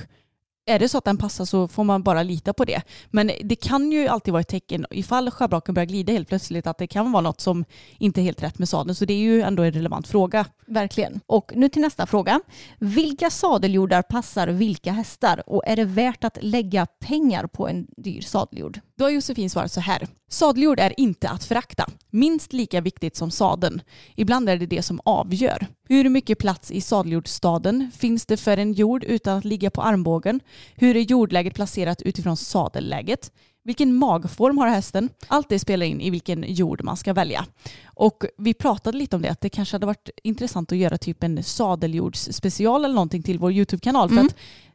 är 0.67 0.79
det 0.79 0.89
så 0.89 0.99
att 0.99 1.05
den 1.05 1.17
passar 1.17 1.45
så 1.45 1.69
får 1.69 1.85
man 1.85 2.03
bara 2.03 2.23
lita 2.23 2.53
på 2.53 2.65
det. 2.65 2.83
Men 3.11 3.31
det 3.45 3.57
kan 3.57 3.93
ju 3.93 4.09
alltid 4.09 4.33
vara 4.33 4.41
ett 4.41 4.49
tecken 4.49 4.87
ifall 4.91 5.31
schabraken 5.31 5.75
börjar 5.75 5.87
glida 5.87 6.13
helt 6.13 6.29
plötsligt 6.29 6.67
att 6.67 6.79
det 6.79 6.87
kan 6.87 7.13
vara 7.13 7.23
något 7.23 7.41
som 7.41 7.65
inte 7.99 8.21
är 8.21 8.23
helt 8.23 8.43
rätt 8.43 8.59
med 8.59 8.69
sadeln. 8.69 8.95
Så 8.95 9.05
det 9.05 9.15
är 9.15 9.19
ju 9.19 9.43
ändå 9.43 9.63
en 9.63 9.73
relevant 9.73 10.09
fråga. 10.09 10.47
Verkligen. 10.67 11.21
Och 11.27 11.53
nu 11.55 11.69
till 11.69 11.83
nästa 11.83 12.07
fråga. 12.07 12.41
Vilka 12.79 13.31
sadeljordar 13.31 14.03
passar 14.03 14.49
vilka 14.49 14.93
hästar 14.93 15.43
och 15.47 15.63
är 15.67 15.77
det 15.77 15.85
värt 15.85 16.25
att 16.25 16.39
lägga 16.41 16.87
pengar 16.87 17.47
på 17.47 17.69
en 17.69 17.87
dyr 17.97 18.21
sadeljord? 18.21 18.81
Då 18.99 19.05
har 19.05 19.11
Josefin 19.11 19.51
svarat 19.51 19.73
så 19.73 19.81
här. 19.81 20.07
Sadeljord 20.29 20.81
är 20.81 21.01
inte 21.01 21.29
att 21.29 21.45
förakta. 21.45 21.91
Minst 22.11 22.53
lika 22.53 22.81
viktigt 22.81 23.17
som 23.17 23.31
sadeln. 23.31 23.83
Ibland 24.17 24.49
är 24.49 24.57
det 24.57 24.67
det 24.67 24.83
som 24.83 25.01
avgör. 25.05 25.67
Hur 25.89 26.09
mycket 26.09 26.39
plats 26.39 26.71
i 26.71 26.81
sadeljordstaden 26.81 27.91
finns 27.97 28.27
det 28.27 28.37
för 28.37 28.57
en 28.57 28.73
jord 28.73 29.05
utan 29.05 29.39
att 29.39 29.45
ligga 29.45 29.71
på 29.71 29.83
armbågen? 29.83 30.41
Hur 30.75 30.97
är 30.97 31.01
jordläget 31.01 31.55
placerat 31.55 32.03
utifrån 32.03 32.37
sadelläget? 32.37 33.31
vilken 33.65 33.95
magform 33.95 34.59
har 34.59 34.69
hästen? 34.69 35.11
Allt 35.27 35.49
det 35.49 35.59
spelar 35.59 35.87
in 35.87 36.01
i 36.01 36.11
vilken 36.11 36.45
jord 36.49 36.85
man 36.85 36.97
ska 36.97 37.13
välja. 37.13 37.47
Och 37.87 38.25
vi 38.39 38.55
pratade 38.55 38.99
lite 38.99 39.17
om 39.17 39.23
det, 39.23 39.29
att 39.29 39.41
det 39.41 39.49
kanske 39.49 39.75
hade 39.75 39.87
varit 39.87 40.11
intressant 40.23 40.73
att 40.73 40.79
göra 40.79 40.99
typ 40.99 41.23
en 41.23 41.43
sadeljordsspecial 41.43 42.85
eller 42.85 42.95
någonting 42.95 43.23
till 43.23 43.39
vår 43.39 43.53
YouTube-kanal. 43.53 44.09
För 44.09 44.17
att 44.17 44.21
mm 44.23 44.35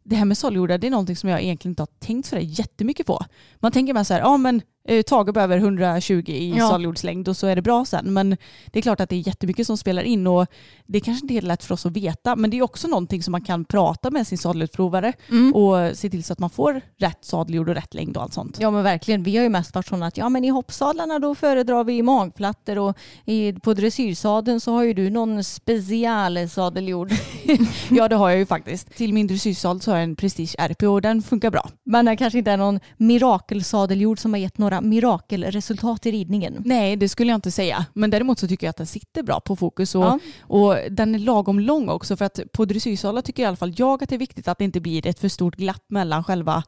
det 0.09 0.15
här 0.15 0.25
med 0.25 0.37
sadeljordar, 0.37 0.77
det 0.77 0.87
är 0.87 0.91
någonting 0.91 1.15
som 1.15 1.29
jag 1.29 1.41
egentligen 1.41 1.71
inte 1.71 1.81
har 1.81 1.99
tänkt 1.99 2.27
så 2.27 2.37
jättemycket 2.39 3.07
på. 3.07 3.25
Man 3.59 3.71
tänker 3.71 3.93
bara 3.93 4.03
så 4.03 4.13
här, 4.13 4.21
ja 4.21 4.37
men 4.37 4.61
eh, 4.89 5.01
Tage 5.01 5.33
behöver 5.33 5.57
120 5.57 6.23
i 6.27 6.53
Ja. 6.57 6.67
sadeljordslängd 6.69 7.27
och 7.27 7.37
så 7.37 7.47
är 7.47 7.55
det 7.55 7.61
bra 7.61 7.85
sen. 7.85 8.13
Men 8.13 8.29
det 8.71 8.79
är 8.79 8.81
klart 8.81 8.99
att 8.99 9.09
det 9.09 9.15
är 9.15 9.27
jättemycket 9.27 9.67
som 9.67 9.77
spelar 9.77 10.01
in 10.03 10.27
och 10.27 10.45
det 10.85 10.97
är 10.97 11.01
kanske 11.01 11.23
inte 11.23 11.33
helt 11.33 11.47
lätt 11.47 11.63
för 11.63 11.73
oss 11.73 11.85
att 11.85 11.91
veta. 11.91 12.35
Men 12.35 12.49
det 12.49 12.57
är 12.57 12.61
också 12.61 12.87
någonting 12.87 13.23
som 13.23 13.31
man 13.31 13.41
kan 13.41 13.65
prata 13.65 14.11
med 14.11 14.27
sin 14.27 14.37
sadelutprovare 14.37 15.13
Mm. 15.29 15.55
och 15.55 15.97
se 15.97 16.09
till 16.09 16.23
så 16.23 16.33
att 16.33 16.39
man 16.39 16.49
får 16.49 16.81
rätt 16.97 17.25
sadeljord 17.25 17.69
och 17.69 17.75
rätt 17.75 17.93
längd 17.93 18.17
och 18.17 18.23
allt 18.23 18.33
sånt. 18.33 18.57
Ja 18.59 18.71
men 18.71 18.83
verkligen. 18.83 19.23
Vi 19.23 19.37
har 19.37 19.43
ju 19.43 19.49
mest 19.49 19.75
varit 19.75 19.87
sådana 19.87 20.05
att 20.07 20.17
ja 20.17 20.29
men 20.29 20.43
i 20.43 20.47
hoppsadlarna 20.49 21.19
då 21.19 21.35
föredrar 21.35 21.83
vi 21.83 22.01
magplattor 22.03 22.77
och 22.79 22.97
i, 23.25 23.53
på 23.53 23.73
dressyrsadeln 23.73 24.59
så 24.59 24.71
har 24.73 24.83
ju 24.83 24.93
du 24.93 25.09
någon 25.09 25.43
specialsadeljord. 25.43 27.11
Ja 27.89 28.07
det 28.07 28.15
har 28.15 28.29
jag 28.29 28.39
ju 28.39 28.45
faktiskt. 28.45 28.95
Till 28.95 29.13
min 29.13 29.27
dressyrsadel 29.27 29.81
så 29.81 29.91
har 29.91 29.97
jag 29.97 30.03
en 30.03 30.15
Prestige 30.15 30.55
RP 30.59 30.83
och 30.83 31.01
den 31.01 31.21
funkar 31.21 31.51
bra. 31.51 31.69
Men 31.85 32.05
det 32.05 32.15
kanske 32.17 32.37
inte 32.39 32.51
är 32.51 32.57
någon 32.57 32.79
mirakelsadeljord 32.97 34.19
som 34.19 34.33
har 34.33 34.39
gett 34.39 34.57
några 34.57 34.78
mirakelresultat 34.81 36.05
i 36.05 36.11
ridningen. 36.11 36.61
Nej 36.65 36.95
det 36.95 37.09
skulle 37.09 37.31
jag 37.31 37.37
inte 37.37 37.51
säga. 37.51 37.85
Men 37.93 38.09
däremot 38.09 38.39
så 38.39 38.47
tycker 38.47 38.67
jag 38.67 38.69
att 38.69 38.77
den 38.77 38.87
sitter 38.87 39.23
bra 39.23 39.39
på 39.39 39.55
fokus 39.55 39.95
och, 39.95 40.03
Ja. 40.03 40.19
och 40.41 40.75
den 40.91 41.15
är 41.15 41.19
lagom 41.19 41.59
lång 41.59 41.89
också 41.89 42.15
för 42.17 42.25
att 42.25 42.39
på 42.53 42.65
dressyrsadlar 42.65 43.21
tycker 43.21 43.43
i 43.43 43.45
alla 43.45 43.57
fall 43.57 43.73
jag 43.77 44.03
att 44.03 44.09
det 44.09 44.15
är 44.15 44.19
viktigt 44.19 44.47
att 44.47 44.57
det 44.57 44.63
inte 44.63 44.79
blir 44.79 45.07
ett 45.07 45.19
för 45.19 45.29
stort 45.29 45.55
glapp 45.55 45.83
mellan 45.87 46.23
själva 46.23 46.63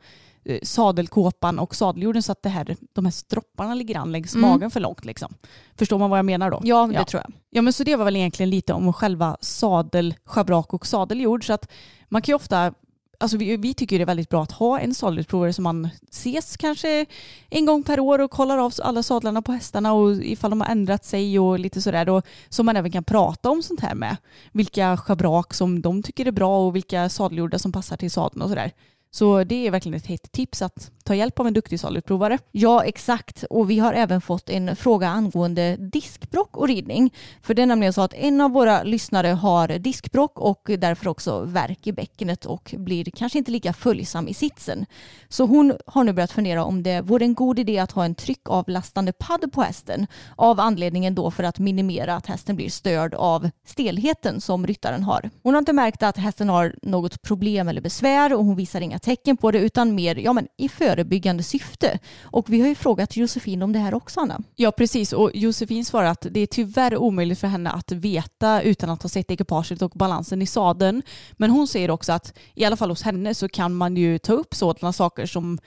eh, 0.46 0.60
sadelkåpan 0.64 1.60
och 1.60 1.76
sadeljorden 1.76 2.24
så 2.24 2.32
att 2.32 2.44
det 2.44 2.50
här, 2.50 2.76
de 2.94 3.06
här 3.06 3.12
stropparna 3.12 3.74
ligger 3.74 3.98
an 3.98 4.12
längs 4.12 4.36
Mm. 4.36 4.50
magen 4.50 4.72
för 4.72 4.80
långt. 4.80 5.06
Liksom. 5.06 5.34
Förstår 5.76 5.98
man 6.00 6.10
vad 6.10 6.20
jag 6.20 6.26
menar 6.26 6.52
då? 6.52 6.62
Ja, 6.64 6.88
det 6.88 6.94
Ja. 6.94 7.06
tror 7.06 7.24
jag. 7.26 7.34
Ja 7.50 7.62
men 7.62 7.74
så 7.74 7.84
det 7.84 7.96
var 7.96 8.06
väl 8.06 8.16
egentligen 8.16 8.50
lite 8.50 8.74
om 8.74 8.94
själva 8.94 9.38
sadel, 9.42 10.16
schabrak 10.26 10.74
och 10.74 10.88
sadeljord. 10.88 11.46
Så 11.46 11.54
att 11.54 11.72
man 12.10 12.22
kan 12.22 12.32
ju 12.32 12.36
ofta, 12.36 12.74
alltså 13.22 13.38
vi, 13.38 13.58
vi 13.58 13.74
tycker 13.74 14.00
det 14.00 14.04
är 14.04 14.06
väldigt 14.06 14.30
bra 14.30 14.44
att 14.44 14.52
ha 14.52 14.80
en 14.80 14.94
sadelutprovare 14.94 15.54
som 15.54 15.64
man 15.64 15.90
ses 16.12 16.58
kanske 16.58 17.06
en 17.50 17.66
gång 17.66 17.84
per 17.84 18.00
år 18.00 18.20
och 18.20 18.32
kollar 18.32 18.58
av 18.58 18.74
alla 18.84 19.04
sadlarna 19.04 19.42
på 19.42 19.52
hästarna 19.52 19.94
och 19.94 20.12
ifall 20.12 20.50
de 20.50 20.62
har 20.62 20.68
ändrat 20.68 21.06
sig 21.06 21.40
och 21.40 21.60
lite 21.60 21.82
sådär. 21.82 22.10
Och 22.10 22.26
så 22.50 22.64
man 22.64 22.78
även 22.78 22.92
kan 22.92 23.04
prata 23.04 23.50
om 23.50 23.64
sånt 23.64 23.80
här 23.80 23.96
med. 23.96 24.18
Vilka 24.52 24.98
schabrak 24.98 25.54
som 25.54 25.82
de 25.82 26.04
tycker 26.04 26.26
är 26.26 26.32
bra 26.32 26.68
och 26.68 26.76
vilka 26.76 27.10
sadelgjorda 27.10 27.60
som 27.60 27.72
passar 27.72 27.98
till 27.98 28.12
sadeln 28.12 28.42
och 28.42 28.50
sådär. 28.50 28.72
Så 29.12 29.44
det 29.44 29.68
är 29.68 29.72
verkligen 29.72 29.98
ett 29.98 30.08
hett 30.08 30.32
tips 30.32 30.62
att 30.62 30.92
ta 31.12 31.16
hjälp 31.16 31.40
av 31.40 31.48
en 31.48 31.54
duktig 31.54 31.80
salutprovare. 31.80 32.38
Ja, 32.52 32.84
exakt. 32.84 33.44
Och 33.50 33.70
vi 33.70 33.80
har 33.80 33.94
även 33.94 34.22
fått 34.22 34.50
en 34.50 34.76
fråga 34.76 35.08
angående 35.08 35.76
diskbrock 35.76 36.58
och 36.58 36.68
ridning. 36.68 37.14
För 37.42 37.54
det 37.54 37.62
är 37.62 37.66
nämligen 37.66 37.94
så 37.94 38.02
att 38.02 38.14
en 38.14 38.42
av 38.42 38.52
våra 38.52 38.84
lyssnare 38.84 39.28
har 39.28 39.68
diskbrock 39.68 40.40
och 40.40 40.72
därför 40.78 41.08
också 41.08 41.40
värk 41.40 41.88
i 41.88 41.92
bäckenet 41.92 42.46
och 42.46 42.76
blir 42.78 43.04
kanske 43.04 43.38
inte 43.38 43.52
lika 43.52 43.74
följsam 43.74 44.28
i 44.28 44.34
sitsen. 44.34 44.86
Så 45.30 45.46
hon 45.46 45.74
har 45.86 46.04
nu 46.04 46.14
börjat 46.14 46.32
fundera 46.32 46.66
om 46.66 46.84
det 46.84 47.02
vore 47.02 47.26
en 47.26 47.34
god 47.34 47.60
idé 47.60 47.80
att 47.80 47.92
ha 47.92 48.06
en 48.06 48.16
tryckavlastande 48.16 49.12
padd 49.12 49.52
på 49.54 49.62
hästen. 49.62 50.08
Av 50.36 50.60
anledningen 50.60 51.16
då 51.16 51.32
för 51.32 51.44
att 51.44 51.60
minimera 51.60 52.16
att 52.16 52.28
hästen 52.28 52.56
blir 52.56 52.70
störd 52.70 53.14
av 53.14 53.50
stelheten 53.66 54.42
som 54.42 54.68
ryttaren 54.68 55.04
har. 55.04 55.30
Hon 55.44 55.54
har 55.54 55.60
inte 55.60 55.74
märkt 55.74 56.04
att 56.04 56.18
hästen 56.18 56.50
har 56.50 56.76
något 56.82 57.22
problem 57.22 57.68
eller 57.68 57.82
besvär 57.82 58.34
och 58.34 58.46
hon 58.46 58.56
visar 58.56 58.82
inga 58.82 59.00
tecken 59.00 59.38
på 59.38 59.52
det 59.52 59.60
utan 59.60 59.96
mer 59.96 60.16
ja, 60.16 60.34
men 60.34 60.48
i 60.58 60.70
förebyggande 61.02 61.44
syfte. 61.44 62.00
Och 62.24 62.50
vi 62.50 62.62
har 62.62 62.68
ju 62.68 62.76
frågat 62.76 63.18
Josefin 63.18 63.64
om 63.64 63.74
det 63.74 63.80
här 63.80 63.94
också 63.94 64.20
Anna. 64.20 64.40
Ja 64.56 64.72
precis 64.72 65.14
och 65.14 65.32
Josefin 65.34 65.86
svarar 65.86 66.08
att 66.08 66.28
det 66.32 66.40
är 66.40 66.48
tyvärr 66.48 66.98
omöjligt 66.98 67.40
för 67.40 67.48
henne 67.48 67.70
att 67.70 67.92
veta 67.92 68.62
utan 68.62 68.90
att 68.90 69.04
ha 69.04 69.10
sett 69.10 69.32
ekipaget 69.32 69.82
och 69.82 69.92
balansen 69.96 70.42
i 70.42 70.46
sadeln. 70.46 71.02
Men 71.38 71.50
hon 71.50 71.68
säger 71.68 71.92
också 71.92 72.14
att 72.14 72.34
i 72.56 72.66
alla 72.66 72.76
fall 72.76 72.90
hos 72.90 73.04
henne 73.04 73.34
så 73.34 73.48
kan 73.50 73.74
man 73.74 73.98
ju 73.98 74.18
ta 74.18 74.34
upp 74.34 74.54
sådana 74.54 74.94
saker 74.94 75.26
som 75.26 75.60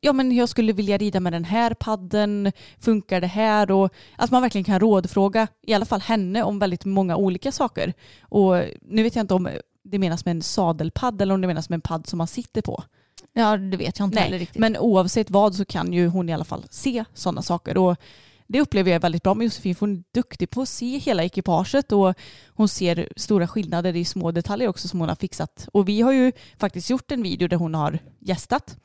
ja 0.00 0.12
men 0.12 0.32
jag 0.32 0.48
skulle 0.48 0.72
vilja 0.72 0.98
rida 0.98 1.20
med 1.20 1.32
den 1.32 1.44
här 1.44 1.74
padden, 1.74 2.52
funkar 2.80 3.20
det 3.20 3.26
här? 3.26 3.70
Och 3.70 3.92
att 4.16 4.30
man 4.30 4.42
verkligen 4.42 4.64
kan 4.64 4.80
rådfråga 4.80 5.48
i 5.66 5.74
alla 5.74 5.86
fall 5.86 6.00
henne 6.00 6.42
om 6.42 6.58
väldigt 6.58 6.84
många 6.84 7.16
olika 7.16 7.52
saker. 7.52 7.92
Och 8.30 8.54
nu 8.82 9.02
vet 9.02 9.16
jag 9.16 9.22
inte 9.22 9.34
om 9.34 9.48
det 9.84 9.98
menas 9.98 10.24
med 10.24 10.36
en 10.36 10.42
sadelpadd 10.42 11.22
eller 11.22 11.34
om 11.34 11.40
det 11.40 11.46
menas 11.46 11.68
med 11.68 11.76
en 11.76 11.80
padd 11.80 12.06
som 12.06 12.18
man 12.18 12.26
sitter 12.26 12.62
på. 12.62 12.84
Ja, 13.38 13.56
det 13.56 13.76
vet 13.76 13.98
jag 13.98 14.06
inte 14.06 14.18
heller 14.18 14.30
Nej, 14.30 14.38
riktigt. 14.40 14.60
men 14.60 14.76
oavsett 14.76 15.30
vad 15.30 15.54
så 15.54 15.64
kan 15.64 15.92
ju 15.92 16.06
hon 16.06 16.28
i 16.28 16.32
alla 16.32 16.44
fall 16.44 16.64
se 16.70 17.04
sådana 17.14 17.42
saker. 17.42 17.76
Och 17.76 17.96
det 18.46 18.60
upplever 18.60 18.90
jag 18.90 19.00
väldigt 19.00 19.22
bra 19.22 19.34
med 19.34 19.44
Josefin 19.44 19.74
för 19.74 19.80
hon 19.80 19.96
är 19.96 20.02
duktig 20.14 20.50
på 20.50 20.62
att 20.62 20.68
se 20.68 20.98
hela 20.98 21.24
ekipaget 21.24 21.92
och 21.92 22.14
hon 22.46 22.68
ser 22.68 23.08
stora 23.16 23.48
skillnader 23.48 23.96
i 23.96 24.04
små 24.04 24.30
detaljer 24.30 24.68
också 24.68 24.88
som 24.88 25.00
hon 25.00 25.08
har 25.08 25.16
fixat. 25.16 25.68
Och 25.72 25.88
vi 25.88 26.00
har 26.00 26.12
ju 26.12 26.32
faktiskt 26.58 26.90
gjort 26.90 27.10
en 27.10 27.22
video 27.22 27.48
där 27.48 27.56
hon 27.56 27.74
har 27.74 27.98
gästat 28.20 28.76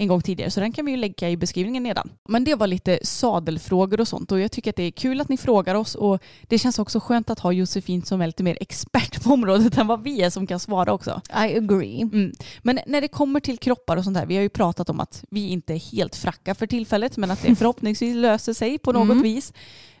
en 0.00 0.08
gång 0.08 0.20
tidigare 0.22 0.50
så 0.50 0.60
den 0.60 0.72
kan 0.72 0.84
vi 0.84 0.90
ju 0.90 0.96
lägga 0.96 1.30
i 1.30 1.36
beskrivningen 1.36 1.82
nedan. 1.82 2.10
Men 2.28 2.44
det 2.44 2.54
var 2.54 2.66
lite 2.66 2.98
sadelfrågor 3.02 4.00
och 4.00 4.08
sånt 4.08 4.32
och 4.32 4.40
jag 4.40 4.52
tycker 4.52 4.70
att 4.70 4.76
det 4.76 4.82
är 4.82 4.90
kul 4.90 5.20
att 5.20 5.28
ni 5.28 5.36
frågar 5.36 5.74
oss 5.74 5.94
och 5.94 6.22
det 6.48 6.58
känns 6.58 6.78
också 6.78 7.00
skönt 7.00 7.30
att 7.30 7.38
ha 7.38 7.52
Josefin 7.52 8.02
som 8.02 8.20
är 8.20 8.26
lite 8.26 8.42
mer 8.42 8.58
expert 8.60 9.22
på 9.24 9.30
området 9.32 9.78
än 9.78 9.86
vad 9.86 10.02
vi 10.02 10.22
är 10.22 10.30
som 10.30 10.46
kan 10.46 10.60
svara 10.60 10.92
också. 10.92 11.20
I 11.30 11.56
agree. 11.56 12.00
Mm. 12.02 12.32
Men 12.62 12.78
när 12.86 13.00
det 13.00 13.08
kommer 13.08 13.40
till 13.40 13.58
kroppar 13.58 13.96
och 13.96 14.04
sånt 14.04 14.16
där, 14.16 14.26
vi 14.26 14.34
har 14.36 14.42
ju 14.42 14.48
pratat 14.48 14.90
om 14.90 15.00
att 15.00 15.24
vi 15.30 15.48
inte 15.48 15.74
är 15.74 15.92
helt 15.92 16.16
fracka 16.16 16.54
för 16.54 16.66
tillfället 16.66 17.16
men 17.16 17.30
att 17.30 17.42
det 17.42 17.54
förhoppningsvis 17.56 18.14
löser 18.14 18.52
sig 18.52 18.78
på 18.78 18.92
något 18.92 19.08
Mm. 19.10 19.22
vis. 19.22 19.52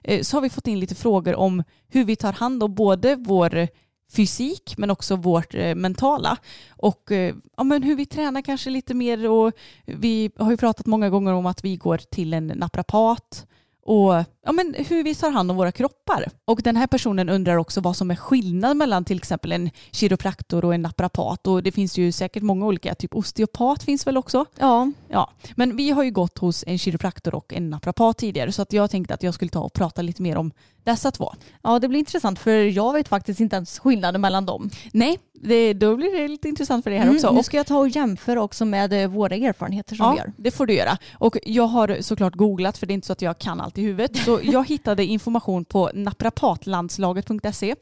Eh, 0.04 0.22
Så 0.22 0.36
har 0.36 0.42
vi 0.42 0.50
fått 0.50 0.66
in 0.66 0.80
lite 0.80 0.94
frågor 0.94 1.34
om 1.34 1.62
hur 1.88 2.04
vi 2.04 2.16
tar 2.16 2.32
hand 2.32 2.62
om 2.62 2.74
både 2.74 3.16
vår 3.16 3.68
fysik 4.12 4.74
men 4.76 4.90
också 4.90 5.16
vårt 5.16 5.54
eh, 5.54 5.74
mentala. 5.74 6.36
Och 6.70 7.12
eh, 7.12 7.34
ja, 7.56 7.64
men 7.64 7.82
hur 7.82 7.96
vi 7.96 8.06
tränar 8.06 8.42
kanske 8.42 8.70
lite 8.70 8.94
mer 8.94 9.30
och 9.30 9.52
vi 9.86 10.30
har 10.36 10.50
ju 10.50 10.56
pratat 10.56 10.86
många 10.86 11.10
gånger 11.10 11.32
om 11.32 11.46
att 11.46 11.64
vi 11.64 11.76
går 11.76 11.98
till 11.98 12.34
en 12.34 12.46
naprapat 12.46 13.46
och 13.88 14.14
ja, 14.44 14.52
men 14.52 14.74
hur 14.88 15.04
vi 15.04 15.14
tar 15.14 15.30
hand 15.30 15.50
om 15.50 15.56
våra 15.56 15.72
kroppar. 15.72 16.28
Och 16.44 16.60
den 16.62 16.76
här 16.76 16.86
personen 16.86 17.28
undrar 17.28 17.56
också 17.56 17.80
vad 17.80 17.96
som 17.96 18.10
är 18.10 18.16
skillnad 18.16 18.76
mellan 18.76 19.04
till 19.04 19.16
exempel 19.16 19.52
en 19.52 19.70
kiropraktor 19.90 20.64
och 20.64 20.74
en 20.74 20.82
naprapat. 20.82 21.46
Och 21.46 21.62
det 21.62 21.72
finns 21.72 21.98
ju 21.98 22.12
säkert 22.12 22.42
många 22.42 22.66
olika, 22.66 22.94
typ 22.94 23.14
osteopat 23.14 23.82
finns 23.82 24.06
väl 24.06 24.16
också. 24.16 24.44
Ja, 24.58 24.92
Ja, 25.08 25.30
men 25.56 25.76
vi 25.76 25.90
har 25.90 26.02
ju 26.02 26.10
gått 26.10 26.38
hos 26.38 26.64
en 26.66 26.78
kiropraktor 26.78 27.34
och 27.34 27.52
en 27.52 27.70
naprapat 27.70 28.18
tidigare 28.18 28.52
så 28.52 28.62
att 28.62 28.72
jag 28.72 28.90
tänkte 28.90 29.14
att 29.14 29.22
jag 29.22 29.34
skulle 29.34 29.50
ta 29.50 29.60
och 29.60 29.72
prata 29.72 30.02
lite 30.02 30.22
mer 30.22 30.36
om 30.36 30.52
dessa 30.88 31.10
två. 31.10 31.34
ja, 31.62 31.78
det 31.78 31.88
blir 31.88 31.98
intressant 31.98 32.38
för 32.38 32.50
jag 32.50 32.92
vet 32.92 33.08
faktiskt 33.08 33.40
inte 33.40 33.56
ens 33.56 33.78
skillnaden 33.78 34.20
mellan 34.20 34.46
dem. 34.46 34.70
Nej, 34.92 35.18
det, 35.32 35.72
då 35.74 35.96
blir 35.96 36.20
det 36.22 36.28
lite 36.28 36.48
intressant 36.48 36.84
för 36.84 36.90
dig 36.90 36.98
här 36.98 37.06
Mm, 37.06 37.16
också. 37.16 37.32
nu 37.32 37.38
Och, 37.38 37.44
ska 37.44 37.56
jag 37.56 37.66
ta 37.66 37.78
och 37.78 37.88
jämföra 37.88 38.42
också 38.42 38.64
med 38.64 38.92
eh, 38.92 39.08
våra 39.08 39.34
erfarenheter 39.36 39.96
som 39.96 40.10
vi 40.12 40.16
ja, 40.18 40.22
har. 40.24 40.32
det 40.36 40.50
får 40.50 40.66
du 40.66 40.74
göra. 40.74 40.98
Och 41.12 41.36
jag 41.42 41.66
har 41.66 41.96
såklart 42.00 42.34
googlat 42.34 42.78
för 42.78 42.86
det 42.86 42.92
är 42.92 42.94
inte 42.94 43.06
så 43.06 43.12
att 43.12 43.22
jag 43.22 43.38
kan 43.38 43.60
allt 43.60 43.78
i 43.78 43.82
huvudet. 43.82 44.16
Så 44.16 44.40
jag 44.44 44.68
hittade 44.68 45.04
information 45.04 45.64
på 45.64 45.90
naprapatlandslaget.se. 45.94 47.74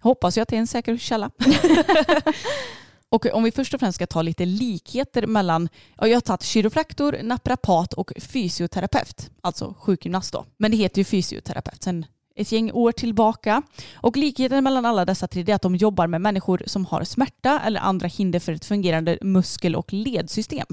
Hoppas 0.00 0.36
jag 0.36 0.42
att 0.42 0.48
det 0.48 0.56
är 0.56 0.60
en 0.60 0.66
säker 0.66 0.96
källa. 0.96 1.30
Och 3.08 3.26
om 3.32 3.42
vi 3.44 3.52
först 3.52 3.74
och 3.74 3.80
främst 3.80 3.96
ska 3.96 4.06
ta 4.06 4.22
lite 4.22 4.44
likheter 4.44 5.26
mellan, 5.26 5.68
ja, 6.00 6.06
jag 6.06 6.16
har 6.16 6.20
tagit 6.20 6.42
kiropraktor, 6.42 7.16
naprapat 7.22 7.92
och 7.92 8.12
fysioterapeut, 8.20 9.30
alltså 9.40 9.74
sjukgymnast 9.80 10.32
då. 10.32 10.44
Men 10.56 10.70
det 10.70 10.76
heter 10.76 10.98
ju 10.98 11.04
fysioterapeut 11.04 11.82
sen 11.82 12.06
ett 12.36 12.52
gäng 12.52 12.72
år 12.72 12.92
tillbaka. 12.92 13.62
Och 13.94 14.16
likheten 14.16 14.64
mellan 14.64 14.86
alla 14.86 15.04
dessa 15.04 15.26
tre 15.26 15.44
är 15.46 15.54
att 15.54 15.62
de 15.62 15.76
jobbar 15.76 16.06
med 16.06 16.20
människor 16.20 16.62
som 16.66 16.86
har 16.86 17.04
smärta 17.04 17.60
eller 17.60 17.80
andra 17.80 18.06
hinder 18.08 18.38
för 18.40 18.52
ett 18.52 18.64
fungerande 18.64 19.18
muskel 19.22 19.76
och 19.76 19.92
ledsystem. 19.92 20.66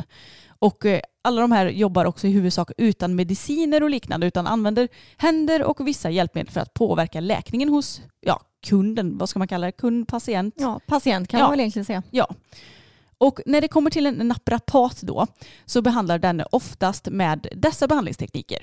Och 0.60 0.86
eh, 0.86 1.02
alla 1.22 1.42
de 1.42 1.52
här 1.52 1.66
jobbar 1.70 2.06
också 2.06 2.28
i 2.28 2.32
huvudsak 2.32 2.72
utan 2.78 3.16
mediciner 3.16 3.84
och 3.84 3.90
liknande 3.90 4.28
utan 4.28 4.48
använder 4.48 4.88
händer 5.18 5.64
och 5.64 5.88
vissa 5.88 6.10
hjälpmedel 6.10 6.52
för 6.52 6.62
att 6.62 6.74
påverka 6.74 7.20
läkningen 7.20 7.70
hos 7.70 8.02
ja, 8.22 8.42
kunden, 8.66 9.18
vad 9.18 9.30
ska 9.30 9.40
man 9.40 9.48
kalla 9.48 9.66
det, 9.66 9.72
kund, 9.72 10.08
patient. 10.08 10.56
Ja, 10.58 10.80
patient 10.88 11.28
kan 11.28 11.40
Ja. 11.40 11.44
man 11.44 11.52
väl 11.52 11.60
egentligen 11.60 11.86
säga. 11.86 12.04
Ja. 12.12 12.28
Och 13.18 13.42
när 13.46 13.62
det 13.62 13.68
kommer 13.68 13.90
till 13.90 14.06
en 14.06 14.28
naprapat 14.28 15.02
då 15.02 15.28
så 15.66 15.82
behandlar 15.82 16.20
den 16.20 16.44
oftast 16.52 17.08
med 17.12 17.48
dessa 17.56 17.88
behandlingstekniker. 17.88 18.60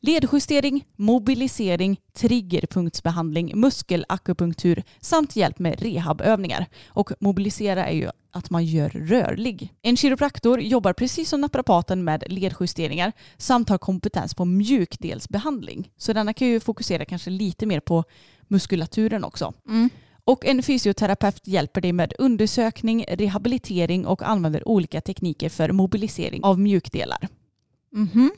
Ledjustering, 0.00 0.84
mobilisering, 0.96 2.00
triggerpunktsbehandling, 2.12 3.60
muskelakupunktur 3.60 4.82
samt 5.00 5.36
hjälp 5.36 5.58
med 5.58 5.82
rehabövningar. 5.82 6.66
Och 6.88 7.12
mobilisera 7.20 7.86
är 7.86 7.94
ju 7.94 8.10
att 8.30 8.50
man 8.50 8.64
gör 8.64 8.88
rörlig. 8.88 9.74
En 9.82 9.96
kiropraktor 9.96 10.60
jobbar 10.60 10.92
precis 10.92 11.28
som 11.28 11.40
naprapaten 11.40 12.04
med 12.04 12.24
ledjusteringar 12.26 13.12
samt 13.36 13.68
har 13.68 13.78
kompetens 13.78 14.34
på 14.34 14.44
mjukdelsbehandling. 14.44 15.90
Så 15.96 16.12
denna 16.12 16.32
kan 16.32 16.48
ju 16.48 16.60
fokusera 16.60 17.04
kanske 17.04 17.30
lite 17.30 17.66
mer 17.66 17.80
på 17.80 18.04
muskulaturen 18.48 19.24
också. 19.24 19.52
Och 20.24 20.46
en 20.46 20.62
fysioterapeut 20.62 21.46
hjälper 21.46 21.80
dig 21.80 21.92
med 21.92 22.12
undersökning, 22.18 23.04
rehabilitering 23.08 24.06
och 24.06 24.22
använder 24.22 24.68
olika 24.68 25.00
tekniker 25.00 25.48
för 25.48 25.72
mobilisering 25.72 26.44
av 26.44 26.60
mjukdelar. 26.60 27.28
Mhm. 27.92 28.30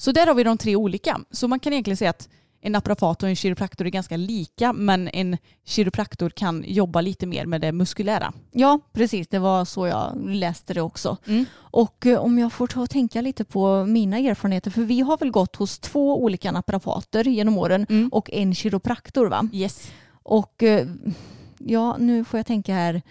Så 0.00 0.12
där 0.12 0.26
har 0.26 0.34
vi 0.34 0.44
de 0.44 0.58
tre 0.58 0.76
olika. 0.76 1.20
Så 1.30 1.48
man 1.48 1.60
kan 1.60 1.72
egentligen 1.72 1.96
säga 1.96 2.10
att 2.10 2.28
en 2.60 2.72
naprapat 2.72 3.22
och 3.22 3.28
en 3.28 3.36
kiropraktor 3.36 3.86
är 3.86 3.90
ganska 3.90 4.16
lika 4.16 4.72
men 4.72 5.08
en 5.08 5.36
kiropraktor 5.64 6.30
kan 6.30 6.64
jobba 6.66 7.00
lite 7.00 7.26
mer 7.26 7.46
med 7.46 7.60
det 7.60 7.72
muskulära. 7.72 8.32
Ja, 8.52 8.80
precis. 8.92 9.28
Det 9.28 9.38
var 9.38 9.64
så 9.64 9.86
jag 9.86 10.12
läste 10.28 10.74
det 10.74 10.80
också. 10.82 11.16
Mm. 11.26 11.44
Och 11.56 12.06
eh, 12.06 12.18
om 12.18 12.38
jag 12.38 12.52
får 12.52 12.66
ta 12.66 12.80
och 12.80 12.90
tänka 12.90 13.20
lite 13.20 13.44
på 13.44 13.84
mina 13.84 14.18
erfarenheter, 14.18 14.70
för 14.70 14.82
vi 14.82 15.00
har 15.00 15.18
väl 15.18 15.30
gått 15.30 15.56
hos 15.56 15.78
två 15.78 16.22
olika 16.22 16.52
naprapater 16.52 17.24
genom 17.24 17.58
åren 17.58 17.86
Mm. 17.88 18.08
och 18.08 18.30
en 18.32 18.54
kiropraktor 18.54 19.26
va? 19.26 19.48
Yes. 19.52 19.90
Och 20.22 20.62
eh, 20.62 20.86
ja, 21.58 21.96
nu 21.98 22.24
får 22.24 22.38
jag 22.38 22.46
tänka 22.46 22.74
här. 22.74 23.02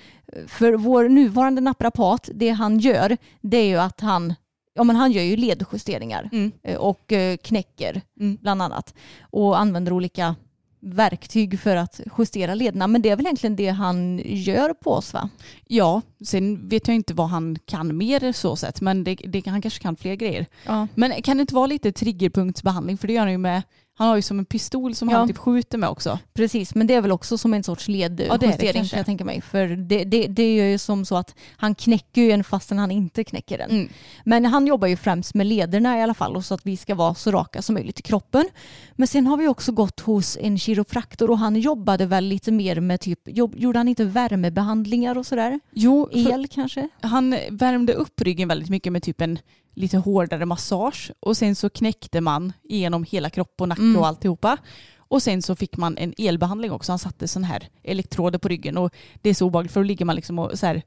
För 0.48 0.74
vår 0.74 1.10
nuvarande 1.10 1.62
naprapat, 1.62 2.30
det 2.34 2.50
han 2.50 2.80
gör, 2.80 3.18
det 3.42 3.58
är 3.58 3.66
ju 3.68 3.78
att 3.78 4.02
han, 4.02 4.34
ja 4.78 4.84
men 4.84 4.96
han 4.96 5.12
gör 5.12 5.24
ju 5.24 5.36
ledjusteringar 5.36 6.30
Mm. 6.32 6.52
eh, 6.64 6.78
och 6.78 7.14
eh, 7.14 7.38
knäcker 7.38 8.02
Mm. 8.20 8.38
bland 8.42 8.62
annat. 8.62 8.94
Och 9.22 9.60
använder 9.60 9.92
olika 9.94 10.36
verktyg 10.80 11.60
för 11.60 11.76
att 11.76 12.02
justera 12.18 12.54
lederna. 12.56 12.88
Men 12.88 13.02
det 13.02 13.10
är 13.10 13.16
väl 13.16 13.26
egentligen 13.26 13.56
det 13.56 13.68
han 13.70 14.22
gör 14.26 14.74
på 14.74 14.92
oss 14.92 15.14
va? 15.14 15.30
Ja, 15.68 16.02
sen 16.26 16.68
vet 16.70 16.88
jag 16.88 16.96
inte 16.96 17.14
vad 17.14 17.28
han 17.30 17.58
kan 17.66 17.98
mer 17.98 18.32
så 18.32 18.56
sett 18.56 18.82
men 18.82 19.04
det, 19.04 19.16
det, 19.16 19.48
han 19.48 19.62
kanske 19.62 19.82
kan 19.82 19.96
fler 19.96 20.16
grejer. 20.16 20.46
Ja. 20.66 20.88
Men 20.96 21.22
kan 21.22 21.38
det 21.38 21.42
inte 21.42 21.56
vara 21.56 21.68
lite 21.68 21.92
triggerpunktsbehandling 21.92 22.98
för 22.98 23.08
det 23.08 23.14
gör 23.14 23.22
han 23.22 23.32
ju 23.32 23.38
med 23.38 23.62
han 23.98 24.08
har 24.08 24.16
ju 24.16 24.22
som 24.22 24.40
en 24.40 24.46
pistol 24.46 24.96
som 24.96 25.10
Ja. 25.10 25.18
han 25.18 25.28
typ 25.28 25.38
skjuter 25.38 25.78
med 25.78 25.90
också. 25.90 26.20
Precis, 26.34 26.76
men 26.76 26.88
det 26.88 26.94
är 26.94 27.02
väl 27.02 27.12
också 27.12 27.38
som 27.38 27.54
en 27.54 27.64
sorts 27.64 27.88
ledjustering 27.88 28.84
Ja, 28.84 28.90
kan 28.90 28.98
jag 28.98 29.06
tänka 29.06 29.26
mig. 29.26 29.42
För 29.42 29.68
det, 29.68 30.04
det, 30.04 30.28
det 30.28 30.44
är 30.44 30.66
ju 30.72 30.78
som 30.78 31.06
så 31.06 31.16
att 31.16 31.36
han 31.58 31.76
knäcker 31.76 32.22
ju 32.22 32.32
en 32.32 32.44
fastän 32.44 32.78
han 32.80 32.92
inte 32.92 33.24
knäcker 33.24 33.58
den. 33.58 33.70
Mm. 33.70 33.90
Men 34.26 34.46
han 34.46 34.68
jobbar 34.68 34.88
ju 34.88 34.98
främst 34.98 35.34
med 35.34 35.48
lederna 35.48 36.00
i 36.00 36.02
alla 36.02 36.14
fall 36.14 36.36
och 36.36 36.46
så 36.46 36.54
att 36.54 36.66
vi 36.66 36.78
ska 36.78 36.96
vara 36.96 37.16
så 37.16 37.32
raka 37.32 37.62
som 37.62 37.74
möjligt 37.74 38.00
i 38.00 38.04
kroppen. 38.04 38.46
Men 38.94 39.08
sen 39.08 39.28
har 39.28 39.38
vi 39.38 39.48
också 39.48 39.72
gått 39.72 40.00
hos 40.00 40.38
en 40.42 40.60
kiropraktor 40.60 41.32
och 41.32 41.38
han 41.38 41.56
jobbade 41.56 42.06
väl 42.06 42.26
lite 42.26 42.52
mer 42.52 42.80
med 42.80 43.00
typ, 43.02 43.20
gjorde 43.56 43.80
han 43.80 43.88
inte 43.88 44.04
värmebehandlingar 44.06 45.18
och 45.18 45.26
sådär? 45.26 45.60
Jo, 45.72 46.10
El 46.12 46.48
kanske? 46.48 46.90
han 47.02 47.36
värmde 47.52 47.94
upp 47.94 48.22
ryggen 48.22 48.48
väldigt 48.48 48.70
mycket 48.70 48.94
med 48.94 49.04
typ 49.04 49.22
en 49.22 49.40
lite 49.78 49.98
hårdare 49.98 50.46
massage 50.46 51.12
och 51.20 51.38
sen 51.38 51.56
så 51.56 51.70
knäckte 51.70 52.22
man 52.22 52.54
igenom 52.64 53.04
hela 53.04 53.30
kropp 53.30 53.62
och 53.62 53.68
nacke 53.68 53.82
Mm. 53.82 53.98
och 53.98 54.08
alltihopa. 54.08 54.58
Och 54.98 55.24
sen 55.24 55.42
så 55.42 55.56
fick 55.56 55.78
man 55.78 55.98
en 55.98 56.14
elbehandling 56.18 56.72
också. 56.72 56.92
Han 56.92 57.00
satte 57.00 57.28
sån 57.28 57.44
här 57.44 57.70
elektroder 57.84 58.40
på 58.40 58.48
ryggen 58.48 58.78
och 58.78 58.94
det 59.22 59.30
är 59.30 59.34
så 59.34 59.46
obehagligt 59.46 59.74
för 59.74 59.80
då 59.80 59.84
ligger 59.84 60.06
man 60.06 60.16
liksom 60.16 60.40
och 60.40 60.60
så 60.60 60.66
här, 60.66 60.82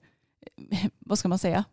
vad 0.99 1.19
ska 1.19 1.29
man 1.29 1.39
säga, 1.39 1.65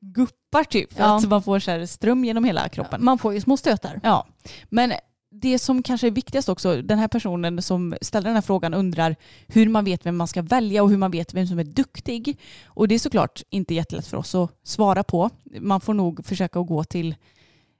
guppar 0.00 0.64
typ. 0.64 0.90
Ja. 0.98 1.16
att 1.16 1.28
man 1.28 1.42
får 1.42 1.58
så 1.58 1.70
här 1.70 1.86
ström 1.86 2.24
genom 2.24 2.44
hela 2.44 2.68
kroppen. 2.68 3.04
Man 3.04 3.18
får 3.18 3.34
ju 3.34 3.40
små 3.40 3.56
stötar. 3.56 4.00
Ja, 4.02 4.26
men 4.70 4.92
det 5.34 5.58
som 5.58 5.82
kanske 5.82 6.06
är 6.06 6.10
viktigast 6.10 6.48
också, 6.48 6.82
den 6.82 6.98
här 6.98 7.08
personen 7.08 7.62
som 7.62 7.94
ställer 8.00 8.24
den 8.24 8.34
här 8.34 8.42
frågan 8.42 8.74
undrar 8.74 9.16
hur 9.46 9.68
man 9.68 9.84
vet 9.84 10.06
vem 10.06 10.16
man 10.16 10.28
ska 10.28 10.42
välja 10.42 10.82
och 10.82 10.90
hur 10.90 10.96
man 10.96 11.10
vet 11.10 11.34
vem 11.34 11.46
som 11.46 11.58
är 11.58 11.64
duktig. 11.64 12.38
Och 12.64 12.88
det 12.88 12.94
är 12.94 12.98
såklart 12.98 13.42
inte 13.50 13.74
jättelätt 13.74 14.06
för 14.06 14.16
oss 14.16 14.34
att 14.34 14.50
svara 14.62 15.04
på. 15.04 15.30
Man 15.60 15.80
får 15.80 15.94
nog 15.94 16.26
försöka 16.26 16.60
att 16.60 16.66
gå 16.66 16.84
till 16.84 17.14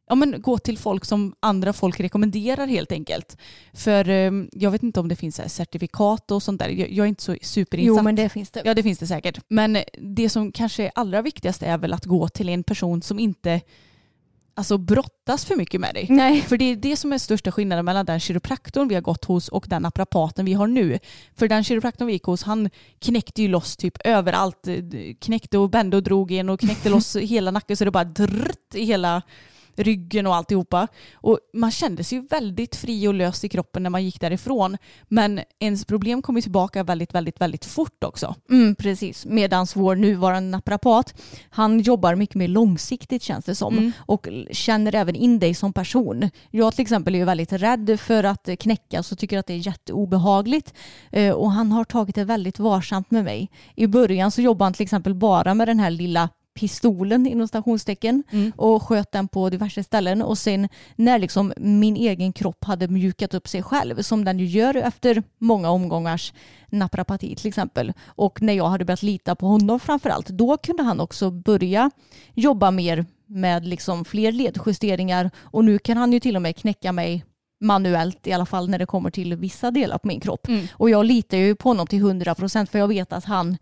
Ja, 0.08 0.14
men 0.14 0.42
gå 0.42 0.58
till 0.58 0.78
folk 0.78 1.04
som 1.04 1.34
andra 1.40 1.72
folk 1.72 2.00
rekommenderar 2.00 2.66
helt 2.66 2.92
enkelt. 2.92 3.36
För 3.72 4.08
eh, 4.08 4.32
jag 4.52 4.70
vet 4.70 4.82
inte 4.82 5.00
om 5.00 5.08
det 5.08 5.16
finns 5.16 5.54
certifikat 5.54 6.30
och 6.30 6.42
sånt 6.42 6.60
där. 6.60 6.68
Jag, 6.68 6.90
jag 6.90 7.04
är 7.04 7.08
inte 7.08 7.22
så 7.22 7.36
superinsatt. 7.42 7.96
Jo 7.96 8.02
men 8.02 8.14
det 8.14 8.28
finns 8.28 8.50
det. 8.50 8.62
Ja 8.64 8.74
det 8.74 8.82
finns 8.82 8.98
det 8.98 9.06
säkert. 9.06 9.40
Men 9.48 9.78
det 9.98 10.28
som 10.28 10.52
kanske 10.52 10.84
är 10.84 10.92
allra 10.94 11.22
viktigast 11.22 11.62
är 11.62 11.78
väl 11.78 11.92
att 11.92 12.04
gå 12.04 12.28
till 12.28 12.48
en 12.48 12.62
person 12.62 13.02
som 13.02 13.18
inte 13.18 13.60
alltså, 14.54 14.78
brottas 14.78 15.44
för 15.44 15.56
mycket 15.56 15.80
med 15.80 15.94
dig. 15.94 16.06
Nej. 16.10 16.40
För 16.40 16.56
det 16.56 16.64
är 16.64 16.76
det 16.76 16.96
som 16.96 17.12
är 17.12 17.18
största 17.18 17.52
skillnaden 17.52 17.84
mellan 17.84 18.06
den 18.06 18.20
kiropraktorn 18.20 18.88
vi 18.88 18.94
har 18.94 19.02
gått 19.02 19.24
hos 19.24 19.48
och 19.48 19.66
den 19.68 19.82
naprapaten 19.82 20.44
vi 20.44 20.52
har 20.52 20.66
nu. 20.66 20.98
För 21.36 21.48
den 21.48 21.64
kiropraktorn 21.64 22.06
vi 22.06 22.12
gick 22.12 22.24
hos, 22.24 22.42
han 22.42 22.70
knäckte 22.98 23.42
ju 23.42 23.48
loss 23.48 23.76
typ 23.76 23.96
överallt. 24.04 24.68
Knäckte 25.20 25.58
och 25.58 25.70
bände 25.70 25.96
och 25.96 26.02
drog 26.02 26.32
in 26.32 26.48
och 26.48 26.60
knäckte 26.60 26.88
loss 26.88 27.16
hela 27.20 27.50
nacken 27.50 27.76
så 27.76 27.84
det 27.84 27.90
bara 27.90 28.04
drrrt 28.04 28.74
i 28.74 28.84
hela 28.84 29.22
ryggen 29.76 30.26
och 30.26 30.34
alltihopa. 30.34 30.88
Och 31.14 31.38
man 31.52 31.70
kände 31.70 32.04
sig 32.04 32.20
väldigt 32.30 32.76
fri 32.76 33.08
och 33.08 33.14
lös 33.14 33.44
i 33.44 33.48
kroppen 33.48 33.82
när 33.82 33.90
man 33.90 34.04
gick 34.04 34.20
därifrån. 34.20 34.76
Men 35.08 35.40
ens 35.58 35.84
problem 35.84 36.22
kom 36.22 36.36
ju 36.36 36.42
tillbaka 36.42 36.82
väldigt, 36.82 37.14
väldigt, 37.14 37.40
väldigt 37.40 37.64
fort 37.64 38.04
också. 38.04 38.34
Mm, 38.50 38.74
precis. 38.74 39.26
Medan 39.26 39.66
vår 39.74 39.96
nuvarande 39.96 40.50
naprapat, 40.50 41.14
han 41.50 41.80
jobbar 41.80 42.14
mycket 42.14 42.34
mer 42.36 42.48
långsiktigt 42.48 43.22
känns 43.22 43.44
det 43.44 43.54
som. 43.54 43.78
Mm. 43.78 43.92
Och 43.98 44.28
känner 44.50 44.94
även 44.94 45.14
in 45.16 45.38
dig 45.38 45.54
som 45.54 45.72
person. 45.72 46.30
Jag 46.50 46.74
till 46.74 46.82
exempel 46.82 47.14
är 47.14 47.18
ju 47.18 47.24
väldigt 47.24 47.52
rädd 47.52 48.00
för 48.00 48.24
att 48.24 48.48
knäckas 48.58 49.12
och 49.12 49.18
tycker 49.18 49.38
att 49.38 49.46
det 49.46 49.54
är 49.54 49.66
jätteobehagligt. 49.66 50.74
Eh, 51.10 51.32
Och 51.32 51.52
han 51.52 51.72
har 51.72 51.84
tagit 51.84 52.14
det 52.14 52.24
väldigt 52.24 52.58
varsamt 52.58 53.10
med 53.10 53.24
mig. 53.24 53.50
I 53.76 53.86
början 53.86 54.30
så 54.30 54.42
jobbade 54.42 54.66
han 54.66 54.72
till 54.72 54.82
exempel 54.82 55.14
bara 55.14 55.54
med 55.54 55.68
den 55.68 55.80
här 55.80 55.90
lilla 55.90 56.28
pistolen 56.54 57.26
inom 57.26 57.48
stationstecken 57.48 58.22
Mm. 58.30 58.52
och 58.56 58.82
sköt 58.82 59.12
den 59.12 59.28
på 59.28 59.50
diverse 59.50 59.82
ställen 59.84 60.22
och 60.22 60.38
sen 60.38 60.68
när 60.96 61.18
liksom 61.18 61.52
min 61.56 61.96
egen 61.96 62.32
kropp 62.32 62.64
hade 62.64 62.88
mjukat 62.88 63.34
upp 63.34 63.48
sig 63.48 63.62
själv 63.62 64.02
som 64.02 64.24
den 64.24 64.38
ju 64.38 64.44
gör 64.46 64.74
efter 64.76 65.22
många 65.38 65.70
omgångars 65.70 66.32
naprapati 66.68 67.34
till 67.36 67.48
exempel 67.48 67.92
och 68.06 68.42
när 68.42 68.52
jag 68.52 68.68
hade 68.68 68.84
börjat 68.84 69.02
lita 69.02 69.34
på 69.34 69.46
honom 69.46 69.80
framförallt 69.80 70.26
då 70.28 70.56
kunde 70.56 70.82
han 70.82 71.00
också 71.00 71.30
börja 71.30 71.90
jobba 72.34 72.70
mer 72.70 73.06
med 73.26 73.66
liksom 73.66 74.04
fler 74.04 74.32
ledjusteringar 74.32 75.30
och 75.38 75.64
nu 75.64 75.78
kan 75.78 75.96
han 75.96 76.12
ju 76.12 76.20
till 76.20 76.36
och 76.36 76.42
med 76.42 76.56
knäcka 76.56 76.92
mig 76.92 77.24
manuellt 77.60 78.26
i 78.26 78.32
alla 78.32 78.46
fall 78.46 78.68
när 78.70 78.78
det 78.78 78.86
kommer 78.86 79.10
till 79.10 79.36
vissa 79.36 79.70
delar 79.70 79.98
på 79.98 80.06
min 80.08 80.20
kropp. 80.20 80.48
Mm. 80.48 80.66
Och 80.72 80.90
jag 80.90 81.04
litar 81.06 81.38
ju 81.38 81.54
på 81.56 81.68
honom 81.68 81.86
till 81.86 81.98
100 81.98 82.34
procent 82.34 82.70
för 82.70 82.78
jag 82.78 82.88
vet 82.88 83.12
att 83.12 83.24
han, 83.24 83.56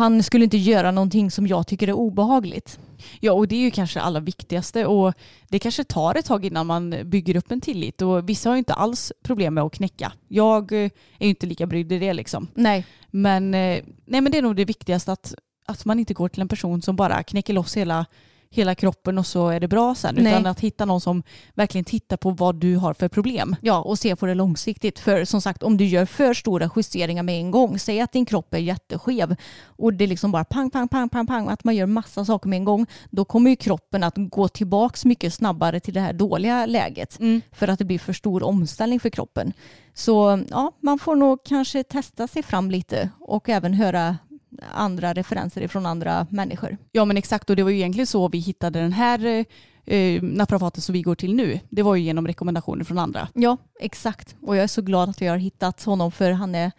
han 0.00 0.22
skulle 0.22 0.44
inte 0.44 0.56
göra 0.56 0.90
någonting 0.90 1.30
som 1.30 1.46
jag 1.46 1.66
tycker 1.66 1.88
är 1.88 1.92
obehagligt. 1.92 2.78
Ja, 3.20 3.32
och 3.32 3.48
det 3.48 3.56
är 3.56 3.60
ju 3.60 3.70
kanske 3.70 3.98
det 3.98 4.02
allra 4.04 4.20
viktigaste 4.20 4.86
och 4.86 5.14
det 5.48 5.58
kanske 5.58 5.84
tar 5.84 6.14
ett 6.14 6.24
tag 6.24 6.44
innan 6.44 6.66
man 6.66 6.94
bygger 7.04 7.36
upp 7.36 7.50
en 7.50 7.60
tillit 7.60 8.02
och 8.02 8.28
vissa 8.28 8.48
har 8.48 8.54
ju 8.54 8.58
inte 8.58 8.74
alls 8.74 9.12
problem 9.22 9.54
med 9.54 9.64
att 9.64 9.72
knäcka. 9.72 10.12
Jag 10.28 10.72
eh, 10.72 10.90
är 11.18 11.26
ju 11.26 11.28
inte 11.28 11.46
lika 11.46 11.66
brydd 11.66 11.92
i 11.92 11.98
det 11.98 12.12
liksom. 12.12 12.48
Nej, 12.54 12.86
Men, 13.10 13.54
eh, 13.54 13.82
nej, 14.04 14.20
men 14.20 14.32
det 14.32 14.38
är 14.38 14.42
nog 14.42 14.56
det 14.56 14.64
viktigaste 14.64 15.12
att, 15.12 15.34
att 15.66 15.84
man 15.84 15.98
inte 15.98 16.14
går 16.14 16.28
till 16.28 16.40
en 16.40 16.48
person 16.48 16.82
som 16.82 16.96
bara 16.96 17.22
knäcker 17.22 17.52
loss 17.52 17.76
hela, 17.76 18.06
hela 18.52 18.74
kroppen 18.74 19.18
och 19.18 19.26
så 19.26 19.48
är 19.48 19.60
det 19.60 19.68
bra 19.68 19.94
sen. 19.94 20.14
Nej. 20.14 20.32
Utan 20.32 20.46
att 20.46 20.60
hitta 20.60 20.84
någon 20.84 21.00
som 21.00 21.22
verkligen 21.54 21.84
tittar 21.84 22.16
på 22.16 22.30
vad 22.30 22.56
du 22.56 22.76
har 22.76 22.94
för 22.94 23.08
problem. 23.08 23.56
Ja, 23.60 23.80
och 23.80 23.98
se 23.98 24.16
på 24.16 24.26
det 24.26 24.34
långsiktigt. 24.34 24.98
För 24.98 25.24
som 25.24 25.40
sagt, 25.40 25.62
om 25.62 25.76
du 25.76 25.84
gör 25.84 26.06
för 26.06 26.34
stora 26.34 26.70
justeringar 26.76 27.22
med 27.22 27.40
en 27.40 27.50
gång, 27.50 27.78
säg 27.78 28.00
att 28.00 28.12
din 28.12 28.26
kropp 28.26 28.54
är 28.54 28.58
jätteskev 28.58 29.36
och 29.64 29.94
det 29.94 30.04
är 30.04 30.08
liksom 30.08 30.32
bara 30.32 30.44
pang, 30.44 30.70
pang, 30.70 30.88
pang, 30.88 31.08
pang, 31.08 31.26
pang, 31.26 31.48
att 31.48 31.64
man 31.64 31.76
gör 31.76 31.86
massa 31.86 32.24
saker 32.24 32.48
med 32.48 32.56
en 32.56 32.64
gång, 32.64 32.86
då 33.10 33.24
kommer 33.24 33.50
ju 33.50 33.56
kroppen 33.56 34.02
att 34.02 34.14
gå 34.16 34.48
tillbaks 34.48 35.04
mycket 35.04 35.34
snabbare 35.34 35.80
till 35.80 35.94
det 35.94 36.00
här 36.00 36.12
dåliga 36.12 36.66
läget 36.66 37.18
för 37.52 37.68
att 37.68 37.78
det 37.78 37.84
blir 37.84 37.98
för 37.98 38.12
stor 38.12 38.42
omställning 38.42 39.00
för 39.00 39.10
kroppen. 39.10 39.52
Så 39.94 40.44
ja, 40.50 40.72
man 40.80 40.98
får 40.98 41.16
nog 41.16 41.44
kanske 41.44 41.82
testa 41.82 42.28
sig 42.28 42.42
fram 42.42 42.70
lite 42.70 43.10
och 43.20 43.48
även 43.48 43.74
höra 43.74 44.16
andra 44.74 45.12
referenser 45.12 45.60
ifrån 45.62 45.86
andra 45.86 46.26
människor. 46.30 46.76
Ja 46.92 47.04
men 47.04 47.16
exakt 47.16 47.50
och 47.50 47.56
det 47.56 47.62
var 47.62 47.70
ju 47.70 47.76
egentligen 47.76 48.06
så 48.06 48.28
vi 48.28 48.38
hittade 48.38 48.80
den 48.80 48.92
här 48.92 49.24
eh, 49.24 49.44
eh, 49.96 50.22
naprapaten 50.22 50.82
som 50.82 50.92
vi 50.92 51.02
går 51.02 51.14
till 51.14 51.34
nu. 51.34 51.60
Det 51.70 51.82
var 51.82 51.94
ju 51.94 52.02
genom 52.02 52.26
rekommendationer 52.26 52.84
från 52.84 52.98
andra. 52.98 53.28
Ja, 53.34 53.56
exakt. 53.80 54.36
Och 54.42 54.56
jag 54.56 54.62
är 54.62 54.68
så 54.68 54.82
glad 54.82 55.08
att 55.08 55.22
vi 55.22 55.26
har 55.26 55.36
hittat 55.36 55.84
honom 55.84 56.12
för 56.12 56.30
han 56.30 56.54
är 56.54 56.72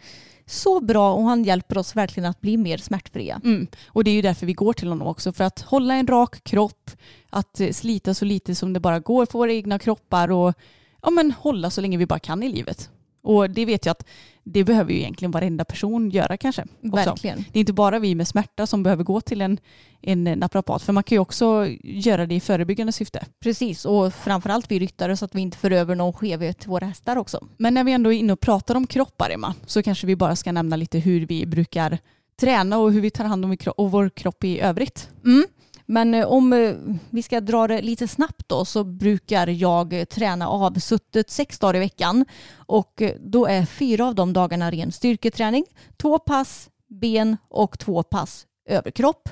så 0.46 0.80
bra 0.80 1.14
och 1.14 1.22
han 1.22 1.44
hjälper 1.44 1.78
oss 1.78 1.96
verkligen 1.96 2.30
att 2.30 2.40
bli 2.40 2.56
mer 2.56 2.78
smärtfria. 2.78 3.40
Mm. 3.44 3.66
Och 3.86 4.04
det 4.04 4.10
är 4.10 4.14
ju 4.14 4.22
därför 4.22 4.46
vi 4.46 4.52
går 4.52 4.72
till 4.72 4.88
honom 4.88 5.08
också. 5.08 5.32
För 5.32 5.44
att 5.44 5.60
hålla 5.60 5.94
en 5.94 6.06
rak 6.06 6.44
kropp, 6.44 6.90
att 7.30 7.60
eh, 7.60 7.70
slita 7.70 8.14
så 8.14 8.24
lite 8.24 8.54
som 8.54 8.72
det 8.72 8.80
bara 8.80 9.00
går 9.00 9.26
för 9.26 9.38
våra 9.38 9.52
egna 9.52 9.78
kroppar 9.78 10.30
och 10.30 10.54
ja, 11.02 11.10
men 11.10 11.32
hålla 11.32 11.70
så 11.70 11.80
länge 11.80 11.96
vi 11.96 12.06
bara 12.06 12.18
kan 12.18 12.42
i 12.42 12.48
livet. 12.48 12.90
Och 13.22 13.50
det 13.50 13.64
vet 13.64 13.86
jag 13.86 13.90
att 13.90 14.06
det 14.44 14.64
behöver 14.64 14.92
ju 14.92 14.98
egentligen 14.98 15.30
varenda 15.30 15.64
person 15.64 16.10
göra 16.10 16.36
kanske. 16.36 16.62
Också. 16.62 16.96
Verkligen. 16.96 17.44
Det 17.52 17.58
är 17.58 17.60
inte 17.60 17.72
bara 17.72 17.98
vi 17.98 18.14
med 18.14 18.28
smärta 18.28 18.66
som 18.66 18.82
behöver 18.82 19.04
gå 19.04 19.20
till 19.20 19.40
en, 19.40 19.58
en 20.00 20.24
naprapat. 20.24 20.82
För 20.82 20.92
man 20.92 21.02
kan 21.02 21.16
ju 21.16 21.20
också 21.20 21.66
göra 21.82 22.26
det 22.26 22.34
i 22.34 22.40
förebyggande 22.40 22.92
syfte. 22.92 23.26
Precis, 23.40 23.84
och 23.84 24.14
framförallt 24.14 24.70
vi 24.70 24.78
ryttare 24.78 25.16
så 25.16 25.24
att 25.24 25.34
vi 25.34 25.40
inte 25.40 25.58
för 25.58 25.70
över 25.70 25.94
någon 25.94 26.12
skevhet 26.12 26.58
till 26.58 26.68
våra 26.70 26.86
hästar 26.86 27.16
också. 27.16 27.46
Men 27.56 27.74
när 27.74 27.84
vi 27.84 27.92
ändå 27.92 28.12
är 28.12 28.18
inne 28.18 28.32
och 28.32 28.40
pratar 28.40 28.74
om 28.74 28.86
kroppar 28.86 29.30
Emma, 29.30 29.54
så 29.66 29.82
kanske 29.82 30.06
vi 30.06 30.16
bara 30.16 30.36
ska 30.36 30.52
nämna 30.52 30.76
lite 30.76 30.98
hur 30.98 31.26
vi 31.26 31.46
brukar 31.46 31.98
träna 32.40 32.78
och 32.78 32.92
hur 32.92 33.00
vi 33.00 33.10
tar 33.10 33.24
hand 33.24 33.44
om 33.44 33.56
vår 33.76 34.08
kropp 34.08 34.44
i 34.44 34.60
övrigt. 34.60 35.08
Mm. 35.24 35.44
Men 35.92 36.14
eh, 36.14 36.26
om 36.26 36.52
eh, 36.52 36.74
vi 37.10 37.22
ska 37.22 37.40
dra 37.40 37.66
det 37.66 37.82
lite 37.82 38.08
snabbt 38.08 38.48
då 38.48 38.64
så 38.64 38.84
brukar 38.84 39.46
jag 39.46 39.92
eh, 39.92 40.04
träna 40.04 40.48
avsuttet 40.48 41.30
sex 41.30 41.58
dagar 41.58 41.76
i 41.76 41.78
veckan 41.78 42.24
och 42.56 43.02
då 43.20 43.46
är 43.46 43.66
fyra 43.66 44.06
av 44.06 44.14
de 44.14 44.32
dagarna 44.32 44.70
ren 44.70 44.92
styrketräning, 44.92 45.64
två 45.96 46.18
pass 46.18 46.70
ben 46.88 47.36
och 47.48 47.78
två 47.78 48.02
pass 48.02 48.46
överkropp. 48.68 49.28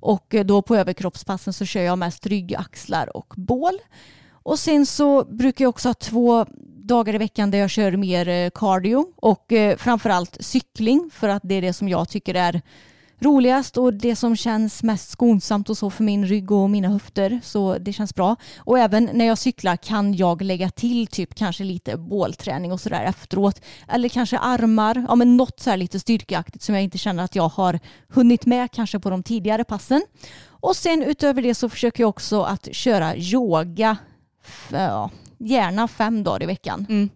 Och 0.00 0.34
då 0.44 0.62
på 0.62 0.76
överkroppspassen 0.76 1.52
så 1.52 1.64
kör 1.64 1.82
jag 1.82 1.98
mest 1.98 2.26
rygg, 2.26 2.54
axlar 2.54 3.16
och 3.16 3.34
bål. 3.36 3.78
Och 4.32 4.58
sen 4.58 4.86
så 4.86 5.24
brukar 5.24 5.64
jag 5.64 5.68
också 5.68 5.88
ha 5.88 5.94
två 5.94 6.46
dagar 6.84 7.14
i 7.14 7.18
veckan 7.18 7.50
där 7.50 7.58
jag 7.58 7.70
kör 7.70 7.96
mer 7.96 8.50
cardio 8.50 9.06
och 9.16 9.52
framförallt 9.76 10.36
cykling 10.40 11.10
för 11.12 11.28
att 11.28 11.42
det 11.44 11.54
är 11.54 11.62
det 11.62 11.72
som 11.72 11.88
jag 11.88 12.08
tycker 12.08 12.34
är 12.34 12.62
roligast 13.22 13.76
och 13.76 13.94
det 13.94 14.16
som 14.16 14.36
känns 14.36 14.82
mest 14.82 15.10
skonsamt 15.10 15.70
och 15.70 15.78
så 15.78 15.90
för 15.90 16.04
min 16.04 16.26
rygg 16.26 16.52
och 16.52 16.70
mina 16.70 16.88
höfter. 16.88 17.40
Så 17.44 17.78
det 17.78 17.92
känns 17.92 18.14
bra. 18.14 18.36
Och 18.58 18.78
även 18.78 19.10
när 19.12 19.24
jag 19.24 19.38
cyklar 19.38 19.76
kan 19.76 20.14
jag 20.14 20.42
lägga 20.42 20.70
till 20.70 21.06
typ 21.06 21.34
kanske 21.34 21.64
lite 21.64 21.96
bålträning 21.96 22.72
och 22.72 22.80
sådär 22.80 23.04
efteråt. 23.04 23.60
Eller 23.88 24.08
kanske 24.08 24.38
armar, 24.38 25.06
ja 25.08 25.14
men 25.14 25.36
något 25.36 25.60
så 25.60 25.70
här 25.70 25.76
lite 25.76 26.00
styrkeaktigt 26.00 26.64
som 26.64 26.74
jag 26.74 26.84
inte 26.84 26.98
känner 26.98 27.24
att 27.24 27.34
jag 27.34 27.48
har 27.48 27.80
hunnit 28.08 28.46
med 28.46 28.70
kanske 28.70 29.00
på 29.00 29.10
de 29.10 29.22
tidigare 29.22 29.64
passen. 29.64 30.02
Och 30.46 30.76
sen 30.76 31.02
utöver 31.02 31.42
det 31.42 31.54
så 31.54 31.68
försöker 31.68 32.02
jag 32.02 32.08
också 32.08 32.42
att 32.42 32.68
köra 32.72 33.16
yoga, 33.16 33.96
ja, 34.70 35.10
gärna 35.38 35.88
fem 35.88 36.24
dagar 36.24 36.42
i 36.42 36.46
veckan. 36.46 36.86
Mm. 36.88 37.10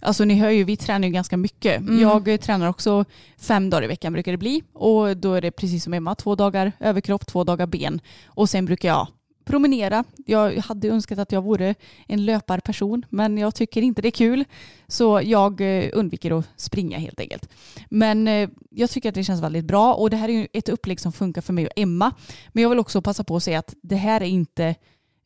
Alltså 0.00 0.24
ni 0.24 0.34
hör 0.34 0.50
ju, 0.50 0.64
vi 0.64 0.76
tränar 0.76 1.08
ju 1.08 1.14
ganska 1.14 1.36
mycket. 1.36 1.80
Mm. 1.80 2.00
Jag 2.00 2.40
tränar 2.40 2.68
också 2.68 3.04
fem 3.38 3.70
dagar 3.70 3.84
i 3.84 3.86
veckan 3.86 4.12
brukar 4.12 4.32
det 4.32 4.38
bli. 4.38 4.62
Och 4.72 5.16
då 5.16 5.34
är 5.34 5.40
det 5.40 5.50
precis 5.50 5.84
som 5.84 5.94
Emma, 5.94 6.14
två 6.14 6.34
dagar 6.34 6.72
överkropp, 6.80 7.26
två 7.26 7.44
dagar 7.44 7.66
ben. 7.66 8.00
Och 8.26 8.50
sen 8.50 8.64
brukar 8.64 8.88
jag 8.88 9.08
promenera. 9.44 10.04
Jag 10.26 10.56
hade 10.56 10.88
önskat 10.88 11.18
att 11.18 11.32
jag 11.32 11.42
vore 11.42 11.74
en 12.08 12.24
löparperson 12.24 13.04
men 13.08 13.38
jag 13.38 13.54
tycker 13.54 13.82
inte 13.82 14.02
det 14.02 14.08
är 14.08 14.10
kul. 14.10 14.44
Så 14.88 15.20
jag 15.24 15.60
eh, 15.60 15.90
undviker 15.92 16.38
att 16.38 16.48
springa 16.56 16.98
helt 16.98 17.20
enkelt. 17.20 17.48
Men 17.88 18.28
eh, 18.28 18.48
jag 18.70 18.90
tycker 18.90 19.08
att 19.08 19.14
det 19.14 19.24
känns 19.24 19.42
väldigt 19.42 19.64
bra 19.64 19.94
och 19.94 20.10
det 20.10 20.16
här 20.16 20.28
är 20.28 20.32
ju 20.32 20.46
ett 20.52 20.68
upplägg 20.68 21.00
som 21.00 21.12
funkar 21.12 21.42
för 21.42 21.52
mig 21.52 21.66
och 21.66 21.72
Emma. 21.76 22.12
Men 22.52 22.62
jag 22.62 22.70
vill 22.70 22.78
också 22.78 23.02
passa 23.02 23.24
på 23.24 23.36
att 23.36 23.42
säga 23.42 23.58
att 23.58 23.74
det 23.82 23.96
här 23.96 24.20
är 24.20 24.26
inte 24.26 24.64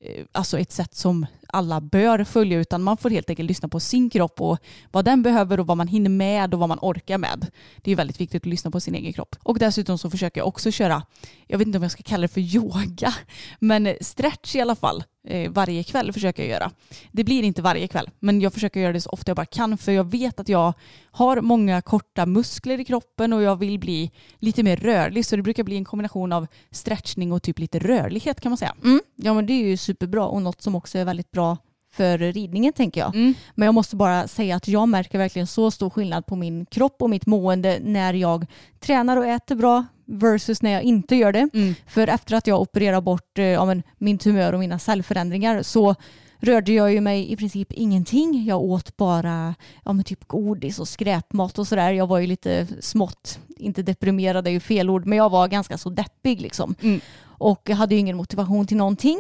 eh, 0.01 0.25
alltså 0.33 0.59
ett 0.59 0.73
sätt 0.73 0.95
som 0.95 1.27
alla 1.55 1.81
bör 1.81 2.25
följa 2.25 2.59
utan 2.59 2.83
man 2.83 2.97
får 2.97 3.11
helt 3.11 3.31
enkelt 3.31 3.49
lyssna 3.49 3.69
på 3.69 3.81
sin 3.81 4.11
kropp 4.11 4.41
och 4.41 4.59
vad 4.93 5.05
den 5.05 5.23
behöver 5.23 5.61
och 5.61 5.67
vad 5.67 5.77
man 5.77 5.89
hinner 5.89 6.11
med 6.11 6.55
och 6.55 6.61
vad 6.61 6.69
man 6.69 6.79
orkar 6.83 7.19
med. 7.19 7.47
Det 7.83 7.93
är 7.93 7.97
väldigt 7.97 8.21
viktigt 8.21 8.43
att 8.43 8.47
lyssna 8.47 8.71
på 8.71 8.81
sin 8.81 8.95
egen 8.95 9.13
kropp. 9.13 9.37
Och 9.43 9.59
dessutom 9.59 9.99
så 9.99 10.11
försöker 10.11 10.41
jag 10.41 10.49
också 10.49 10.71
köra, 10.71 11.03
jag 11.47 11.59
vet 11.59 11.67
inte 11.67 11.79
om 11.79 11.83
jag 11.83 11.93
ska 11.93 12.03
kalla 12.03 12.23
det 12.23 12.29
för 12.29 12.41
yoga, 12.41 13.15
men 13.59 13.95
stretch 14.01 14.57
i 14.57 14.61
alla 14.61 14.77
fall. 14.77 15.05
Eh, 15.27 15.51
varje 15.51 15.83
kväll 15.83 16.13
försöker 16.13 16.43
jag 16.43 16.51
göra. 16.51 16.71
Det 17.13 17.25
blir 17.25 17.43
inte 17.43 17.63
varje 17.63 17.89
kväll, 17.89 18.11
men 18.21 18.41
jag 18.41 18.53
försöker 18.53 18.81
göra 18.81 18.93
det 18.93 19.01
så 19.01 19.11
ofta 19.11 19.31
jag 19.31 19.37
bara 19.37 19.47
kan 19.47 19.79
för 19.79 19.93
jag 19.93 20.11
vet 20.11 20.41
att 20.41 20.49
jag 20.49 20.73
har 21.11 21.41
många 21.41 21.83
korta 21.83 22.27
muskler 22.27 22.81
i 22.81 22.85
kroppen 22.85 23.33
och 23.33 23.43
jag 23.43 23.57
vill 23.57 23.79
bli 23.79 24.11
lite 24.39 24.63
mer 24.63 24.77
rörlig 24.77 25.27
så 25.27 25.37
det 25.37 25.43
brukar 25.43 25.63
bli 25.63 25.77
en 25.77 25.85
kombination 25.85 26.33
av 26.33 26.47
stretchning 26.71 27.33
och 27.33 27.43
typ 27.43 27.59
lite 27.59 27.79
rörlighet 27.79 28.41
kan 28.41 28.51
man 28.51 28.57
säga. 28.57 28.75
Mm. 28.85 29.01
Ja 29.17 29.35
men 29.35 29.47
det 29.47 29.53
är 29.53 29.65
ju 29.65 29.77
superbra 29.77 30.27
och 30.27 30.43
något 30.43 30.63
som 30.63 30.75
också 30.75 30.99
är 30.99 31.05
väldigt 31.05 31.31
bra 31.31 31.44
för 31.93 32.19
ridningen 32.19 32.73
tänker 32.73 33.01
jag. 33.01 33.15
Mm. 33.15 33.35
Men 33.55 33.67
jag 33.67 33.75
måste 33.75 33.97
bara 33.97 34.29
säga 34.29 34.57
att 34.57 34.69
jag 34.69 34.89
märker 34.89 35.19
verkligen 35.19 35.47
så 35.47 35.71
stor 35.71 35.91
skillnad 35.91 36.27
på 36.27 36.37
min 36.37 36.67
kropp 36.67 37.03
och 37.03 37.11
mitt 37.11 37.27
mående 37.27 37.79
när 37.83 38.15
jag 38.15 38.47
tränar 38.81 39.17
och 39.17 39.27
äter 39.27 39.55
bra 39.55 39.85
versus 40.07 40.63
när 40.63 40.71
jag 40.71 40.83
inte 40.83 41.17
gör 41.17 41.33
det. 41.33 41.49
Mm. 41.55 41.75
För 41.87 42.09
efter 42.09 42.37
att 42.37 42.47
jag 42.47 42.61
opererar 42.61 43.01
bort 43.01 43.39
eh, 43.39 43.45
ja, 43.45 43.65
men, 43.65 43.83
min 43.99 44.19
tumör 44.19 44.53
och 44.53 44.61
mina 44.61 44.79
cellförändringar 44.79 45.63
så 45.63 45.95
rörde 46.39 46.73
jag 46.73 46.93
ju 46.93 47.01
mig 47.01 47.33
i 47.33 47.37
princip 47.37 47.73
ingenting. 47.73 48.45
Jag 48.45 48.63
åt 48.63 48.97
bara 48.97 49.55
ja, 49.85 49.93
men 49.93 50.05
typ 50.05 50.29
godis 50.29 50.79
och 50.79 50.89
skräpmat 50.89 51.59
och 51.59 51.67
sådär. 51.67 51.93
Jag 51.93 52.07
var 52.07 52.19
ju 52.19 52.27
lite 52.27 52.67
smått, 52.81 53.39
inte 53.57 53.83
deprimerad 53.83 54.47
är 54.47 54.51
ju 54.51 54.61
fel 54.61 54.91
ord, 54.91 55.07
men 55.07 55.19
jag 55.19 55.31
var 55.31 55.49
ganska 55.49 55.79
så 55.79 55.91
deppig 55.91 56.41
liksom. 56.41 56.75
Mm. 56.81 57.01
Och 57.23 57.63
jag 57.65 57.77
hade 57.77 57.95
ju 57.95 58.01
ingen 58.01 58.17
motivation 58.17 58.67
till 58.67 58.77
någonting. 58.77 59.19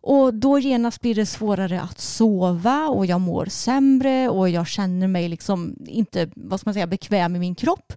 Och 0.00 0.34
då 0.34 0.58
genast 0.58 1.00
blir 1.00 1.14
det 1.14 1.26
svårare 1.26 1.80
att 1.80 2.00
sova 2.00 2.88
och 2.88 3.06
jag 3.06 3.20
mår 3.20 3.46
sämre 3.46 4.28
och 4.28 4.48
jag 4.48 4.66
känner 4.66 5.08
mig 5.08 5.28
liksom 5.28 5.76
inte, 5.86 6.30
vad 6.34 6.60
ska 6.60 6.68
man 6.68 6.74
säga, 6.74 6.86
bekväm 6.86 7.36
i 7.36 7.38
min 7.38 7.54
kropp. 7.54 7.92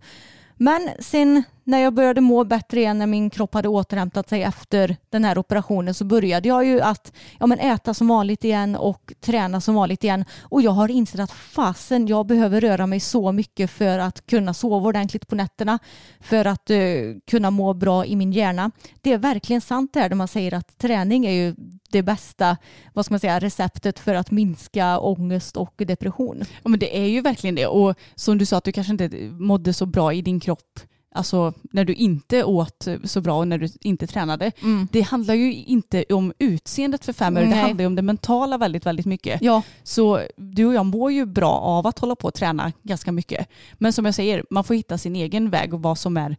Men 0.56 0.90
sen 1.00 1.44
när 1.64 1.80
jag 1.80 1.94
började 1.94 2.22
må 2.22 2.44
bättre 2.44 2.80
igen, 2.80 3.00
när 3.00 3.08
min 3.08 3.30
kropp 3.30 3.54
hade 3.54 3.68
återhämtat 3.68 4.30
sig 4.30 4.44
efter 4.44 4.98
den 5.10 5.24
här 5.24 5.38
operationen 5.38 5.94
så 5.94 6.06
började 6.06 6.48
jag 6.48 6.66
ju 6.66 6.82
att 6.82 7.14
ja, 7.40 7.48
men 7.48 7.60
äta 7.60 7.94
som 7.94 8.08
vanligt 8.08 8.44
igen 8.44 8.76
och 8.76 9.14
träna 9.22 9.62
som 9.62 9.76
vanligt 9.76 10.04
igen. 10.04 10.26
Och 10.42 10.62
jag 10.62 10.72
har 10.72 10.92
insett 10.92 11.20
att 11.20 11.32
fasen, 11.32 12.08
jag 12.08 12.26
behöver 12.26 12.62
röra 12.62 12.88
mig 12.88 13.00
så 13.00 13.32
mycket 13.32 13.72
för 13.72 14.00
att 14.00 14.26
kunna 14.26 14.54
sova 14.54 14.88
ordentligt 14.88 15.28
på 15.28 15.36
nätterna, 15.36 15.80
för 16.20 16.46
att 16.46 16.70
uh, 16.70 17.16
kunna 17.28 17.52
må 17.52 17.74
bra 17.74 18.06
i 18.06 18.16
min 18.16 18.32
hjärna. 18.32 18.72
Det 19.02 19.14
är 19.14 19.18
verkligen 19.18 19.62
sant 19.62 19.94
det 19.94 20.00
här 20.00 20.10
där 20.10 20.16
man 20.16 20.28
säger 20.28 20.54
att 20.54 20.78
träning 20.78 21.26
är 21.26 21.32
ju 21.32 21.56
det 21.92 22.04
bästa 22.04 22.58
vad 22.94 23.06
ska 23.06 23.14
man 23.14 23.20
säga, 23.20 23.40
receptet 23.40 24.00
för 24.00 24.16
att 24.16 24.32
minska 24.32 25.00
ångest 25.00 25.58
och 25.58 25.74
depression. 25.78 26.44
Ja, 26.64 26.70
men 26.70 26.80
det 26.80 26.98
är 26.98 27.06
ju 27.06 27.22
verkligen 27.22 27.56
det. 27.56 27.68
Och 27.68 27.96
som 28.16 28.38
du 28.38 28.46
sa 28.46 28.58
att 28.58 28.64
du 28.64 28.72
kanske 28.72 28.92
inte 28.92 29.10
mådde 29.32 29.74
så 29.74 29.86
bra 29.86 30.14
i 30.14 30.22
din 30.22 30.40
kropp 30.40 30.80
Alltså 31.14 31.54
när 31.72 31.86
du 31.86 31.94
inte 31.94 32.44
åt 32.44 32.88
så 33.04 33.22
bra 33.22 33.38
och 33.40 33.48
när 33.48 33.58
du 33.58 33.70
inte 33.82 34.08
tränade. 34.08 34.52
Mm. 34.62 34.88
Det 34.92 35.02
handlar 35.02 35.34
ju 35.34 35.54
inte 35.54 36.06
om 36.10 36.34
utseendet 36.40 37.06
för 37.06 37.14
fem 37.14 37.38
öre, 37.38 37.46
det 37.46 37.56
handlar 37.56 37.84
ju 37.84 37.88
om 37.88 37.96
det 37.96 38.02
mentala 38.02 38.58
väldigt, 38.58 38.86
väldigt 38.86 39.06
mycket. 39.06 39.42
Ja, 39.42 39.62
Så 39.84 40.22
du 40.36 40.66
och 40.66 40.74
jag 40.74 40.86
mår 40.86 41.12
ju 41.12 41.26
bra 41.26 41.52
av 41.52 41.88
att 41.88 42.00
hålla 42.00 42.16
på 42.16 42.28
och 42.28 42.34
träna 42.34 42.72
ganska 42.84 43.12
mycket. 43.12 43.48
Men 43.74 43.94
som 43.94 44.06
jag 44.06 44.16
säger, 44.16 44.46
man 44.50 44.64
får 44.64 44.76
hitta 44.76 44.98
sin 44.98 45.16
egen 45.16 45.50
väg 45.50 45.74
och 45.74 45.82
vad 45.82 45.98
som 45.98 46.18
är 46.18 46.38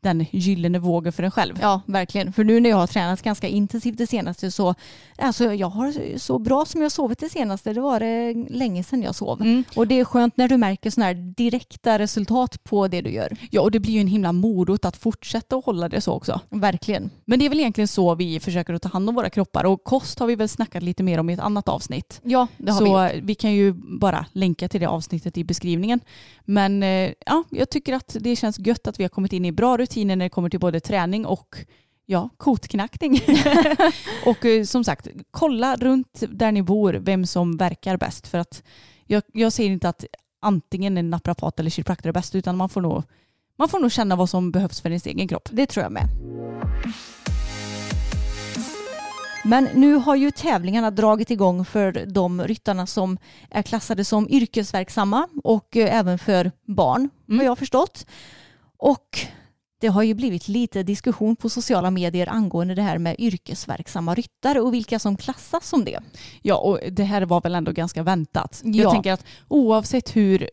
den 0.00 0.26
gyllene 0.32 0.78
vågen 0.78 1.12
för 1.12 1.22
en 1.22 1.30
själv. 1.30 1.58
Ja, 1.60 1.80
verkligen. 1.86 2.32
För 2.32 2.44
nu 2.44 2.60
när 2.60 2.70
jag 2.70 2.76
har 2.76 2.86
tränat 2.86 3.22
ganska 3.22 3.48
intensivt 3.48 3.98
det 3.98 4.06
senaste 4.06 4.50
så, 4.50 4.74
alltså 5.18 5.54
jag 5.54 5.66
har 5.66 6.18
så 6.18 6.38
bra 6.38 6.64
som 6.64 6.82
jag 6.82 6.92
sovit 6.92 7.18
det 7.18 7.28
senaste, 7.28 7.72
det 7.72 7.80
var 7.80 8.00
det 8.00 8.34
länge 8.50 8.84
sedan 8.84 9.02
jag 9.02 9.14
sov. 9.14 9.40
Mm. 9.40 9.64
Och 9.76 9.86
det 9.86 10.00
är 10.00 10.04
skönt 10.04 10.36
när 10.36 10.48
du 10.48 10.56
märker 10.56 10.90
sådana 10.90 11.06
här 11.06 11.14
direkta 11.14 11.98
resultat 11.98 12.64
på 12.64 12.88
det 12.88 13.00
du 13.00 13.10
gör. 13.10 13.36
Ja, 13.50 13.60
och 13.60 13.70
det 13.70 13.80
blir 13.80 13.92
ju 13.92 14.00
en 14.00 14.06
himla 14.06 14.32
morot 14.32 14.84
att 14.84 14.96
fortsätta 14.96 15.56
att 15.56 15.64
hålla 15.64 15.88
det 15.88 16.00
så 16.00 16.12
också. 16.12 16.40
Verkligen. 16.50 17.10
Men 17.24 17.38
det 17.38 17.44
är 17.44 17.48
väl 17.48 17.60
egentligen 17.60 17.88
så 17.88 18.14
vi 18.14 18.40
försöker 18.40 18.74
att 18.74 18.82
ta 18.82 18.88
hand 18.88 19.08
om 19.08 19.14
våra 19.14 19.30
kroppar 19.30 19.64
och 19.64 19.84
kost 19.84 20.18
har 20.18 20.26
vi 20.26 20.36
väl 20.36 20.48
snackat 20.48 20.82
lite 20.82 21.02
mer 21.02 21.20
om 21.20 21.30
i 21.30 21.32
ett 21.32 21.40
annat 21.40 21.68
avsnitt. 21.68 22.20
Ja, 22.24 22.46
det 22.56 22.72
har 22.72 22.78
så 22.78 23.14
vi. 23.14 23.20
vi, 23.20 23.34
kan 23.34 23.52
ju 23.52 23.72
bara 24.00 24.26
länka 24.32 24.68
till 24.68 24.80
det 24.80 24.86
avsnittet 24.86 25.38
i 25.38 25.44
beskrivningen. 25.44 26.00
Men 26.44 26.82
eh, 26.82 27.12
ja, 27.26 27.44
jag 27.50 27.70
tycker 27.70 27.94
att 27.94 28.16
det 28.20 28.36
känns 28.36 28.58
gött 28.58 28.86
att 28.86 29.00
vi 29.00 29.04
har 29.04 29.08
kommit 29.08 29.32
in 29.32 29.44
i 29.44 29.52
bra 29.52 29.63
rutiner 29.72 30.16
när 30.16 30.24
det 30.24 30.30
kommer 30.30 30.48
till 30.48 30.60
både 30.60 30.80
träning 30.80 31.26
och 31.26 31.56
ja, 32.06 32.28
kotknackning. 32.36 33.20
och 34.26 34.44
eh, 34.44 34.64
som 34.64 34.84
sagt, 34.84 35.08
kolla 35.30 35.76
runt 35.76 36.22
där 36.28 36.52
ni 36.52 36.62
bor 36.62 36.92
vem 36.92 37.26
som 37.26 37.56
verkar 37.56 37.96
bäst. 37.96 38.26
För 38.26 38.38
att 38.38 38.62
jag, 39.06 39.22
jag 39.32 39.52
säger 39.52 39.70
inte 39.70 39.88
att 39.88 40.04
antingen 40.40 40.98
en 40.98 41.10
naprapat 41.10 41.60
eller 41.60 41.70
kiropraktor 41.70 42.08
är 42.08 42.12
bäst 42.12 42.34
utan 42.34 42.56
man 42.56 42.68
får 42.68 42.80
nog 42.80 43.02
man 43.58 43.68
får 43.68 43.80
nog 43.80 43.92
känna 43.92 44.16
vad 44.16 44.30
som 44.30 44.50
behövs 44.50 44.80
för 44.80 44.88
ens 44.88 45.06
egen 45.06 45.28
kropp. 45.28 45.48
Det 45.52 45.66
tror 45.66 45.82
jag 45.82 45.92
med. 45.92 46.08
Men 49.44 49.68
nu 49.74 49.94
har 49.94 50.16
ju 50.16 50.30
tävlingarna 50.30 50.90
dragit 50.90 51.30
igång 51.30 51.64
för 51.64 52.06
de 52.06 52.42
ryttarna 52.42 52.86
som 52.86 53.18
är 53.50 53.62
klassade 53.62 54.04
som 54.04 54.28
yrkesverksamma 54.30 55.28
och 55.44 55.76
eh, 55.76 55.98
även 55.98 56.18
för 56.18 56.52
barn 56.66 57.10
Mm. 57.28 57.38
har 57.38 57.44
jag 57.44 57.58
förstått. 57.58 58.06
Och 58.76 59.18
det 59.84 59.88
har 59.88 60.02
ju 60.02 60.14
blivit 60.14 60.48
lite 60.48 60.82
diskussion 60.82 61.36
på 61.36 61.48
sociala 61.48 61.90
medier 61.90 62.28
angående 62.28 62.74
det 62.74 62.82
här 62.82 62.98
med 62.98 63.16
yrkesverksamma 63.18 64.14
ryttare 64.14 64.60
och 64.60 64.74
vilka 64.74 64.98
som 64.98 65.16
klassas 65.16 65.68
som 65.68 65.84
det. 65.84 66.00
Ja, 66.42 66.56
och 66.56 66.78
det 66.92 67.04
här 67.04 67.22
var 67.22 67.40
väl 67.40 67.54
ändå 67.54 67.72
ganska 67.72 68.02
väntat. 68.02 68.60
Ja. 68.64 68.82
Jag 68.82 68.92
tänker 68.92 69.12
att 69.12 69.24
oavsett 69.48 70.16
hur 70.16 70.50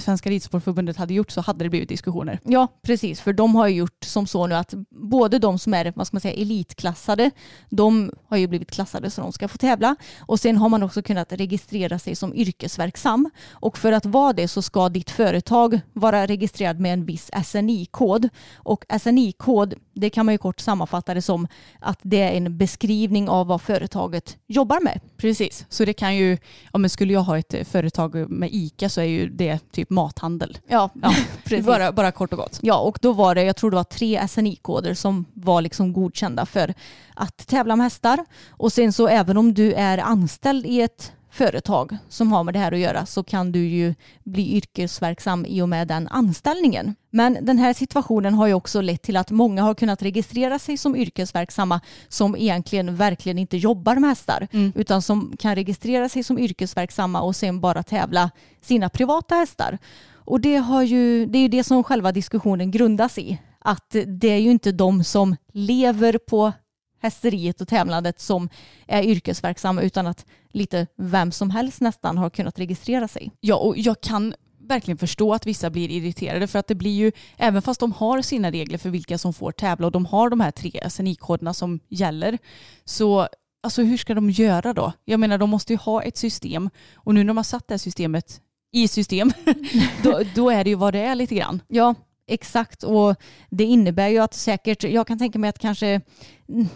Svenska 0.00 0.30
Ridsportförbundet 0.30 0.96
hade 0.96 1.14
gjort 1.14 1.30
så 1.30 1.40
hade 1.40 1.64
det 1.64 1.70
blivit 1.70 1.88
diskussioner. 1.88 2.40
Ja, 2.44 2.68
precis. 2.82 3.20
För 3.20 3.32
de 3.32 3.54
har 3.54 3.68
ju 3.68 3.76
gjort 3.76 4.04
som 4.04 4.26
så 4.26 4.46
nu 4.46 4.54
att 4.54 4.74
både 4.90 5.38
de 5.38 5.58
som 5.58 5.74
är 5.74 5.92
vad 5.96 6.06
ska 6.06 6.14
man 6.14 6.20
säga, 6.20 6.34
elitklassade, 6.34 7.30
de 7.68 8.12
har 8.28 8.36
ju 8.36 8.46
blivit 8.46 8.70
klassade 8.70 9.10
så 9.10 9.20
de 9.20 9.32
ska 9.32 9.48
få 9.48 9.58
tävla. 9.58 9.96
Och 10.20 10.40
sen 10.40 10.56
har 10.56 10.68
man 10.68 10.82
också 10.82 11.02
kunnat 11.02 11.32
registrera 11.32 11.98
sig 11.98 12.16
som 12.16 12.34
yrkesverksam. 12.34 13.30
Och 13.50 13.78
för 13.78 13.92
att 13.92 14.06
vara 14.06 14.32
det 14.32 14.48
så 14.48 14.62
ska 14.62 14.88
ditt 14.88 15.10
företag 15.10 15.80
vara 15.92 16.26
registrerad 16.26 16.80
med 16.80 16.92
en 16.92 17.04
viss 17.04 17.30
SNI-kod. 17.44 18.28
Och 18.54 18.84
SNI-kod, 19.00 19.74
det 19.94 20.10
kan 20.10 20.26
man 20.26 20.34
ju 20.34 20.38
kort 20.38 20.60
sammanfatta 20.60 21.14
det 21.14 21.22
som 21.22 21.48
att 21.80 21.98
det 22.02 22.20
är 22.20 22.32
en 22.32 22.58
beskrivning 22.58 23.28
av 23.28 23.46
vad 23.46 23.60
företaget 23.62 24.36
jobbar 24.46 24.80
med. 24.80 25.00
Precis, 25.16 25.66
så 25.68 25.84
det 25.84 25.92
kan 25.92 26.16
ju, 26.16 26.38
ja 26.72 26.78
men 26.78 26.90
skulle 26.90 27.12
jag 27.12 27.20
ha 27.20 27.38
ett 27.38 27.54
eh, 27.54 27.64
företag 27.64 28.30
med 28.30 28.48
ICA 28.52 28.88
så 28.88 29.00
är 29.00 29.04
ju 29.04 29.28
det 29.28 29.69
typ 29.72 29.90
mathandel. 29.90 30.58
Ja, 30.66 30.90
Ja, 31.02 31.14
precis. 31.44 31.66
Bara, 31.66 31.92
bara 31.92 32.12
kort 32.12 32.32
och 32.32 32.38
gott. 32.38 32.58
Ja, 32.62 32.78
och 32.78 32.98
då 33.02 33.12
var 33.12 33.34
det, 33.34 33.42
jag 33.42 33.56
tror 33.56 33.70
det 33.70 33.76
var 33.76 33.84
tre 33.84 34.28
SNI-koder 34.28 34.94
som 34.94 35.24
var 35.34 35.62
liksom 35.62 35.92
godkända 35.92 36.46
för 36.46 36.74
att 37.14 37.46
tävla 37.46 37.76
med 37.76 37.84
hästar. 37.84 38.24
Och 38.50 38.72
sen 38.72 38.92
så 38.92 39.08
även 39.08 39.36
om 39.36 39.54
du 39.54 39.72
är 39.72 39.98
anställd 39.98 40.66
i 40.66 40.80
ett 40.80 41.12
företag 41.30 41.96
som 42.08 42.32
har 42.32 42.44
med 42.44 42.54
det 42.54 42.58
här 42.58 42.72
att 42.72 42.78
göra 42.78 43.06
så 43.06 43.22
kan 43.22 43.52
du 43.52 43.66
ju 43.66 43.94
bli 44.24 44.56
yrkesverksam 44.56 45.46
i 45.46 45.62
och 45.62 45.68
med 45.68 45.88
den 45.88 46.08
anställningen. 46.08 46.94
Men 47.10 47.38
den 47.40 47.58
här 47.58 47.72
situationen 47.72 48.34
har 48.34 48.46
ju 48.46 48.54
också 48.54 48.80
lett 48.80 49.02
till 49.02 49.16
att 49.16 49.30
många 49.30 49.62
har 49.62 49.74
kunnat 49.74 50.02
registrera 50.02 50.58
sig 50.58 50.76
som 50.76 50.96
yrkesverksamma 50.96 51.80
som 52.08 52.36
egentligen 52.36 52.96
verkligen 52.96 53.38
inte 53.38 53.56
jobbar 53.56 53.96
med 53.96 54.10
hästar 54.10 54.48
utan 54.74 55.02
som 55.02 55.36
kan 55.38 55.54
registrera 55.54 56.08
sig 56.08 56.22
som 56.22 56.38
yrkesverksamma 56.38 57.20
och 57.20 57.36
sen 57.36 57.60
bara 57.60 57.82
tävla 57.82 58.30
sina 58.60 58.88
privata 58.88 59.34
hästar. 59.34 59.78
Och 60.12 60.40
det, 60.40 60.56
har 60.56 60.82
ju, 60.82 61.26
det 61.26 61.38
är 61.38 61.42
ju 61.42 61.48
det 61.48 61.64
som 61.64 61.84
själva 61.84 62.12
diskussionen 62.12 62.70
grundas 62.70 63.18
i. 63.18 63.38
Att 63.58 63.96
det 64.06 64.28
är 64.28 64.38
ju 64.38 64.50
inte 64.50 64.72
de 64.72 65.04
som 65.04 65.36
lever 65.52 66.18
på 66.18 66.52
hästeriet 67.00 67.60
och 67.60 67.68
tävlandet 67.68 68.20
som 68.20 68.48
är 68.86 69.02
yrkesverksamma 69.02 69.82
utan 69.82 70.06
att 70.06 70.26
lite 70.52 70.86
vem 70.96 71.32
som 71.32 71.50
helst 71.50 71.80
nästan 71.80 72.18
har 72.18 72.30
kunnat 72.30 72.58
registrera 72.58 73.08
sig. 73.08 73.30
Ja, 73.40 73.56
och 73.56 73.78
jag 73.78 74.00
kan 74.00 74.34
verkligen 74.58 74.98
förstå 74.98 75.34
att 75.34 75.46
vissa 75.46 75.70
blir 75.70 75.90
irriterade 75.90 76.46
för 76.46 76.58
att 76.58 76.66
det 76.66 76.74
blir 76.74 76.90
ju, 76.90 77.12
även 77.36 77.62
fast 77.62 77.80
de 77.80 77.92
har 77.92 78.22
sina 78.22 78.50
regler 78.50 78.78
för 78.78 78.90
vilka 78.90 79.18
som 79.18 79.32
får 79.32 79.52
tävla 79.52 79.86
och 79.86 79.92
de 79.92 80.06
har 80.06 80.30
de 80.30 80.40
här 80.40 80.50
tre 80.50 80.90
SNI-koderna 80.90 81.54
som 81.54 81.80
gäller, 81.88 82.38
så 82.84 83.28
alltså 83.62 83.82
hur 83.82 83.96
ska 83.96 84.14
de 84.14 84.30
göra 84.30 84.72
då? 84.72 84.92
Jag 85.04 85.20
menar 85.20 85.38
de 85.38 85.50
måste 85.50 85.72
ju 85.72 85.76
ha 85.76 86.02
ett 86.02 86.16
system 86.16 86.70
och 86.94 87.14
nu 87.14 87.20
när 87.20 87.28
de 87.28 87.36
har 87.36 87.44
satt 87.44 87.68
det 87.68 87.74
här 87.74 87.78
systemet 87.78 88.40
i 88.72 88.88
system, 88.88 89.32
då, 90.02 90.20
då 90.34 90.50
är 90.50 90.64
det 90.64 90.70
ju 90.70 90.76
vad 90.76 90.94
det 90.94 91.00
är 91.00 91.14
lite 91.14 91.34
grann. 91.34 91.62
Ja, 91.68 91.94
exakt. 92.30 92.82
Och 92.82 93.16
det 93.50 93.64
innebär 93.64 94.08
ju 94.08 94.18
att 94.18 94.34
säkert, 94.34 94.84
jag 94.84 95.06
kan 95.06 95.18
tänka 95.18 95.38
mig 95.38 95.50
att 95.50 95.58
kanske 95.58 96.00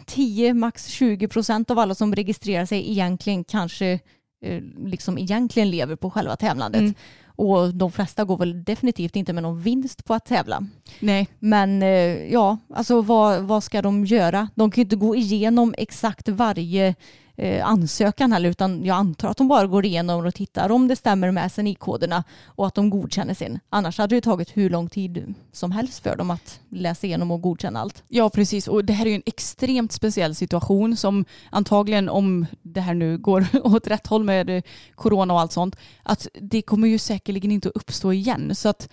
10, 0.06 0.54
max 0.54 0.86
20 0.86 1.28
procent 1.28 1.70
av 1.70 1.78
alla 1.78 1.94
som 1.94 2.14
registrerar 2.14 2.66
sig 2.66 2.90
egentligen 2.90 3.44
kanske 3.44 4.00
eh, 4.44 4.62
liksom 4.86 5.18
egentligen 5.18 5.70
lever 5.70 5.96
på 5.96 6.10
själva 6.10 6.36
tävlandet. 6.36 6.80
Mm. 6.80 6.94
Och 7.36 7.74
de 7.74 7.92
flesta 7.92 8.24
går 8.24 8.38
väl 8.38 8.64
definitivt 8.64 9.16
inte 9.16 9.32
med 9.32 9.42
någon 9.42 9.62
vinst 9.62 10.04
på 10.04 10.14
att 10.14 10.24
tävla. 10.24 10.66
Nej, 11.00 11.28
Men 11.38 11.82
eh, 11.82 12.32
ja, 12.32 12.58
alltså 12.74 13.02
vad, 13.02 13.42
vad 13.42 13.64
ska 13.64 13.82
de 13.82 14.04
göra? 14.04 14.48
De 14.54 14.70
kan 14.70 14.82
ju 14.82 14.84
inte 14.84 14.96
gå 14.96 15.16
igenom 15.16 15.74
exakt 15.78 16.28
varje 16.28 16.94
Eh, 17.36 17.66
ansökan 17.66 18.32
heller 18.32 18.50
utan 18.50 18.84
jag 18.84 18.96
antar 18.96 19.28
att 19.28 19.36
de 19.36 19.48
bara 19.48 19.66
går 19.66 19.84
igenom 19.86 20.26
och 20.26 20.34
tittar 20.34 20.72
om 20.72 20.88
det 20.88 20.96
stämmer 20.96 21.30
med 21.30 21.52
SNI-koderna 21.52 22.24
och 22.46 22.66
att 22.66 22.74
de 22.74 22.90
godkänner 22.90 23.34
sin. 23.34 23.60
Annars 23.68 23.98
hade 23.98 24.14
det 24.14 24.20
tagit 24.20 24.56
hur 24.56 24.70
lång 24.70 24.88
tid 24.88 25.34
som 25.52 25.72
helst 25.72 26.02
för 26.02 26.16
dem 26.16 26.30
att 26.30 26.60
läsa 26.68 27.06
igenom 27.06 27.30
och 27.30 27.40
godkänna 27.40 27.80
allt. 27.80 28.02
Ja, 28.08 28.30
precis. 28.30 28.68
Och 28.68 28.84
det 28.84 28.92
här 28.92 29.06
är 29.06 29.10
ju 29.10 29.16
en 29.16 29.22
extremt 29.26 29.92
speciell 29.92 30.34
situation 30.34 30.96
som 30.96 31.24
antagligen 31.50 32.08
om 32.08 32.46
det 32.62 32.80
här 32.80 32.94
nu 32.94 33.18
går 33.18 33.46
åt 33.64 33.86
rätt 33.86 34.06
håll 34.06 34.24
med 34.24 34.62
corona 34.94 35.34
och 35.34 35.40
allt 35.40 35.52
sånt, 35.52 35.76
att 36.02 36.26
det 36.40 36.62
kommer 36.62 36.88
ju 36.88 36.98
säkerligen 36.98 37.50
inte 37.50 37.68
att 37.68 37.76
uppstå 37.76 38.12
igen. 38.12 38.54
Så 38.54 38.68
att 38.68 38.88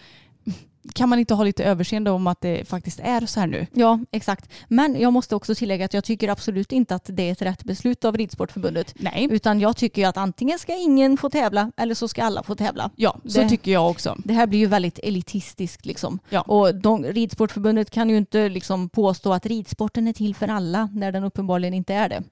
kan 0.94 1.10
man 1.10 1.20
inte 1.20 1.34
ha 1.34 1.44
lite 1.44 1.64
överseende 1.64 2.12
om 2.12 2.28
att 2.28 2.42
det 2.42 2.68
faktiskt 2.68 3.00
är 3.00 3.26
så 3.26 3.40
här 3.40 3.48
nu? 3.48 3.68
Ja, 3.74 4.00
exakt. 4.12 4.50
Men 4.68 5.00
jag 5.00 5.14
måste 5.14 5.36
också 5.36 5.56
tillägga 5.56 5.86
att 5.86 5.94
jag 5.94 6.04
tycker 6.04 6.30
absolut 6.30 6.72
inte 6.72 6.96
att 6.96 7.06
det 7.14 7.28
är 7.28 7.32
ett 7.32 7.42
rätt 7.42 7.64
beslut 7.64 8.06
av 8.06 8.18
Ridsportförbundet. 8.18 8.96
Nej. 9.00 9.28
Utan 9.32 9.60
jag 9.60 9.78
tycker 9.78 10.02
ju 10.02 10.08
att 10.08 10.18
antingen 10.18 10.60
ska 10.60 10.76
ingen 10.76 11.18
få 11.18 11.30
tävla 11.30 11.72
eller 11.78 11.96
så 11.96 12.08
ska 12.08 12.24
alla 12.24 12.44
få 12.44 12.56
tävla. 12.56 12.90
Ja, 12.96 13.18
så 13.26 13.42
Det- 13.42 13.50
tycker 13.50 13.72
jag 13.72 13.90
också. 13.90 14.16
Det 14.26 14.34
här 14.34 14.48
blir 14.48 14.60
ju 14.60 14.66
väldigt 14.66 15.00
elitistiskt 15.00 15.86
liksom. 15.86 16.20
Ja. 16.30 16.42
Och 16.42 16.76
de, 16.76 17.04
Ridsportförbundet 17.06 17.92
kan 17.92 18.10
ju 18.10 18.18
inte 18.18 18.50
liksom 18.50 18.90
påstå 18.90 19.34
att 19.34 19.46
ridsporten 19.46 20.08
är 20.08 20.14
till 20.14 20.36
för 20.36 20.48
alla 20.48 20.90
när 20.94 21.12
den 21.12 21.24
uppenbarligen 21.24 21.74
inte 21.74 21.94
är 21.94 22.10
det. 22.10 22.24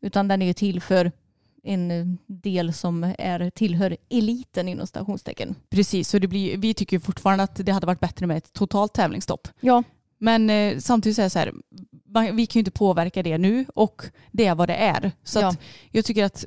Utan 0.00 0.28
den 0.28 0.42
är 0.42 0.46
ju 0.46 0.52
till 0.52 0.80
för 0.80 1.12
en 1.64 2.18
del 2.26 2.72
som 2.72 3.14
är, 3.18 3.50
tillhör 3.50 3.96
eliten 4.10 4.68
inom 4.68 4.86
stationstecken. 4.86 5.54
Precis, 5.70 6.08
så 6.08 6.18
det 6.18 6.28
blir, 6.28 6.56
vi 6.56 6.74
tycker 6.74 6.98
fortfarande 6.98 7.44
att 7.44 7.66
det 7.66 7.72
hade 7.72 7.86
varit 7.86 8.00
bättre 8.00 8.26
med 8.26 8.36
ett 8.36 8.52
totalt 8.52 8.94
tävlingsstopp. 8.94 9.48
Ja, 9.60 9.82
Men 10.18 10.50
eh, 10.50 10.78
samtidigt 10.78 11.16
så 11.16 11.22
är 11.22 11.26
det 11.26 11.30
så 11.30 11.38
här, 11.38 11.52
man- 12.08 12.36
vi 12.36 12.46
kan 12.46 12.58
ju 12.58 12.60
inte 12.60 12.70
påverka 12.70 13.22
det 13.22 13.38
nu 13.38 13.64
och 13.74 14.02
det 14.30 14.46
är 14.46 14.54
vad 14.54 14.68
det 14.68 14.74
är. 14.76 15.12
Så 15.24 15.40
Ja. 15.40 15.54
jag 15.90 16.04
tycker 16.04 16.24
att, 16.24 16.44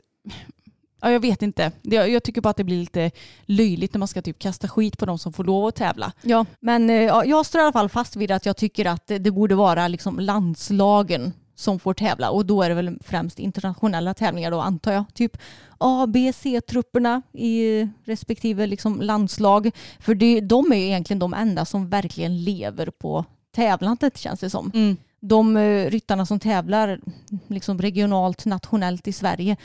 ja 1.01 1.11
jag 1.11 1.19
vet 1.19 1.41
inte, 1.41 1.71
jag, 1.81 2.09
jag 2.09 2.23
tycker 2.23 2.41
bara 2.41 2.49
att 2.49 2.57
det 2.57 2.63
blir 2.63 2.79
lite 2.79 3.11
löjligt 3.45 3.93
när 3.93 3.99
man 3.99 4.07
ska 4.07 4.21
typ 4.21 4.39
kasta 4.39 4.67
skit 4.67 4.97
på 4.97 5.05
de 5.05 5.19
som 5.19 5.33
får 5.33 5.43
lov 5.43 5.65
att 5.65 5.75
tävla. 5.75 6.11
ja. 6.21 6.45
men 6.59 6.89
eh, 6.89 6.95
ja, 6.95 7.25
jag 7.25 7.45
står 7.45 7.61
i 7.61 7.63
alla 7.63 7.71
fall 7.73 7.89
fast 7.89 8.15
vid 8.15 8.31
att 8.31 8.45
jag 8.45 8.57
tycker 8.57 8.85
att 8.85 9.07
det, 9.07 9.17
det 9.19 9.31
borde 9.31 9.55
vara 9.55 9.87
liksom 9.87 10.19
landslagen 10.19 11.33
som 11.55 11.79
får 11.79 11.93
tävla 11.93 12.29
och 12.29 12.45
då 12.45 12.63
är 12.63 12.69
det 12.69 12.75
väl 12.75 12.97
främst 13.03 13.39
internationella 13.39 14.13
tävlingar 14.13 14.51
då 14.51 14.61
antar 14.61 14.91
jag. 14.91 15.05
Typ 15.13 15.37
A, 15.77 16.07
B, 16.07 16.33
C-trupperna 16.35 17.21
i 17.33 17.87
respektive 18.03 18.67
liksom 18.67 19.01
landslag. 19.01 19.71
För 19.99 20.15
det, 20.15 20.41
de 20.41 20.71
är 20.71 20.75
ju 20.75 20.85
egentligen 20.85 21.19
de 21.19 21.33
enda 21.33 21.65
som 21.65 21.89
verkligen 21.89 22.43
lever 22.43 22.89
på 22.89 23.25
tävlandet 23.55 24.17
känns 24.17 24.39
det 24.39 24.49
som. 24.49 24.71
Mm. 24.73 24.97
De 25.19 25.57
eh, 25.57 25.89
ryttarna 25.89 26.25
som 26.25 26.39
tävlar 26.39 26.99
liksom 27.47 27.81
regionalt, 27.81 28.45
nationellt 28.45 29.07
i 29.07 29.13
Sverige, 29.13 29.57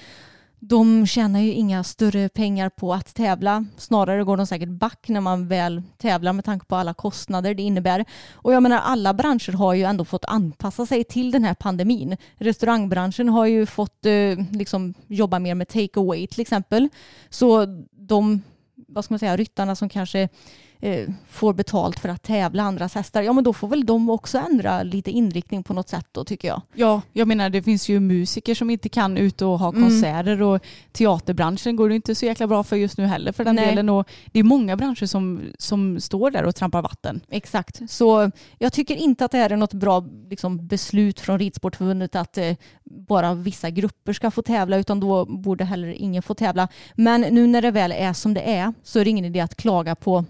de 0.63 1.07
tjänar 1.07 1.41
ju 1.41 1.53
inga 1.53 1.85
större 1.85 2.29
pengar 2.29 2.69
på 2.69 2.95
att 2.95 3.15
tävla. 3.15 3.65
Snarare 3.77 4.25
går 4.25 4.37
de 4.37 4.47
säkert 4.47 4.69
back 4.69 5.09
när 5.09 5.21
man 5.21 5.49
väl 5.49 5.83
tävlar 5.99 6.33
med 6.33 6.45
tanke 6.45 6.67
på 6.67 6.77
alla 6.77 6.95
kostnader 6.95 7.55
det 7.55 7.63
innebär. 7.63 8.05
Och 8.33 8.53
jag 8.53 8.63
menar 8.63 8.79
alla 8.79 9.15
branscher 9.15 9.53
har 9.53 9.75
ju 9.75 9.83
ändå 9.83 10.05
fått 10.05 10.25
anpassa 10.25 10.87
sig 10.87 11.05
till 11.05 11.31
den 11.31 11.45
här 11.45 11.55
pandemin. 11.55 12.17
Restaurangbranschen 12.37 13.29
har 13.29 13.47
ju 13.47 13.67
fått 13.67 14.07
eh, 14.07 14.39
liksom 14.53 14.95
jobba 15.07 15.39
mer 15.39 15.55
med 15.55 15.69
take 15.69 16.01
away 16.01 16.27
till 16.27 16.41
exempel. 16.41 16.89
Så 17.31 17.67
de, 17.93 18.43
vad 18.75 19.05
ska 19.05 19.15
man 19.15 19.19
säga, 19.19 19.37
ryttarna 19.37 19.77
som 19.77 19.89
kanske 19.89 20.29
får 21.29 21.53
betalt 21.53 22.01
för 22.01 22.09
att 22.09 22.23
tävla 22.23 22.63
andras 22.63 22.95
hästar, 22.95 23.23
ja 23.23 23.33
men 23.33 23.45
då 23.45 23.53
får 23.53 23.69
väl 23.69 23.87
de 23.87 24.11
också 24.11 24.39
ändra 24.39 24.83
lite 24.83 25.11
inriktning 25.11 25.63
på 25.63 25.75
något 25.75 25.89
sätt 25.89 26.07
då 26.13 26.25
tycker 26.25 26.49
jag. 26.49 26.63
Ja, 26.75 27.03
jag 27.13 27.29
menar 27.29 27.51
det 27.51 27.63
finns 27.63 27.89
ju 27.89 28.01
musiker 28.01 28.55
som 28.55 28.71
inte 28.71 28.89
kan 28.89 29.17
ut 29.17 29.43
och 29.43 29.59
ha 29.59 29.69
Mm. 29.69 29.83
konserter 29.83 30.43
och 30.43 30.65
teaterbranschen 30.93 31.77
går 31.77 31.89
det 31.89 31.95
inte 31.95 32.15
så 32.15 32.27
jäkla 32.27 32.47
bra 32.47 32.63
för 32.65 32.77
just 32.77 32.99
nu 32.99 33.07
heller 33.07 33.33
för 33.33 33.45
den 33.45 33.57
Nej. 33.57 33.67
delen. 33.67 33.89
Och 33.89 34.09
det 34.33 34.39
är 34.39 34.45
många 34.45 34.77
branscher 34.77 35.07
som, 35.07 35.41
som 35.59 36.01
står 36.01 36.31
där 36.31 36.45
och 36.45 36.55
trampar 36.55 36.83
vatten. 36.83 37.21
Exakt, 37.29 37.91
så 37.91 38.31
jag 38.59 38.73
tycker 38.73 38.97
inte 38.97 39.25
att 39.25 39.31
det 39.31 39.39
här 39.39 39.51
är 39.51 39.57
något 39.57 39.75
bra 39.75 40.05
liksom, 40.31 40.67
beslut 40.67 41.21
från 41.21 41.39
Ridsportförbundet 41.39 42.17
att 42.17 42.39
eh, 42.39 42.57
bara 42.85 43.35
vissa 43.35 43.71
grupper 43.71 44.13
ska 44.13 44.31
få 44.31 44.43
tävla 44.43 44.77
utan 44.77 45.01
då 45.01 45.25
borde 45.25 45.65
heller 45.65 45.89
ingen 45.89 46.23
få 46.23 46.35
tävla. 46.35 46.69
Men 46.95 47.21
nu 47.21 47.47
när 47.47 47.63
det 47.63 47.71
väl 47.71 47.93
är 47.93 48.13
som 48.13 48.35
det 48.35 48.41
är 48.55 48.73
så 48.83 48.99
är 48.99 49.05
det 49.05 49.11
ingen 49.11 49.25
idé 49.25 49.41
att 49.41 49.57
klaga 49.57 49.95
på 49.95 50.25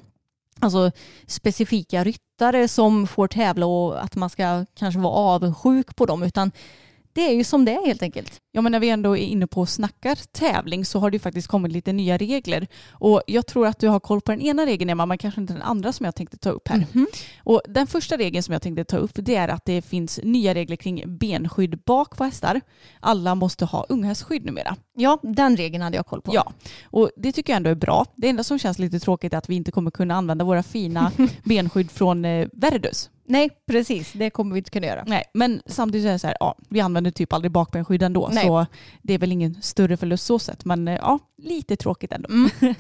alltså, 0.61 0.90
specifika 1.26 2.04
ryttare 2.04 2.68
som 2.68 3.06
får 3.06 3.28
tävla 3.28 3.66
och 3.66 4.04
att 4.04 4.16
man 4.16 4.30
ska 4.30 4.66
kanske 4.74 5.00
vara 5.00 5.14
avundsjuk 5.14 5.96
på 5.96 6.06
dem 6.06 6.22
utan 6.22 6.52
det 7.20 7.26
är 7.26 7.34
ju 7.34 7.44
som 7.44 7.64
det 7.64 7.72
är 7.72 7.86
helt 7.86 8.02
enkelt. 8.02 8.40
Ja 8.52 8.60
men 8.60 8.72
när 8.72 8.80
vi 8.80 8.90
ändå 8.90 9.16
är 9.16 9.22
inne 9.24 9.46
på 9.46 9.60
och 9.60 9.68
snackar 9.68 10.18
tävling 10.32 10.84
så 10.84 10.98
har 10.98 11.10
det 11.10 11.14
ju 11.14 11.18
faktiskt 11.18 11.48
kommit 11.48 11.72
lite 11.72 11.92
nya 11.92 12.16
regler. 12.16 12.66
Och 12.90 13.22
jag 13.26 13.46
tror 13.46 13.66
att 13.66 13.78
du 13.78 13.88
har 13.88 14.00
koll 14.00 14.20
på 14.20 14.32
den 14.32 14.40
ena 14.40 14.66
regeln 14.66 14.90
Emma, 14.90 15.06
men 15.06 15.18
kanske 15.18 15.40
inte 15.40 15.52
den 15.52 15.62
andra 15.62 15.92
som 15.92 16.04
jag 16.04 16.14
tänkte 16.14 16.36
ta 16.36 16.50
upp 16.50 16.68
här. 16.68 16.86
Och 17.44 17.62
den 17.68 17.86
första 17.86 18.16
regeln 18.16 18.42
som 18.42 18.52
jag 18.52 18.62
tänkte 18.62 18.84
ta 18.84 18.96
upp 18.96 19.10
det 19.14 19.34
är 19.34 19.48
att 19.48 19.64
det 19.64 19.82
finns 19.82 20.20
nya 20.22 20.54
regler 20.54 20.76
kring 20.76 21.18
benskydd 21.18 21.78
bak 21.78 22.16
på 22.16 22.24
hästar. 22.24 22.60
Alla 23.00 23.34
måste 23.34 23.64
ha 23.64 23.86
unghästskydd 23.88 24.44
numera. 24.44 24.76
Ja, 24.96 25.18
den 25.22 25.56
regeln 25.56 25.82
hade 25.82 25.96
jag 25.96 26.06
koll 26.06 26.22
på. 26.22 26.34
Ja, 26.34 26.52
och 26.84 27.10
det 27.16 27.32
tycker 27.32 27.52
jag 27.52 27.56
ändå 27.56 27.70
är 27.70 27.74
bra. 27.74 28.06
Det 28.16 28.28
enda 28.28 28.44
som 28.44 28.58
känns 28.58 28.78
lite 28.78 29.00
tråkigt 29.00 29.32
är 29.32 29.38
att 29.38 29.48
vi 29.48 29.54
inte 29.54 29.70
kommer 29.70 29.90
kunna 29.90 30.14
använda 30.14 30.44
våra 30.44 30.62
fina 30.62 31.12
benskydd 31.44 31.90
från 31.90 32.24
eh, 32.24 32.48
Verdus. 32.52 33.10
Nej, 33.31 33.51
precis. 33.66 34.12
Det 34.12 34.31
kommer 34.31 34.53
vi 34.55 34.59
inte 34.59 34.70
kunna 34.70 34.87
göra. 34.87 35.05
Nej, 35.07 35.24
men 35.35 35.62
samtidigt 35.66 36.05
så 36.05 36.09
är 36.09 36.12
det 36.12 36.18
så 36.18 36.26
här, 36.26 36.37
ja, 36.41 36.55
vi 36.68 36.81
använder 36.81 37.11
typ 37.11 37.33
aldrig 37.33 37.53
bakbenskydd 37.53 38.03
ändå. 38.03 38.28
Nej. 38.33 38.45
Så 38.47 38.66
det 39.03 39.14
är 39.14 39.18
väl 39.18 39.33
ingen 39.33 39.62
större 39.62 39.97
förlust 39.97 40.26
så 40.26 40.39
sett. 40.39 40.64
Men 40.64 40.89
eh, 40.89 40.95
ja, 40.95 41.18
lite 41.43 41.76
tråkigt 41.76 42.12
ändå. 42.12 42.28
Mm. 42.28 42.51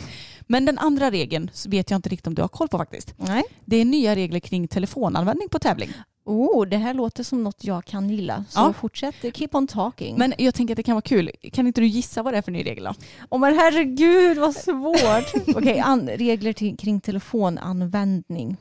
men 0.46 0.64
den 0.64 0.78
andra 0.78 1.10
regeln 1.10 1.50
vet 1.68 1.90
jag 1.90 1.98
inte 1.98 2.08
riktigt 2.08 2.26
om 2.26 2.34
du 2.34 2.42
har 2.42 2.48
koll 2.48 2.68
på 2.68 2.78
faktiskt. 2.78 3.14
Nej. 3.16 3.42
Det 3.64 3.76
är 3.76 3.84
nya 3.84 4.14
regler 4.16 4.40
kring 4.40 4.68
telefonanvändning 4.68 5.48
på 5.48 5.58
tävling. 5.58 5.90
Oh, 6.24 6.66
det 6.66 6.76
här 6.76 6.94
låter 6.94 7.24
som 7.24 7.42
något 7.44 7.64
jag 7.64 7.84
kan 7.84 8.10
gilla. 8.10 8.44
Så 8.48 8.60
Ja. 8.60 8.72
fortsätt, 8.72 9.14
keep 9.36 9.48
on 9.52 9.66
talking. 9.66 10.16
Men 10.18 10.34
jag 10.38 10.54
tänker 10.54 10.74
att 10.74 10.76
det 10.76 10.82
kan 10.82 10.94
vara 10.94 11.02
kul. 11.02 11.30
Kan 11.52 11.66
inte 11.66 11.80
du 11.80 11.86
gissa 11.86 12.22
vad 12.22 12.34
det 12.34 12.38
är 12.38 12.42
för 12.42 12.52
ny 12.52 12.64
regel 12.66 12.84
då? 12.84 12.94
Åh 13.30 13.40
men 13.40 13.54
herregud 13.54 14.38
vad 14.38 14.54
svårt. 14.54 15.48
Okej, 15.56 15.78
an- 15.78 16.08
regler 16.08 16.52
kring 16.76 17.00
telefonanvändning. 17.00 18.56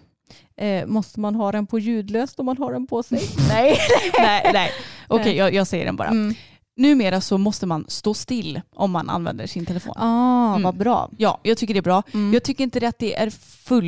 Eh, 0.57 0.86
måste 0.86 1.19
man 1.19 1.36
ha 1.36 1.51
den 1.51 1.67
på 1.67 1.80
ljudlöst 1.80 2.39
om 2.39 2.45
man 2.45 2.57
har 2.57 2.73
den 2.73 2.88
på 2.88 3.03
sig? 3.03 3.21
Nej. 3.49 3.77
nej, 4.19 4.49
nej. 4.53 4.71
Okej, 5.07 5.36
jag, 5.36 5.53
jag 5.53 5.67
säger 5.67 5.86
den 5.86 5.95
bara. 5.95 6.07
Mm. 6.07 6.36
Numera 6.80 7.21
så 7.21 7.38
måste 7.38 7.65
man 7.65 7.86
stå 7.88 8.13
still 8.13 8.61
om 8.75 8.91
man 8.91 9.09
använder 9.09 9.47
sin 9.47 9.65
telefon. 9.65 9.93
Ah, 9.97 10.49
Mm. 10.49 10.61
vad 10.63 10.77
bra. 10.77 11.09
Ja, 11.17 11.39
jag 11.43 11.57
tycker 11.57 11.73
det 11.73 11.80
är 11.80 11.82
bra. 11.82 12.03
Mm. 12.13 12.34
Jag 12.34 12.43
tycker 12.43 12.63
inte 12.63 12.80
det 12.80 12.88
att 12.88 12.99
det 12.99 13.15
är 13.15 13.30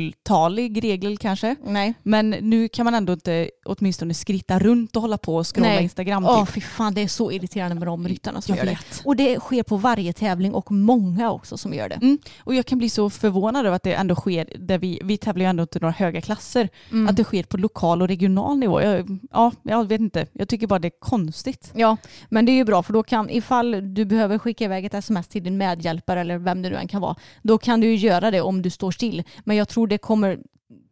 fulltalig 0.02 0.84
regel 0.84 1.18
kanske. 1.18 1.56
Nej. 1.64 1.94
Men 2.02 2.30
nu 2.30 2.68
kan 2.68 2.84
man 2.84 2.94
ändå 2.94 3.12
inte 3.12 3.50
åtminstone 3.64 4.14
skritta 4.14 4.58
runt 4.58 4.96
och 4.96 5.02
hålla 5.02 5.18
på 5.18 5.36
och 5.36 5.54
scrolla 5.54 5.68
Nej. 5.68 5.82
Instagram. 5.82 6.24
Ja, 6.24 6.46
Typ. 6.46 6.54
fy 6.54 6.60
fan 6.60 6.94
det 6.94 7.00
är 7.00 7.08
så 7.08 7.32
irriterande 7.32 7.74
med 7.74 7.88
de 7.88 8.08
ryttarna 8.08 8.40
som 8.40 8.54
Jag 8.56 8.64
gör 8.66 8.72
det. 8.72 8.78
vet. 8.90 9.02
Och 9.04 9.16
det 9.16 9.40
sker 9.40 9.62
på 9.62 9.76
varje 9.76 10.12
tävling 10.12 10.54
och 10.54 10.72
många 10.72 11.30
också 11.32 11.58
som 11.58 11.74
gör 11.74 11.88
det. 11.88 11.94
Mm. 11.94 12.18
Och 12.40 12.54
jag 12.54 12.66
kan 12.66 12.78
bli 12.78 12.88
så 12.90 13.10
förvånad 13.10 13.66
över 13.66 13.76
att 13.76 13.82
det 13.82 13.94
ändå 13.94 14.14
sker, 14.14 14.48
där 14.58 14.78
vi, 14.78 15.00
vi 15.04 15.16
tävlar 15.16 15.44
ju 15.44 15.48
ändå 15.50 15.62
inte 15.62 15.78
några 15.78 15.92
höga 15.92 16.20
klasser, 16.20 16.68
Mm. 16.90 17.08
att 17.08 17.16
det 17.16 17.24
sker 17.24 17.42
på 17.42 17.56
lokal 17.56 18.02
och 18.02 18.08
regional 18.08 18.58
nivå. 18.58 18.80
Jag, 18.82 19.18
ja, 19.32 19.52
jag 19.62 19.88
vet 19.88 20.00
inte. 20.00 20.26
Jag 20.32 20.48
tycker 20.48 20.66
bara 20.66 20.78
det 20.78 20.88
är 20.88 21.00
konstigt. 21.00 21.70
Ja, 21.74 21.96
men 22.28 22.44
det 22.46 22.52
är 22.52 22.56
ju 22.56 22.64
bra 22.64 22.81
för 22.82 22.92
då 22.92 23.02
kan 23.02 23.30
ifall 23.30 23.94
du 23.94 24.04
behöver 24.04 24.38
skicka 24.38 24.64
iväg 24.64 24.84
ett 24.84 24.94
sms 24.94 25.28
till 25.28 25.44
din 25.44 25.56
medhjälpare 25.56 26.20
eller 26.20 26.38
vem 26.38 26.62
det 26.62 26.70
nu 26.70 26.76
än 26.76 26.88
kan 26.88 27.00
vara, 27.00 27.16
då 27.42 27.58
kan 27.58 27.80
du 27.80 27.86
ju 27.86 27.96
göra 27.96 28.30
det 28.30 28.40
om 28.40 28.62
du 28.62 28.70
står 28.70 28.90
still. 28.90 29.22
Men 29.44 29.56
jag 29.56 29.68
tror 29.68 29.86
det 29.86 29.98
kommer 29.98 30.38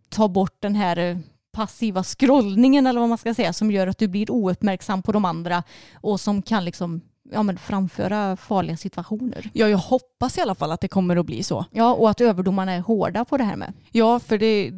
ta 0.08 0.28
bort 0.28 0.56
den 0.60 0.74
här 0.74 0.96
eh, 0.96 1.18
passiva 1.52 2.02
scrollningen 2.02 2.86
eller 2.86 3.00
vad 3.00 3.08
man 3.08 3.18
ska 3.18 3.34
säga 3.34 3.52
som 3.52 3.70
gör 3.70 3.86
att 3.86 3.98
du 3.98 4.08
blir 4.08 4.30
ouppmärksam 4.30 5.02
på 5.02 5.12
de 5.12 5.24
andra 5.24 5.62
och 5.94 6.20
som 6.20 6.42
kan 6.42 6.64
liksom 6.64 7.00
ja, 7.32 7.42
men 7.42 7.58
framföra 7.58 8.36
farliga 8.36 8.76
situationer. 8.76 9.50
Ja, 9.52 9.68
jag 9.68 9.78
hoppas 9.78 10.38
i 10.38 10.40
alla 10.40 10.54
fall 10.54 10.72
att 10.72 10.80
det 10.80 10.88
kommer 10.88 11.16
att 11.16 11.26
bli 11.26 11.42
så. 11.42 11.64
Ja, 11.70 11.94
och 11.94 12.10
att 12.10 12.20
överdomarna 12.20 12.72
är 12.72 12.80
hårda 12.80 13.24
på 13.24 13.36
det 13.36 13.44
här 13.44 13.56
med. 13.56 13.72
Ja, 13.90 14.18
för 14.20 14.38
det, 14.38 14.70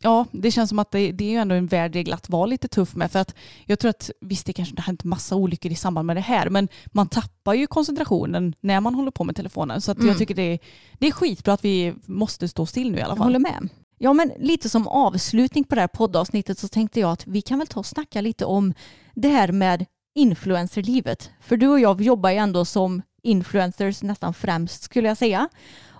ja, 0.00 0.26
det 0.32 0.50
känns 0.50 0.68
som 0.68 0.78
att 0.78 0.90
det, 0.90 1.12
det 1.12 1.24
är 1.24 1.30
ju 1.30 1.36
ändå 1.36 1.54
en 1.54 1.66
värdregel 1.66 2.14
att 2.14 2.28
vara 2.28 2.46
lite 2.46 2.68
tuff 2.68 2.94
med. 2.94 3.10
För 3.10 3.18
att 3.18 3.34
jag 3.64 3.78
tror 3.78 3.88
att 3.90 4.10
visst, 4.20 4.46
det 4.46 4.52
kanske 4.52 4.74
har 4.76 4.82
hänt 4.82 5.04
massa 5.04 5.36
olyckor 5.36 5.72
i 5.72 5.74
samband 5.74 6.06
med 6.06 6.16
det 6.16 6.20
här, 6.20 6.50
men 6.50 6.68
man 6.92 7.08
tappar 7.08 7.54
ju 7.54 7.66
koncentrationen 7.66 8.54
när 8.60 8.80
man 8.80 8.94
håller 8.94 9.10
på 9.10 9.24
med 9.24 9.36
telefonen. 9.36 9.80
Så 9.80 9.90
att 9.92 9.98
Mm. 9.98 10.08
jag 10.08 10.18
tycker 10.18 10.34
det 10.34 10.42
är, 10.42 10.58
det 10.98 11.06
är 11.06 11.12
skitbra 11.12 11.54
att 11.54 11.64
vi 11.64 11.94
måste 12.06 12.48
stå 12.48 12.66
still 12.66 12.90
nu 12.90 12.98
i 12.98 13.00
alla 13.02 13.10
Jag 13.10 13.18
fall. 13.18 13.26
håller 13.26 13.38
med. 13.38 13.68
Ja, 13.98 14.12
men 14.12 14.32
lite 14.38 14.68
som 14.68 14.88
avslutning 14.88 15.64
på 15.64 15.74
det 15.74 15.80
här 15.80 15.88
poddavsnittet 15.88 16.58
så 16.58 16.68
tänkte 16.68 17.00
jag 17.00 17.10
att 17.12 17.26
vi 17.26 17.42
kan 17.42 17.58
väl 17.58 17.66
ta 17.68 17.80
och 17.80 17.86
snacka 17.86 18.20
lite 18.20 18.44
om 18.44 18.74
det 19.14 19.28
här 19.28 19.52
med 19.52 19.86
influencerlivet. 20.14 21.30
För 21.40 21.56
du 21.56 21.68
och 21.68 21.80
jag 21.80 22.00
jobbar 22.00 22.30
ju 22.30 22.36
ändå 22.36 22.64
som 22.64 23.02
influencers 23.22 24.02
nästan 24.02 24.34
främst 24.34 24.82
skulle 24.82 25.08
jag 25.08 25.16
säga. 25.16 25.48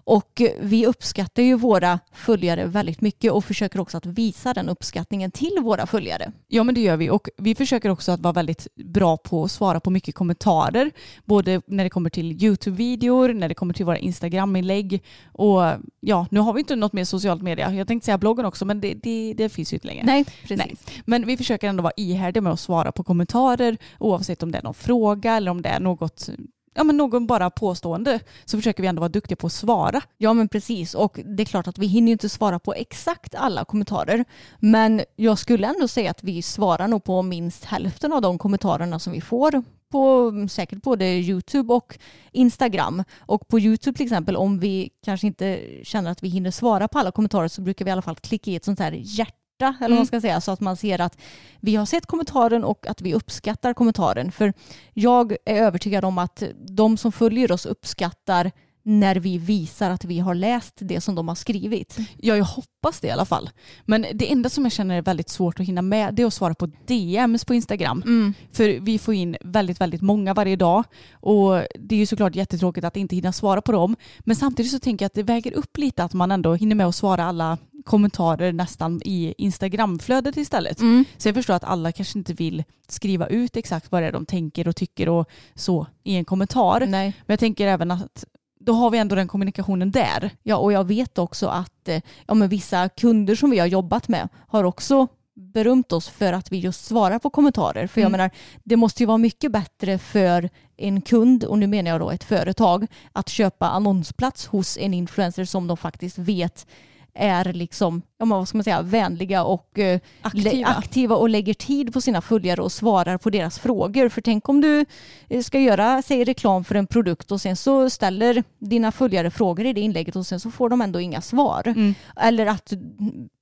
Och 0.05 0.43
vi 0.61 0.87
uppskattar 0.87 1.43
ju 1.43 1.57
våra 1.57 1.99
följare 2.13 2.67
väldigt 2.67 3.01
mycket 3.01 3.33
och 3.33 3.45
försöker 3.45 3.81
också 3.81 3.97
att 3.97 4.07
visa 4.07 4.55
den 4.55 4.69
uppskattningen 4.69 5.31
till 5.31 5.59
våra 5.63 5.87
följare. 5.87 6.33
Ja 6.49 6.65
men 6.65 6.75
det 6.75 6.81
gör 6.81 6.97
vi 6.97 7.11
och 7.11 7.29
vi 7.37 7.55
försöker 7.55 7.89
också 7.89 8.13
att 8.13 8.21
vara 8.21 8.33
väldigt 8.33 8.67
bra 8.75 9.17
på 9.17 9.45
att 9.45 9.51
svara 9.51 9.81
på 9.81 9.91
mycket 9.91 10.15
kommentarer. 10.15 10.91
Både 11.25 11.63
när 11.67 11.85
det 11.85 11.91
kommer 11.91 12.11
till 12.11 12.33
YouTube-videor, 12.33 13.33
när 13.33 13.49
det 13.49 13.55
kommer 13.55 13.75
till 13.75 13.87
våra 13.87 13.99
Instagram-inlägg 13.99 15.03
och 15.33 15.63
ja, 16.01 16.27
nu 16.31 16.41
har 16.41 16.53
vi 16.53 16.61
inte 16.61 16.77
något 16.77 16.93
mer 16.93 17.05
socialt 17.05 17.43
media. 17.43 17.75
Jag 17.75 17.89
tänkte 17.89 18.05
säga 18.05 18.19
bloggen 18.19 18.47
också 18.47 18.65
men 18.65 18.81
det, 18.81 18.95
det, 18.95 19.35
det 19.37 19.49
finns 19.49 19.73
ju 19.73 19.77
inte 19.77 19.87
längre. 19.87 20.05
Nej, 20.05 20.25
precis. 20.25 20.59
Nej. 20.59 20.77
Men 21.05 21.27
vi 21.27 21.37
försöker 21.37 21.69
ändå 21.69 21.83
vara 21.83 21.93
ihärdiga 21.97 22.43
med 22.43 22.53
att 22.53 22.61
svara 22.61 22.93
på 22.93 23.05
kommentarer 23.05 23.77
oavsett 23.99 24.43
om 24.43 24.53
det 24.53 24.59
är 24.59 24.63
någon 24.63 24.75
fråga 24.75 25.37
eller 25.37 25.51
om 25.51 25.63
det 25.63 25.69
är 25.69 25.81
något 25.81 26.29
Ja 26.75 26.85
men 26.85 26.97
någon 26.97 27.27
bara 27.27 27.51
påstående 27.51 28.21
så 28.45 28.59
försöker 28.59 28.83
vi 28.83 28.89
ändå 28.89 29.01
vara 29.01 29.09
duktiga 29.09 29.37
på 29.37 29.47
att 29.47 29.53
svara. 29.53 30.03
Ja 30.19 30.33
men 30.33 30.49
precis 30.49 30.95
och 30.95 31.21
det 31.25 31.43
är 31.43 31.45
klart 31.45 31.69
att 31.69 31.79
vi 31.79 31.87
hinner 31.87 32.09
ju 32.09 32.13
inte 32.13 32.29
svara 32.29 32.59
på 32.59 32.75
exakt 32.75 33.35
alla 33.35 33.65
kommentarer. 33.65 34.25
Men 34.59 35.03
jag 35.17 35.39
skulle 35.39 35.67
ändå 35.67 35.89
säga 35.89 36.11
att 36.11 36.25
vi 36.25 36.43
svarar 36.43 36.89
nog 36.89 37.05
på 37.05 37.23
minst 37.23 37.65
hälften 37.65 38.13
av 38.13 38.23
de 38.23 38.39
kommentarerna 38.39 38.99
som 38.99 39.13
vi 39.13 39.21
får 39.21 39.63
på 39.91 40.33
säkert 40.51 40.83
både 40.83 41.05
YouTube 41.05 41.75
och 41.75 41.99
Instagram. 42.33 43.05
Och 43.19 43.49
på 43.49 43.61
YouTube 43.61 43.97
till 43.97 44.07
exempel 44.07 44.37
om 44.37 44.59
vi 44.59 44.91
kanske 45.05 45.27
inte 45.27 45.61
känner 45.83 46.11
att 46.11 46.23
vi 46.23 46.29
hinner 46.29 46.51
svara 46.51 46.89
på 46.89 46.99
alla 46.99 47.11
kommentarer 47.11 47.49
så 47.49 47.63
brukar 47.63 47.85
vi 47.85 47.89
i 47.89 47.93
alla 47.93 48.03
fall 48.03 48.17
klicka 48.17 48.51
i 48.51 48.57
ett 48.57 48.65
sånt 48.65 48.79
här 48.79 48.93
hjärta 48.93 49.44
eller 49.61 49.73
vad 49.81 49.91
man 49.91 49.93
Mm. 49.93 50.07
ska 50.07 50.21
säga 50.21 50.41
så 50.41 50.51
att 50.53 50.61
man 50.61 50.77
ser 50.77 51.01
att 51.01 51.19
vi 51.61 51.77
har 51.77 51.87
sett 51.87 52.07
kommentaren 52.07 52.65
och 52.65 52.87
att 52.87 53.01
vi 53.01 53.15
uppskattar 53.15 53.75
kommentaren. 53.75 54.33
För 54.33 54.53
jag 54.95 55.33
är 55.45 55.57
övertygad 55.63 56.05
om 56.05 56.19
att 56.19 56.43
de 56.69 56.97
som 56.97 57.13
följer 57.13 57.53
oss 57.53 57.67
uppskattar 57.67 58.51
när 58.87 59.17
vi 59.17 59.39
visar 59.39 59.91
att 59.91 60.05
vi 60.05 60.19
har 60.19 60.35
läst 60.35 60.75
det 60.79 61.01
som 61.01 61.15
de 61.15 61.29
har 61.29 61.35
skrivit. 61.35 61.97
Ja, 62.17 62.37
jag 62.37 62.45
hoppas 62.45 63.01
det 63.01 63.07
i 63.09 63.11
alla 63.11 63.25
fall. 63.25 63.51
Men 63.85 64.07
det 64.15 64.33
enda 64.33 64.49
som 64.49 64.65
jag 64.65 64.73
känner 64.73 64.97
är 64.97 65.03
väldigt 65.03 65.29
svårt 65.29 65.61
att 65.61 65.67
hinna 65.67 65.83
med 65.83 66.15
det 66.15 66.23
är 66.23 66.27
att 66.27 66.35
svara 66.35 66.55
på 66.55 66.67
DMs 66.87 67.45
på 67.45 67.55
Instagram. 67.55 68.35
För 68.53 68.81
vi 68.81 68.99
får 68.99 69.15
in 69.15 69.37
väldigt, 69.41 69.81
väldigt 69.81 70.03
många 70.03 70.35
varje 70.35 70.57
dag 70.57 70.85
och 71.13 71.53
det 71.79 71.95
är 71.95 71.99
ju 71.99 72.07
såklart 72.07 72.35
jättetråkigt 72.37 72.85
att 72.87 72.97
inte 72.97 73.17
hinna 73.17 73.33
svara 73.33 73.63
på 73.63 73.73
dem. 73.73 73.97
Men 74.21 74.37
samtidigt 74.37 74.73
så 74.73 74.79
tänker 74.79 75.05
jag 75.05 75.07
att 75.09 75.15
det 75.15 75.23
väger 75.23 75.53
upp 75.53 75.77
lite 75.79 76.05
att 76.05 76.15
man 76.15 76.31
ändå 76.31 76.55
hinner 76.55 76.75
med 76.77 76.87
att 76.87 76.95
svara 76.95 77.25
alla 77.25 77.59
kommentarer 77.85 78.53
nästan 78.53 79.03
i 79.05 79.35
Instagramflödet 79.39 80.37
istället. 80.37 80.79
Så 81.17 81.29
jag 81.29 81.35
förstår 81.35 81.55
att 81.55 81.65
alla 81.65 81.93
kanske 81.93 82.19
inte 82.19 82.33
vill 82.33 82.65
skriva 82.89 83.27
ut 83.27 83.57
exakt 83.57 83.93
vad 83.93 84.03
det 84.03 84.07
är 84.09 84.13
de 84.13 84.27
tänker 84.27 84.69
och 84.69 84.77
tycker 84.77 85.09
och 85.09 85.29
så 85.55 85.87
i 86.03 86.17
en 86.17 86.25
kommentar. 86.25 86.81
Nej. 86.81 87.07
Men 87.27 87.33
jag 87.33 87.41
tänker 87.41 87.67
även 87.67 87.91
att 87.91 88.25
då 88.61 88.73
har 88.73 88.91
vi 88.91 88.99
ändå 88.99 89.15
den 89.15 89.29
kommunikationen 89.29 89.91
där. 89.91 90.31
Ja, 90.43 90.57
och 90.57 90.73
jag 90.73 90.85
vet 90.85 91.19
också 91.19 91.47
att 91.47 91.89
eh, 91.89 92.01
ja, 92.27 92.35
men 92.35 92.49
vissa 92.49 92.89
kunder 92.89 93.35
som 93.35 93.51
vi 93.51 93.59
har 93.59 93.67
jobbat 93.67 94.09
med 94.09 94.29
har 94.49 94.65
också 94.65 95.07
berömt 95.37 95.93
oss 95.93 96.09
för 96.09 96.33
att 96.33 96.53
vi 96.53 96.59
just 96.59 96.85
svarar 96.85 97.19
på 97.19 97.31
kommentarer. 97.31 97.87
För 97.87 98.01
jag 98.01 98.09
Mm. 98.09 98.19
menar, 98.19 98.31
det 98.65 98.77
måste 98.77 99.03
ju 99.03 99.07
vara 99.07 99.19
mycket 99.19 99.53
bättre 99.53 99.99
för 99.99 100.51
en 100.77 101.01
kund, 101.01 101.45
och 101.45 101.59
nu 101.59 101.67
menar 101.67 101.91
jag 101.91 102.01
då 102.01 102.11
ett 102.11 102.25
företag, 102.25 102.87
att 103.13 103.29
köpa 103.29 103.69
annonsplats 103.69 104.47
hos 104.47 104.79
en 104.79 104.95
influencer 104.95 105.45
som 105.45 105.67
de 105.67 105.77
faktiskt 105.77 106.19
vet 106.19 106.67
är 107.15 107.53
liksom, 107.53 108.03
ja, 108.31 108.39
vad 108.39 108.49
ska 108.49 108.59
man 108.59 108.65
säga, 108.65 108.83
vänliga 108.83 109.45
och 109.45 109.79
eh, 109.79 110.01
Aktiva. 110.23 110.69
aktiva 110.69 111.17
och 111.17 111.29
lägger 111.29 111.55
tid 111.55 111.93
på 111.93 112.01
sina 112.01 112.21
följare 112.21 112.63
och 112.63 112.73
svarar 112.73 113.19
på 113.19 113.31
deras 113.31 113.59
frågor. 113.59 114.09
För 114.09 114.21
tänk 114.21 114.49
om 114.49 114.61
du 114.61 114.85
eh, 115.29 115.43
ska 115.43 115.61
göra, 115.61 116.03
säg 116.03 116.25
reklam 116.25 116.65
för 116.65 116.75
en 116.75 116.87
produkt 116.87 117.33
och 117.33 117.41
sen 117.41 117.57
så 117.57 117.91
ställer 117.91 118.45
dina 118.59 118.93
följare 118.93 119.31
frågor 119.31 119.67
i 119.67 119.73
det 119.73 119.81
inlägget 119.81 120.17
och 120.17 120.27
sen 120.27 120.41
så 120.41 120.51
får 120.51 120.69
de 120.69 120.81
ändå 120.81 121.01
inga 121.01 121.21
svar. 121.21 121.63
Mm. 121.67 121.95
Eller 122.17 122.47
att 122.47 122.73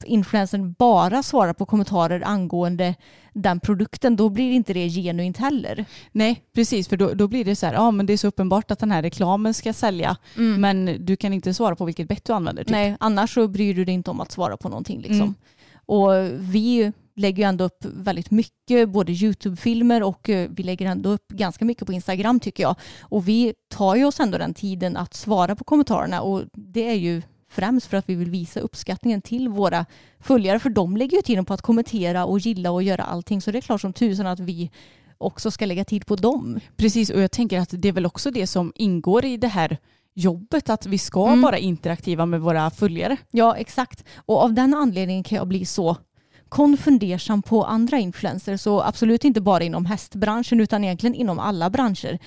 influencern 0.04 0.72
bara 0.78 1.22
svarar 1.22 1.52
på 1.52 1.66
kommentarer 1.66 2.22
angående 2.26 2.94
den 3.34 3.60
produkten, 3.60 4.16
då 4.16 4.28
blir 4.28 4.52
inte 4.52 4.72
det 4.72 4.88
genuint 4.88 5.36
heller. 5.36 5.84
Nej, 6.12 6.42
precis. 6.54 6.88
För 6.88 6.96
då, 6.96 7.14
då 7.14 7.28
blir 7.28 7.44
det 7.44 7.56
så 7.56 7.66
här, 7.66 7.74
ja 7.74 7.90
men 7.90 8.06
det 8.06 8.12
är 8.12 8.16
så 8.16 8.26
uppenbart 8.26 8.70
att 8.70 8.78
den 8.78 8.90
här 8.90 9.02
reklamen 9.02 9.54
ska 9.54 9.72
sälja. 9.72 10.16
Men 10.58 11.06
du 11.06 11.16
kan 11.16 11.32
inte 11.32 11.54
svara 11.54 11.76
på 11.76 11.84
vilket 11.84 12.08
bett 12.08 12.24
du 12.24 12.32
använder. 12.32 12.64
Typ. 12.64 12.70
Nej, 12.70 12.96
annars 13.00 13.34
så 13.34 13.48
bryr 13.48 13.74
du 13.74 13.84
dig 13.84 13.94
inte 13.94 14.10
om 14.10 14.20
att 14.20 14.32
svara 14.32 14.56
på 14.56 14.68
någonting. 14.72 15.00
Liksom. 15.00 15.20
Mm. 15.20 15.34
Och 15.86 16.12
vi 16.38 16.92
lägger 17.14 17.42
ju 17.42 17.48
ändå 17.48 17.64
upp 17.64 17.84
väldigt 17.84 18.30
mycket, 18.30 18.88
både 18.88 19.12
YouTube-filmer 19.12 20.02
och 20.02 20.28
eh, 20.28 20.50
vi 20.50 20.62
lägger 20.62 20.86
ändå 20.86 21.10
upp 21.10 21.28
ganska 21.28 21.64
mycket 21.64 21.86
på 21.86 21.92
Instagram 21.92 22.40
tycker 22.40 22.62
jag. 22.62 22.76
Och 23.00 23.28
vi 23.28 23.54
tar 23.68 23.96
ju 23.96 24.04
oss 24.04 24.20
ändå 24.20 24.38
den 24.38 24.54
tiden 24.54 24.96
att 24.96 25.14
svara 25.14 25.56
på 25.56 25.64
kommentarerna 25.64 26.20
och 26.20 26.42
det 26.52 26.88
är 26.88 26.94
ju 26.94 27.22
främst 27.48 27.86
för 27.86 27.96
att 27.96 28.08
vi 28.08 28.14
vill 28.14 28.30
visa 28.30 28.60
uppskattningen 28.60 29.22
till 29.22 29.48
våra 29.48 29.86
följare 30.20 30.58
för 30.58 30.70
de 30.70 30.96
lägger 30.96 31.16
ju 31.16 31.22
tiden 31.22 31.44
på 31.44 31.54
att 31.54 31.62
kommentera 31.62 32.24
och 32.24 32.38
gilla 32.38 32.70
och 32.70 32.82
göra 32.82 33.02
allting 33.02 33.40
så 33.40 33.50
det 33.50 33.58
är 33.58 33.60
klart 33.60 33.80
som 33.80 33.92
tusen 33.92 34.26
att 34.26 34.40
vi 34.40 34.70
också 35.18 35.50
ska 35.50 35.66
lägga 35.66 35.84
tid 35.84 36.06
på 36.06 36.16
dem. 36.16 36.60
Precis, 36.76 37.10
och 37.10 37.20
jag 37.20 37.30
tänker 37.30 37.60
att 37.60 37.70
det 37.72 37.88
är 37.88 37.92
väl 37.92 38.06
också 38.06 38.30
det 38.30 38.46
som 38.46 38.72
ingår 38.74 39.24
i 39.24 39.36
det 39.36 39.48
här 39.48 39.78
jobbet, 40.14 40.70
att 40.70 40.86
vi 40.86 40.98
ska 40.98 41.26
Mm. 41.26 41.42
vara 41.42 41.58
interaktiva 41.58 42.26
med 42.26 42.40
våra 42.40 42.70
följare. 42.70 43.16
Ja, 43.30 43.56
exakt. 43.56 44.04
Och 44.26 44.42
av 44.42 44.52
den 44.54 44.74
anledningen 44.74 45.24
kan 45.24 45.36
jag 45.36 45.48
bli 45.48 45.64
så 45.64 45.96
konfundersam 46.48 47.42
på 47.42 47.64
andra 47.64 47.98
influencers 47.98 48.60
så 48.60 48.82
absolut 48.82 49.24
inte 49.24 49.40
bara 49.40 49.62
inom 49.64 49.86
hästbranschen 49.86 50.60
utan 50.60 50.84
egentligen 50.84 51.14
inom 51.14 51.38
alla 51.38 51.70
branscher. 51.70 52.18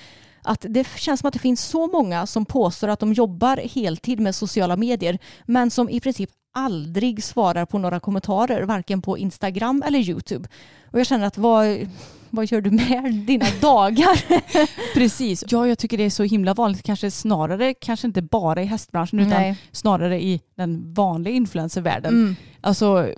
Att 0.42 0.66
det 0.68 0.86
känns 0.96 1.20
som 1.20 1.26
att 1.28 1.32
det 1.32 1.38
finns 1.40 1.64
så 1.64 1.86
många 1.86 2.26
som 2.26 2.44
påstår 2.46 2.88
att 2.88 3.00
de 3.00 3.12
jobbar 3.12 3.56
heltid 3.74 4.20
med 4.20 4.34
sociala 4.34 4.76
medier 4.76 5.18
men 5.46 5.70
som 5.70 5.88
i 5.90 6.00
princip 6.00 6.30
aldrig 6.56 7.24
svarar 7.24 7.66
på 7.66 7.78
några 7.78 8.00
kommentarer 8.00 8.62
varken 8.62 9.02
på 9.02 9.18
Instagram 9.18 9.82
eller 9.86 9.98
YouTube. 9.98 10.48
Och 10.90 11.00
jag 11.00 11.06
känner 11.06 11.26
att 11.26 11.38
vad, 11.38 11.88
vad 12.30 12.46
gör 12.46 12.60
du 12.60 12.70
med 12.70 13.14
dina 13.14 13.46
dagar? 13.60 14.24
Precis. 14.94 15.44
Ja, 15.48 15.68
jag 15.68 15.78
tycker 15.78 15.98
det 15.98 16.04
är 16.04 16.10
så 16.10 16.22
himla 16.22 16.54
vanligt, 16.54 16.82
kanske 16.82 17.10
snarare, 17.10 17.74
kanske 17.74 18.06
inte 18.06 18.22
bara 18.22 18.62
i 18.62 18.64
hästbranschen 18.64 19.20
utan 19.20 19.30
Nej. 19.30 19.56
snarare 19.72 20.22
i 20.22 20.40
den 20.54 20.94
vanliga 20.94 21.34
influencervärlden. 21.34 22.14
Mm. 22.14 22.36
Alltså, 22.60 23.12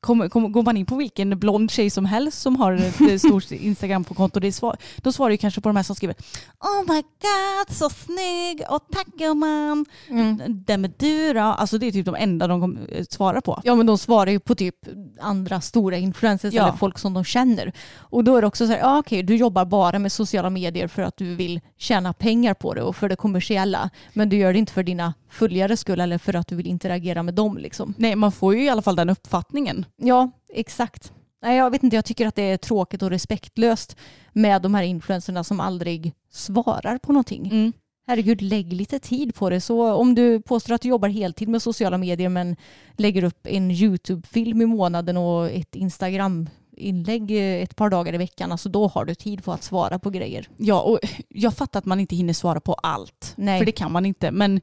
Kom, 0.00 0.30
kom, 0.30 0.52
går 0.52 0.62
man 0.62 0.76
in 0.76 0.86
på 0.86 0.96
vilken 0.96 1.38
blond 1.38 1.70
tjej 1.70 1.90
som 1.90 2.04
helst 2.04 2.42
som 2.42 2.56
har 2.56 2.72
ett 2.72 3.00
eh, 3.00 3.16
stort 3.18 3.50
Instagram-konto, 3.50 4.40
det 4.40 4.52
svar, 4.52 4.76
då 4.96 5.12
svarar 5.12 5.30
ju 5.30 5.36
kanske 5.36 5.60
på 5.60 5.68
de 5.68 5.76
här 5.76 5.82
som 5.82 5.96
skriver 5.96 6.16
Oh 6.60 6.94
my 6.94 7.02
god, 7.02 7.76
så 7.76 7.90
snygg 7.90 8.62
och 8.70 8.82
tack 8.92 9.06
gumman. 9.06 9.86
Mm. 10.08 10.40
Den 10.66 10.80
med 10.80 10.92
du 10.98 11.32
då? 11.32 11.40
Alltså 11.40 11.78
det 11.78 11.86
är 11.86 11.92
typ 11.92 12.06
de 12.06 12.14
enda 12.14 12.46
de 12.46 12.78
eh, 12.92 13.04
svara 13.10 13.40
på. 13.40 13.60
Ja 13.64 13.74
men 13.74 13.86
de 13.86 13.98
svarar 13.98 14.30
ju 14.30 14.40
på 14.40 14.54
typ 14.54 14.74
andra 15.20 15.60
stora 15.60 15.96
influencers 15.96 16.54
Ja. 16.54 16.62
eller 16.62 16.76
folk 16.76 16.98
som 16.98 17.14
de 17.14 17.24
känner. 17.24 17.72
Och 17.98 18.24
då 18.24 18.36
är 18.36 18.40
det 18.40 18.46
också 18.46 18.66
så 18.66 18.72
här, 18.72 18.78
ja 18.80 18.98
okej 18.98 19.22
du 19.22 19.36
jobbar 19.36 19.64
bara 19.64 19.98
med 19.98 20.12
sociala 20.12 20.50
medier 20.50 20.88
för 20.88 21.02
att 21.02 21.16
du 21.16 21.34
vill 21.34 21.60
tjäna 21.76 22.12
pengar 22.12 22.54
på 22.54 22.74
det 22.74 22.82
och 22.82 22.96
för 22.96 23.08
det 23.08 23.16
kommersiella. 23.16 23.90
Men 24.12 24.28
du 24.28 24.36
gör 24.36 24.52
det 24.52 24.58
inte 24.58 24.72
för 24.72 24.82
dina 24.82 25.14
följares 25.30 25.80
skull 25.80 26.00
eller 26.00 26.18
för 26.18 26.34
att 26.34 26.48
du 26.48 26.56
vill 26.56 26.66
interagera 26.66 27.22
med 27.22 27.34
dem 27.34 27.58
liksom. 27.58 27.94
Nej, 27.98 28.16
man 28.16 28.32
får 28.32 28.54
ju 28.54 28.64
i 28.64 28.68
alla 28.68 28.82
fall 28.82 28.96
den 28.96 29.10
uppfattningen. 29.10 29.84
Ja, 29.96 30.30
exakt. 30.54 31.12
Nej, 31.42 31.56
jag 31.56 31.70
vet 31.70 31.82
inte, 31.82 31.96
jag 31.96 32.04
tycker 32.04 32.26
att 32.26 32.34
det 32.34 32.42
är 32.42 32.56
tråkigt 32.56 33.02
och 33.02 33.10
respektlöst 33.10 33.96
med 34.32 34.62
de 34.62 34.74
här 34.74 34.82
influencerna 34.82 35.44
som 35.44 35.60
aldrig 35.60 36.12
svarar 36.30 36.98
på 36.98 37.12
någonting. 37.12 37.46
Mm. 37.46 37.72
Herregud, 38.06 38.42
lägg 38.42 38.72
lite 38.72 38.98
tid 38.98 39.34
på 39.34 39.50
det. 39.50 39.60
Så 39.60 39.92
om 39.92 40.14
du 40.14 40.40
påstår 40.40 40.74
att 40.74 40.80
du 40.80 40.88
jobbar 40.88 41.08
heltid 41.08 41.48
med 41.48 41.62
sociala 41.62 41.98
medier 41.98 42.28
men 42.28 42.56
lägger 42.96 43.24
upp 43.24 43.46
en 43.46 43.70
YouTube-film 43.70 44.62
i 44.62 44.66
månaden 44.66 45.16
och 45.16 45.50
ett 45.50 45.76
Instagram-inlägg 45.76 47.30
eh, 47.30 47.62
ett 47.62 47.76
par 47.76 47.90
dagar 47.90 48.14
i 48.14 48.18
veckan, 48.18 48.52
alltså 48.52 48.68
då 48.68 48.86
har 48.86 49.04
du 49.04 49.14
tid 49.14 49.44
på 49.44 49.52
att 49.52 49.62
svara 49.62 49.98
på 49.98 50.10
grejer. 50.10 50.48
Ja, 50.56 50.80
och 50.80 50.98
jag 51.28 51.54
fattar 51.54 51.78
att 51.78 51.86
man 51.86 52.00
inte 52.00 52.16
hinner 52.16 52.32
svara 52.32 52.60
på 52.60 52.74
allt. 52.74 53.32
Nej. 53.36 53.58
För 53.58 53.66
det 53.66 53.72
kan 53.72 53.92
man 53.92 54.06
inte. 54.06 54.30
Men 54.30 54.60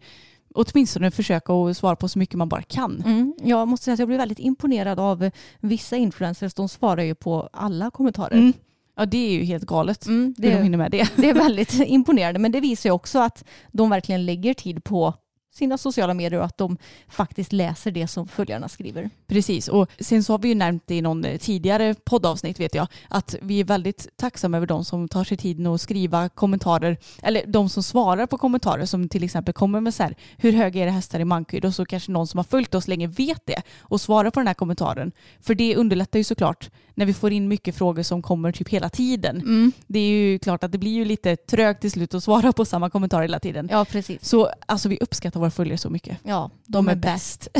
åtminstone 0.55 1.11
försöka 1.11 1.53
att 1.53 1.77
svara 1.77 1.95
på 1.95 2.07
så 2.07 2.19
mycket 2.19 2.35
man 2.35 2.49
bara 2.49 2.61
kan. 2.61 3.03
Mm. 3.05 3.33
Jag 3.43 3.67
måste 3.67 3.83
säga 3.83 3.93
att 3.93 3.99
jag 3.99 4.07
blir 4.07 4.17
väldigt 4.17 4.39
imponerad 4.39 4.99
av 4.99 5.29
vissa 5.59 5.95
influencers. 5.95 6.53
De 6.53 6.69
svarar 6.69 7.03
ju 7.03 7.15
på 7.15 7.49
alla 7.53 7.91
kommentarer. 7.91 8.37
Mm. 8.37 8.53
Ja, 8.97 9.05
det 9.05 9.17
är 9.17 9.31
ju 9.31 9.43
helt 9.43 9.65
galet 9.65 10.05
Mm, 10.05 10.35
hur 10.37 10.43
de 10.43 10.55
det, 10.55 10.63
hinner 10.63 10.77
med 10.77 10.91
det. 10.91 11.11
det 11.15 11.29
är 11.29 11.33
väldigt 11.33 11.73
imponerande 11.73 12.39
men 12.39 12.51
det 12.51 12.59
visar 12.59 12.89
ju 12.89 12.93
också 12.93 13.19
att 13.19 13.43
de 13.71 13.89
verkligen 13.89 14.25
lägger 14.25 14.53
tid 14.53 14.83
på 14.83 15.13
sina 15.55 15.77
sociala 15.77 16.13
medier 16.13 16.39
och 16.39 16.45
att 16.45 16.57
de 16.57 16.77
faktiskt 17.07 17.53
läser 17.53 17.91
det 17.91 18.07
som 18.07 18.27
följarna 18.27 18.69
skriver. 18.69 19.09
Precis, 19.27 19.67
och 19.67 19.89
sen 19.99 20.23
så 20.23 20.33
har 20.33 20.39
vi 20.39 20.49
ju 20.49 20.55
nämnt 20.55 20.91
i 20.91 21.01
någon 21.01 21.25
tidigare 21.39 21.95
poddavsnitt 22.03 22.59
vet 22.59 22.75
jag, 22.75 22.87
att 23.09 23.35
vi 23.41 23.59
är 23.59 23.63
väldigt 23.63 24.07
tacksamma 24.15 24.57
över 24.57 24.67
de 24.67 24.85
som 24.85 25.07
tar 25.07 25.23
sig 25.23 25.37
tiden 25.37 25.67
att 25.67 25.81
skriva 25.81 26.29
kommentarer, 26.29 26.97
eller 27.23 27.45
de 27.47 27.69
som 27.69 27.83
svarar 27.83 28.25
på 28.25 28.37
kommentarer 28.37 28.85
som 28.85 29.09
till 29.09 29.23
exempel 29.23 29.53
kommer 29.53 29.81
med 29.81 29.93
så 29.93 30.03
här, 30.03 30.15
hur 30.37 30.53
höga 30.53 30.81
är 30.81 30.85
det 30.85 30.91
hästar 30.91 31.19
i 31.19 31.25
Mankud? 31.25 31.65
Och 31.65 31.75
så 31.75 31.85
kanske 31.85 32.11
någon 32.11 32.27
som 32.27 32.37
har 32.37 32.43
följt 32.43 32.75
oss 32.75 32.87
länge 32.87 33.07
vet 33.07 33.45
det 33.45 33.61
och 33.79 34.01
svarar 34.01 34.31
på 34.31 34.39
den 34.39 34.47
här 34.47 34.53
kommentaren. 34.53 35.11
För 35.41 35.55
det 35.55 35.75
underlättar 35.75 36.19
ju 36.19 36.23
såklart 36.23 36.69
när 36.93 37.05
vi 37.05 37.13
får 37.13 37.31
in 37.31 37.47
mycket 37.47 37.75
frågor 37.75 38.03
som 38.03 38.21
kommer 38.21 38.51
typ 38.51 38.69
hela 38.69 38.89
tiden. 38.89 39.71
Det 39.87 39.99
är 39.99 40.09
ju 40.09 40.39
klart 40.39 40.63
att 40.63 40.71
det 40.71 40.77
blir 40.77 40.91
ju 40.91 41.05
lite 41.05 41.35
trögt 41.35 41.81
till 41.81 41.91
slut 41.91 42.13
att 42.13 42.23
svara 42.23 42.53
på 42.53 42.65
samma 42.65 42.89
kommentar 42.89 43.21
hela 43.21 43.39
tiden. 43.39 43.69
Ja, 43.71 43.85
precis. 43.85 44.25
Så 44.25 44.49
alltså 44.65 44.89
vi 44.89 44.97
uppskattar 45.01 45.39
våra 45.45 45.51
följare 45.51 45.77
så 45.77 45.89
mycket. 45.89 46.17
Ja, 46.23 46.51
De, 46.67 46.89
är 46.89 46.95
bäst. 46.95 47.47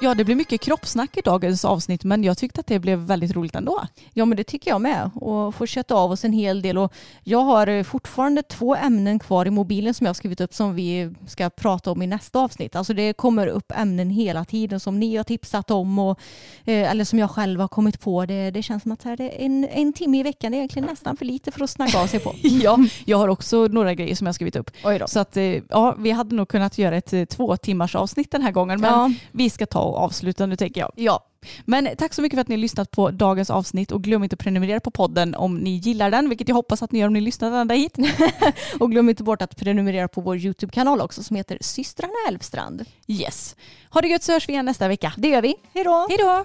ja, 0.00 0.14
det 0.14 0.24
blir 0.24 0.34
mycket 0.36 0.60
kroppssnack 0.60 1.16
i 1.16 1.20
dagens 1.20 1.64
avsnitt 1.64 2.04
men 2.04 2.24
jag 2.24 2.38
tyckte 2.38 2.60
att 2.60 2.66
det 2.66 2.78
blev 2.78 2.98
väldigt 2.98 3.32
roligt 3.36 3.54
ändå. 3.54 3.82
Ja 4.12 4.24
men 4.24 4.36
det 4.36 4.44
tycker 4.44 4.70
jag 4.70 4.80
med 4.80 5.10
och 5.14 5.54
får 5.54 5.66
köta 5.66 5.94
av 5.94 6.10
oss 6.10 6.24
en 6.24 6.32
hel 6.32 6.62
del 6.62 6.78
och 6.78 6.92
jag 7.24 7.38
har 7.40 7.66
eh, 7.66 7.82
fortfarande 7.82 8.42
två 8.42 8.76
ämnen 8.76 9.18
kvar 9.18 9.46
i 9.46 9.50
mobilen 9.50 9.94
som 9.94 10.04
jag 10.04 10.08
har 10.08 10.14
skrivit 10.14 10.40
upp 10.40 10.54
som 10.54 10.74
vi 10.74 11.10
ska 11.26 11.50
prata 11.50 11.90
om 11.90 12.02
i 12.02 12.06
nästa 12.06 12.38
avsnitt. 12.40 12.76
Alltså 12.76 12.94
det 12.94 13.12
kommer 13.12 13.46
upp 13.46 13.72
ämnen 13.76 14.10
hela 14.10 14.44
tiden 14.44 14.80
som 14.80 14.98
ni 15.00 15.16
har 15.16 15.24
tipsat 15.24 15.70
om 15.70 15.98
och, 15.98 16.20
eh, 16.64 16.90
eller 16.90 17.04
som 17.04 17.18
jag 17.18 17.30
själv 17.30 17.60
har 17.60 17.68
kommit 17.68 18.00
på. 18.00 18.26
Det, 18.26 18.50
det 18.50 18.62
känns 18.62 18.82
som 18.82 18.92
att 18.92 19.02
här, 19.02 19.20
en, 19.20 19.64
en 19.64 19.92
timme 19.92 20.18
i 20.20 20.22
veckan 20.22 20.52
det 20.52 20.56
är 20.56 20.58
egentligen 20.58 20.88
nästan 20.88 21.16
för 21.16 21.24
lite 21.24 21.50
för 21.50 21.64
att 21.64 21.70
snacka 21.70 22.02
av 22.02 22.06
sig 22.06 22.20
på. 22.20 22.34
Ja, 22.42 22.78
jag 23.04 23.18
har 23.18 23.28
också 23.28 23.66
några 23.66 23.94
grejer 23.94 24.14
som 24.14 24.26
jag 24.26 24.34
skrivit 24.34 24.56
upp. 24.56 24.70
Så 25.06 25.20
att 25.20 25.36
eh, 25.36 25.44
ja, 25.44 25.94
vi 25.98 26.10
hade 26.10 26.34
nog 26.36 26.48
kunnat 26.48 26.78
göra 26.78 26.96
ett 26.96 27.30
två 27.30 27.56
timmars 27.56 27.94
avsnitt 27.94 28.30
den 28.30 28.42
här 28.42 28.52
gången 28.52 28.80
men 28.80 28.90
Ja. 28.90 29.10
vi 29.32 29.50
ska 29.50 29.66
ta 29.66 29.87
och 29.88 29.98
avsluta 29.98 30.46
nu 30.46 30.56
tänker 30.56 30.80
jag. 30.80 30.92
Ja, 30.96 31.24
Men 31.64 31.88
tack 31.98 32.14
så 32.14 32.22
mycket 32.22 32.36
för 32.36 32.40
att 32.40 32.48
ni 32.48 32.54
har 32.54 32.60
lyssnat 32.60 32.90
på 32.90 33.10
dagens 33.10 33.50
avsnitt 33.50 33.92
och 33.92 34.02
glöm 34.02 34.24
inte 34.24 34.34
att 34.34 34.40
prenumerera 34.40 34.80
på 34.80 34.90
podden 34.90 35.34
om 35.34 35.58
ni 35.58 35.70
gillar 35.70 36.10
den, 36.10 36.28
vilket 36.28 36.48
jag 36.48 36.54
hoppas 36.54 36.82
att 36.82 36.92
ni 36.92 36.98
gör 36.98 37.06
om 37.06 37.12
ni 37.12 37.20
lyssnar 37.20 37.60
ända 37.60 37.74
hit. 37.74 37.96
och 38.80 38.90
glöm 38.90 39.08
inte 39.08 39.22
bort 39.22 39.42
att 39.42 39.56
prenumerera 39.56 40.08
på 40.08 40.20
vår 40.20 40.36
YouTube-kanal 40.36 41.00
också 41.00 41.22
som 41.22 41.36
heter 41.36 41.58
Systrarna 41.60 42.12
Älvstrand. 42.28 42.84
Yes. 43.06 43.56
Ha 43.90 44.00
det 44.00 44.08
gött 44.08 44.22
så 44.22 44.32
hörs 44.32 44.48
vi 44.48 44.52
igen 44.52 44.64
nästa 44.64 44.88
vecka. 44.88 45.12
Det 45.16 45.28
gör 45.28 45.42
vi. 45.42 45.54
Hej 45.74 45.84
då! 45.84 46.06
Hej 46.08 46.18
då! 46.18 46.44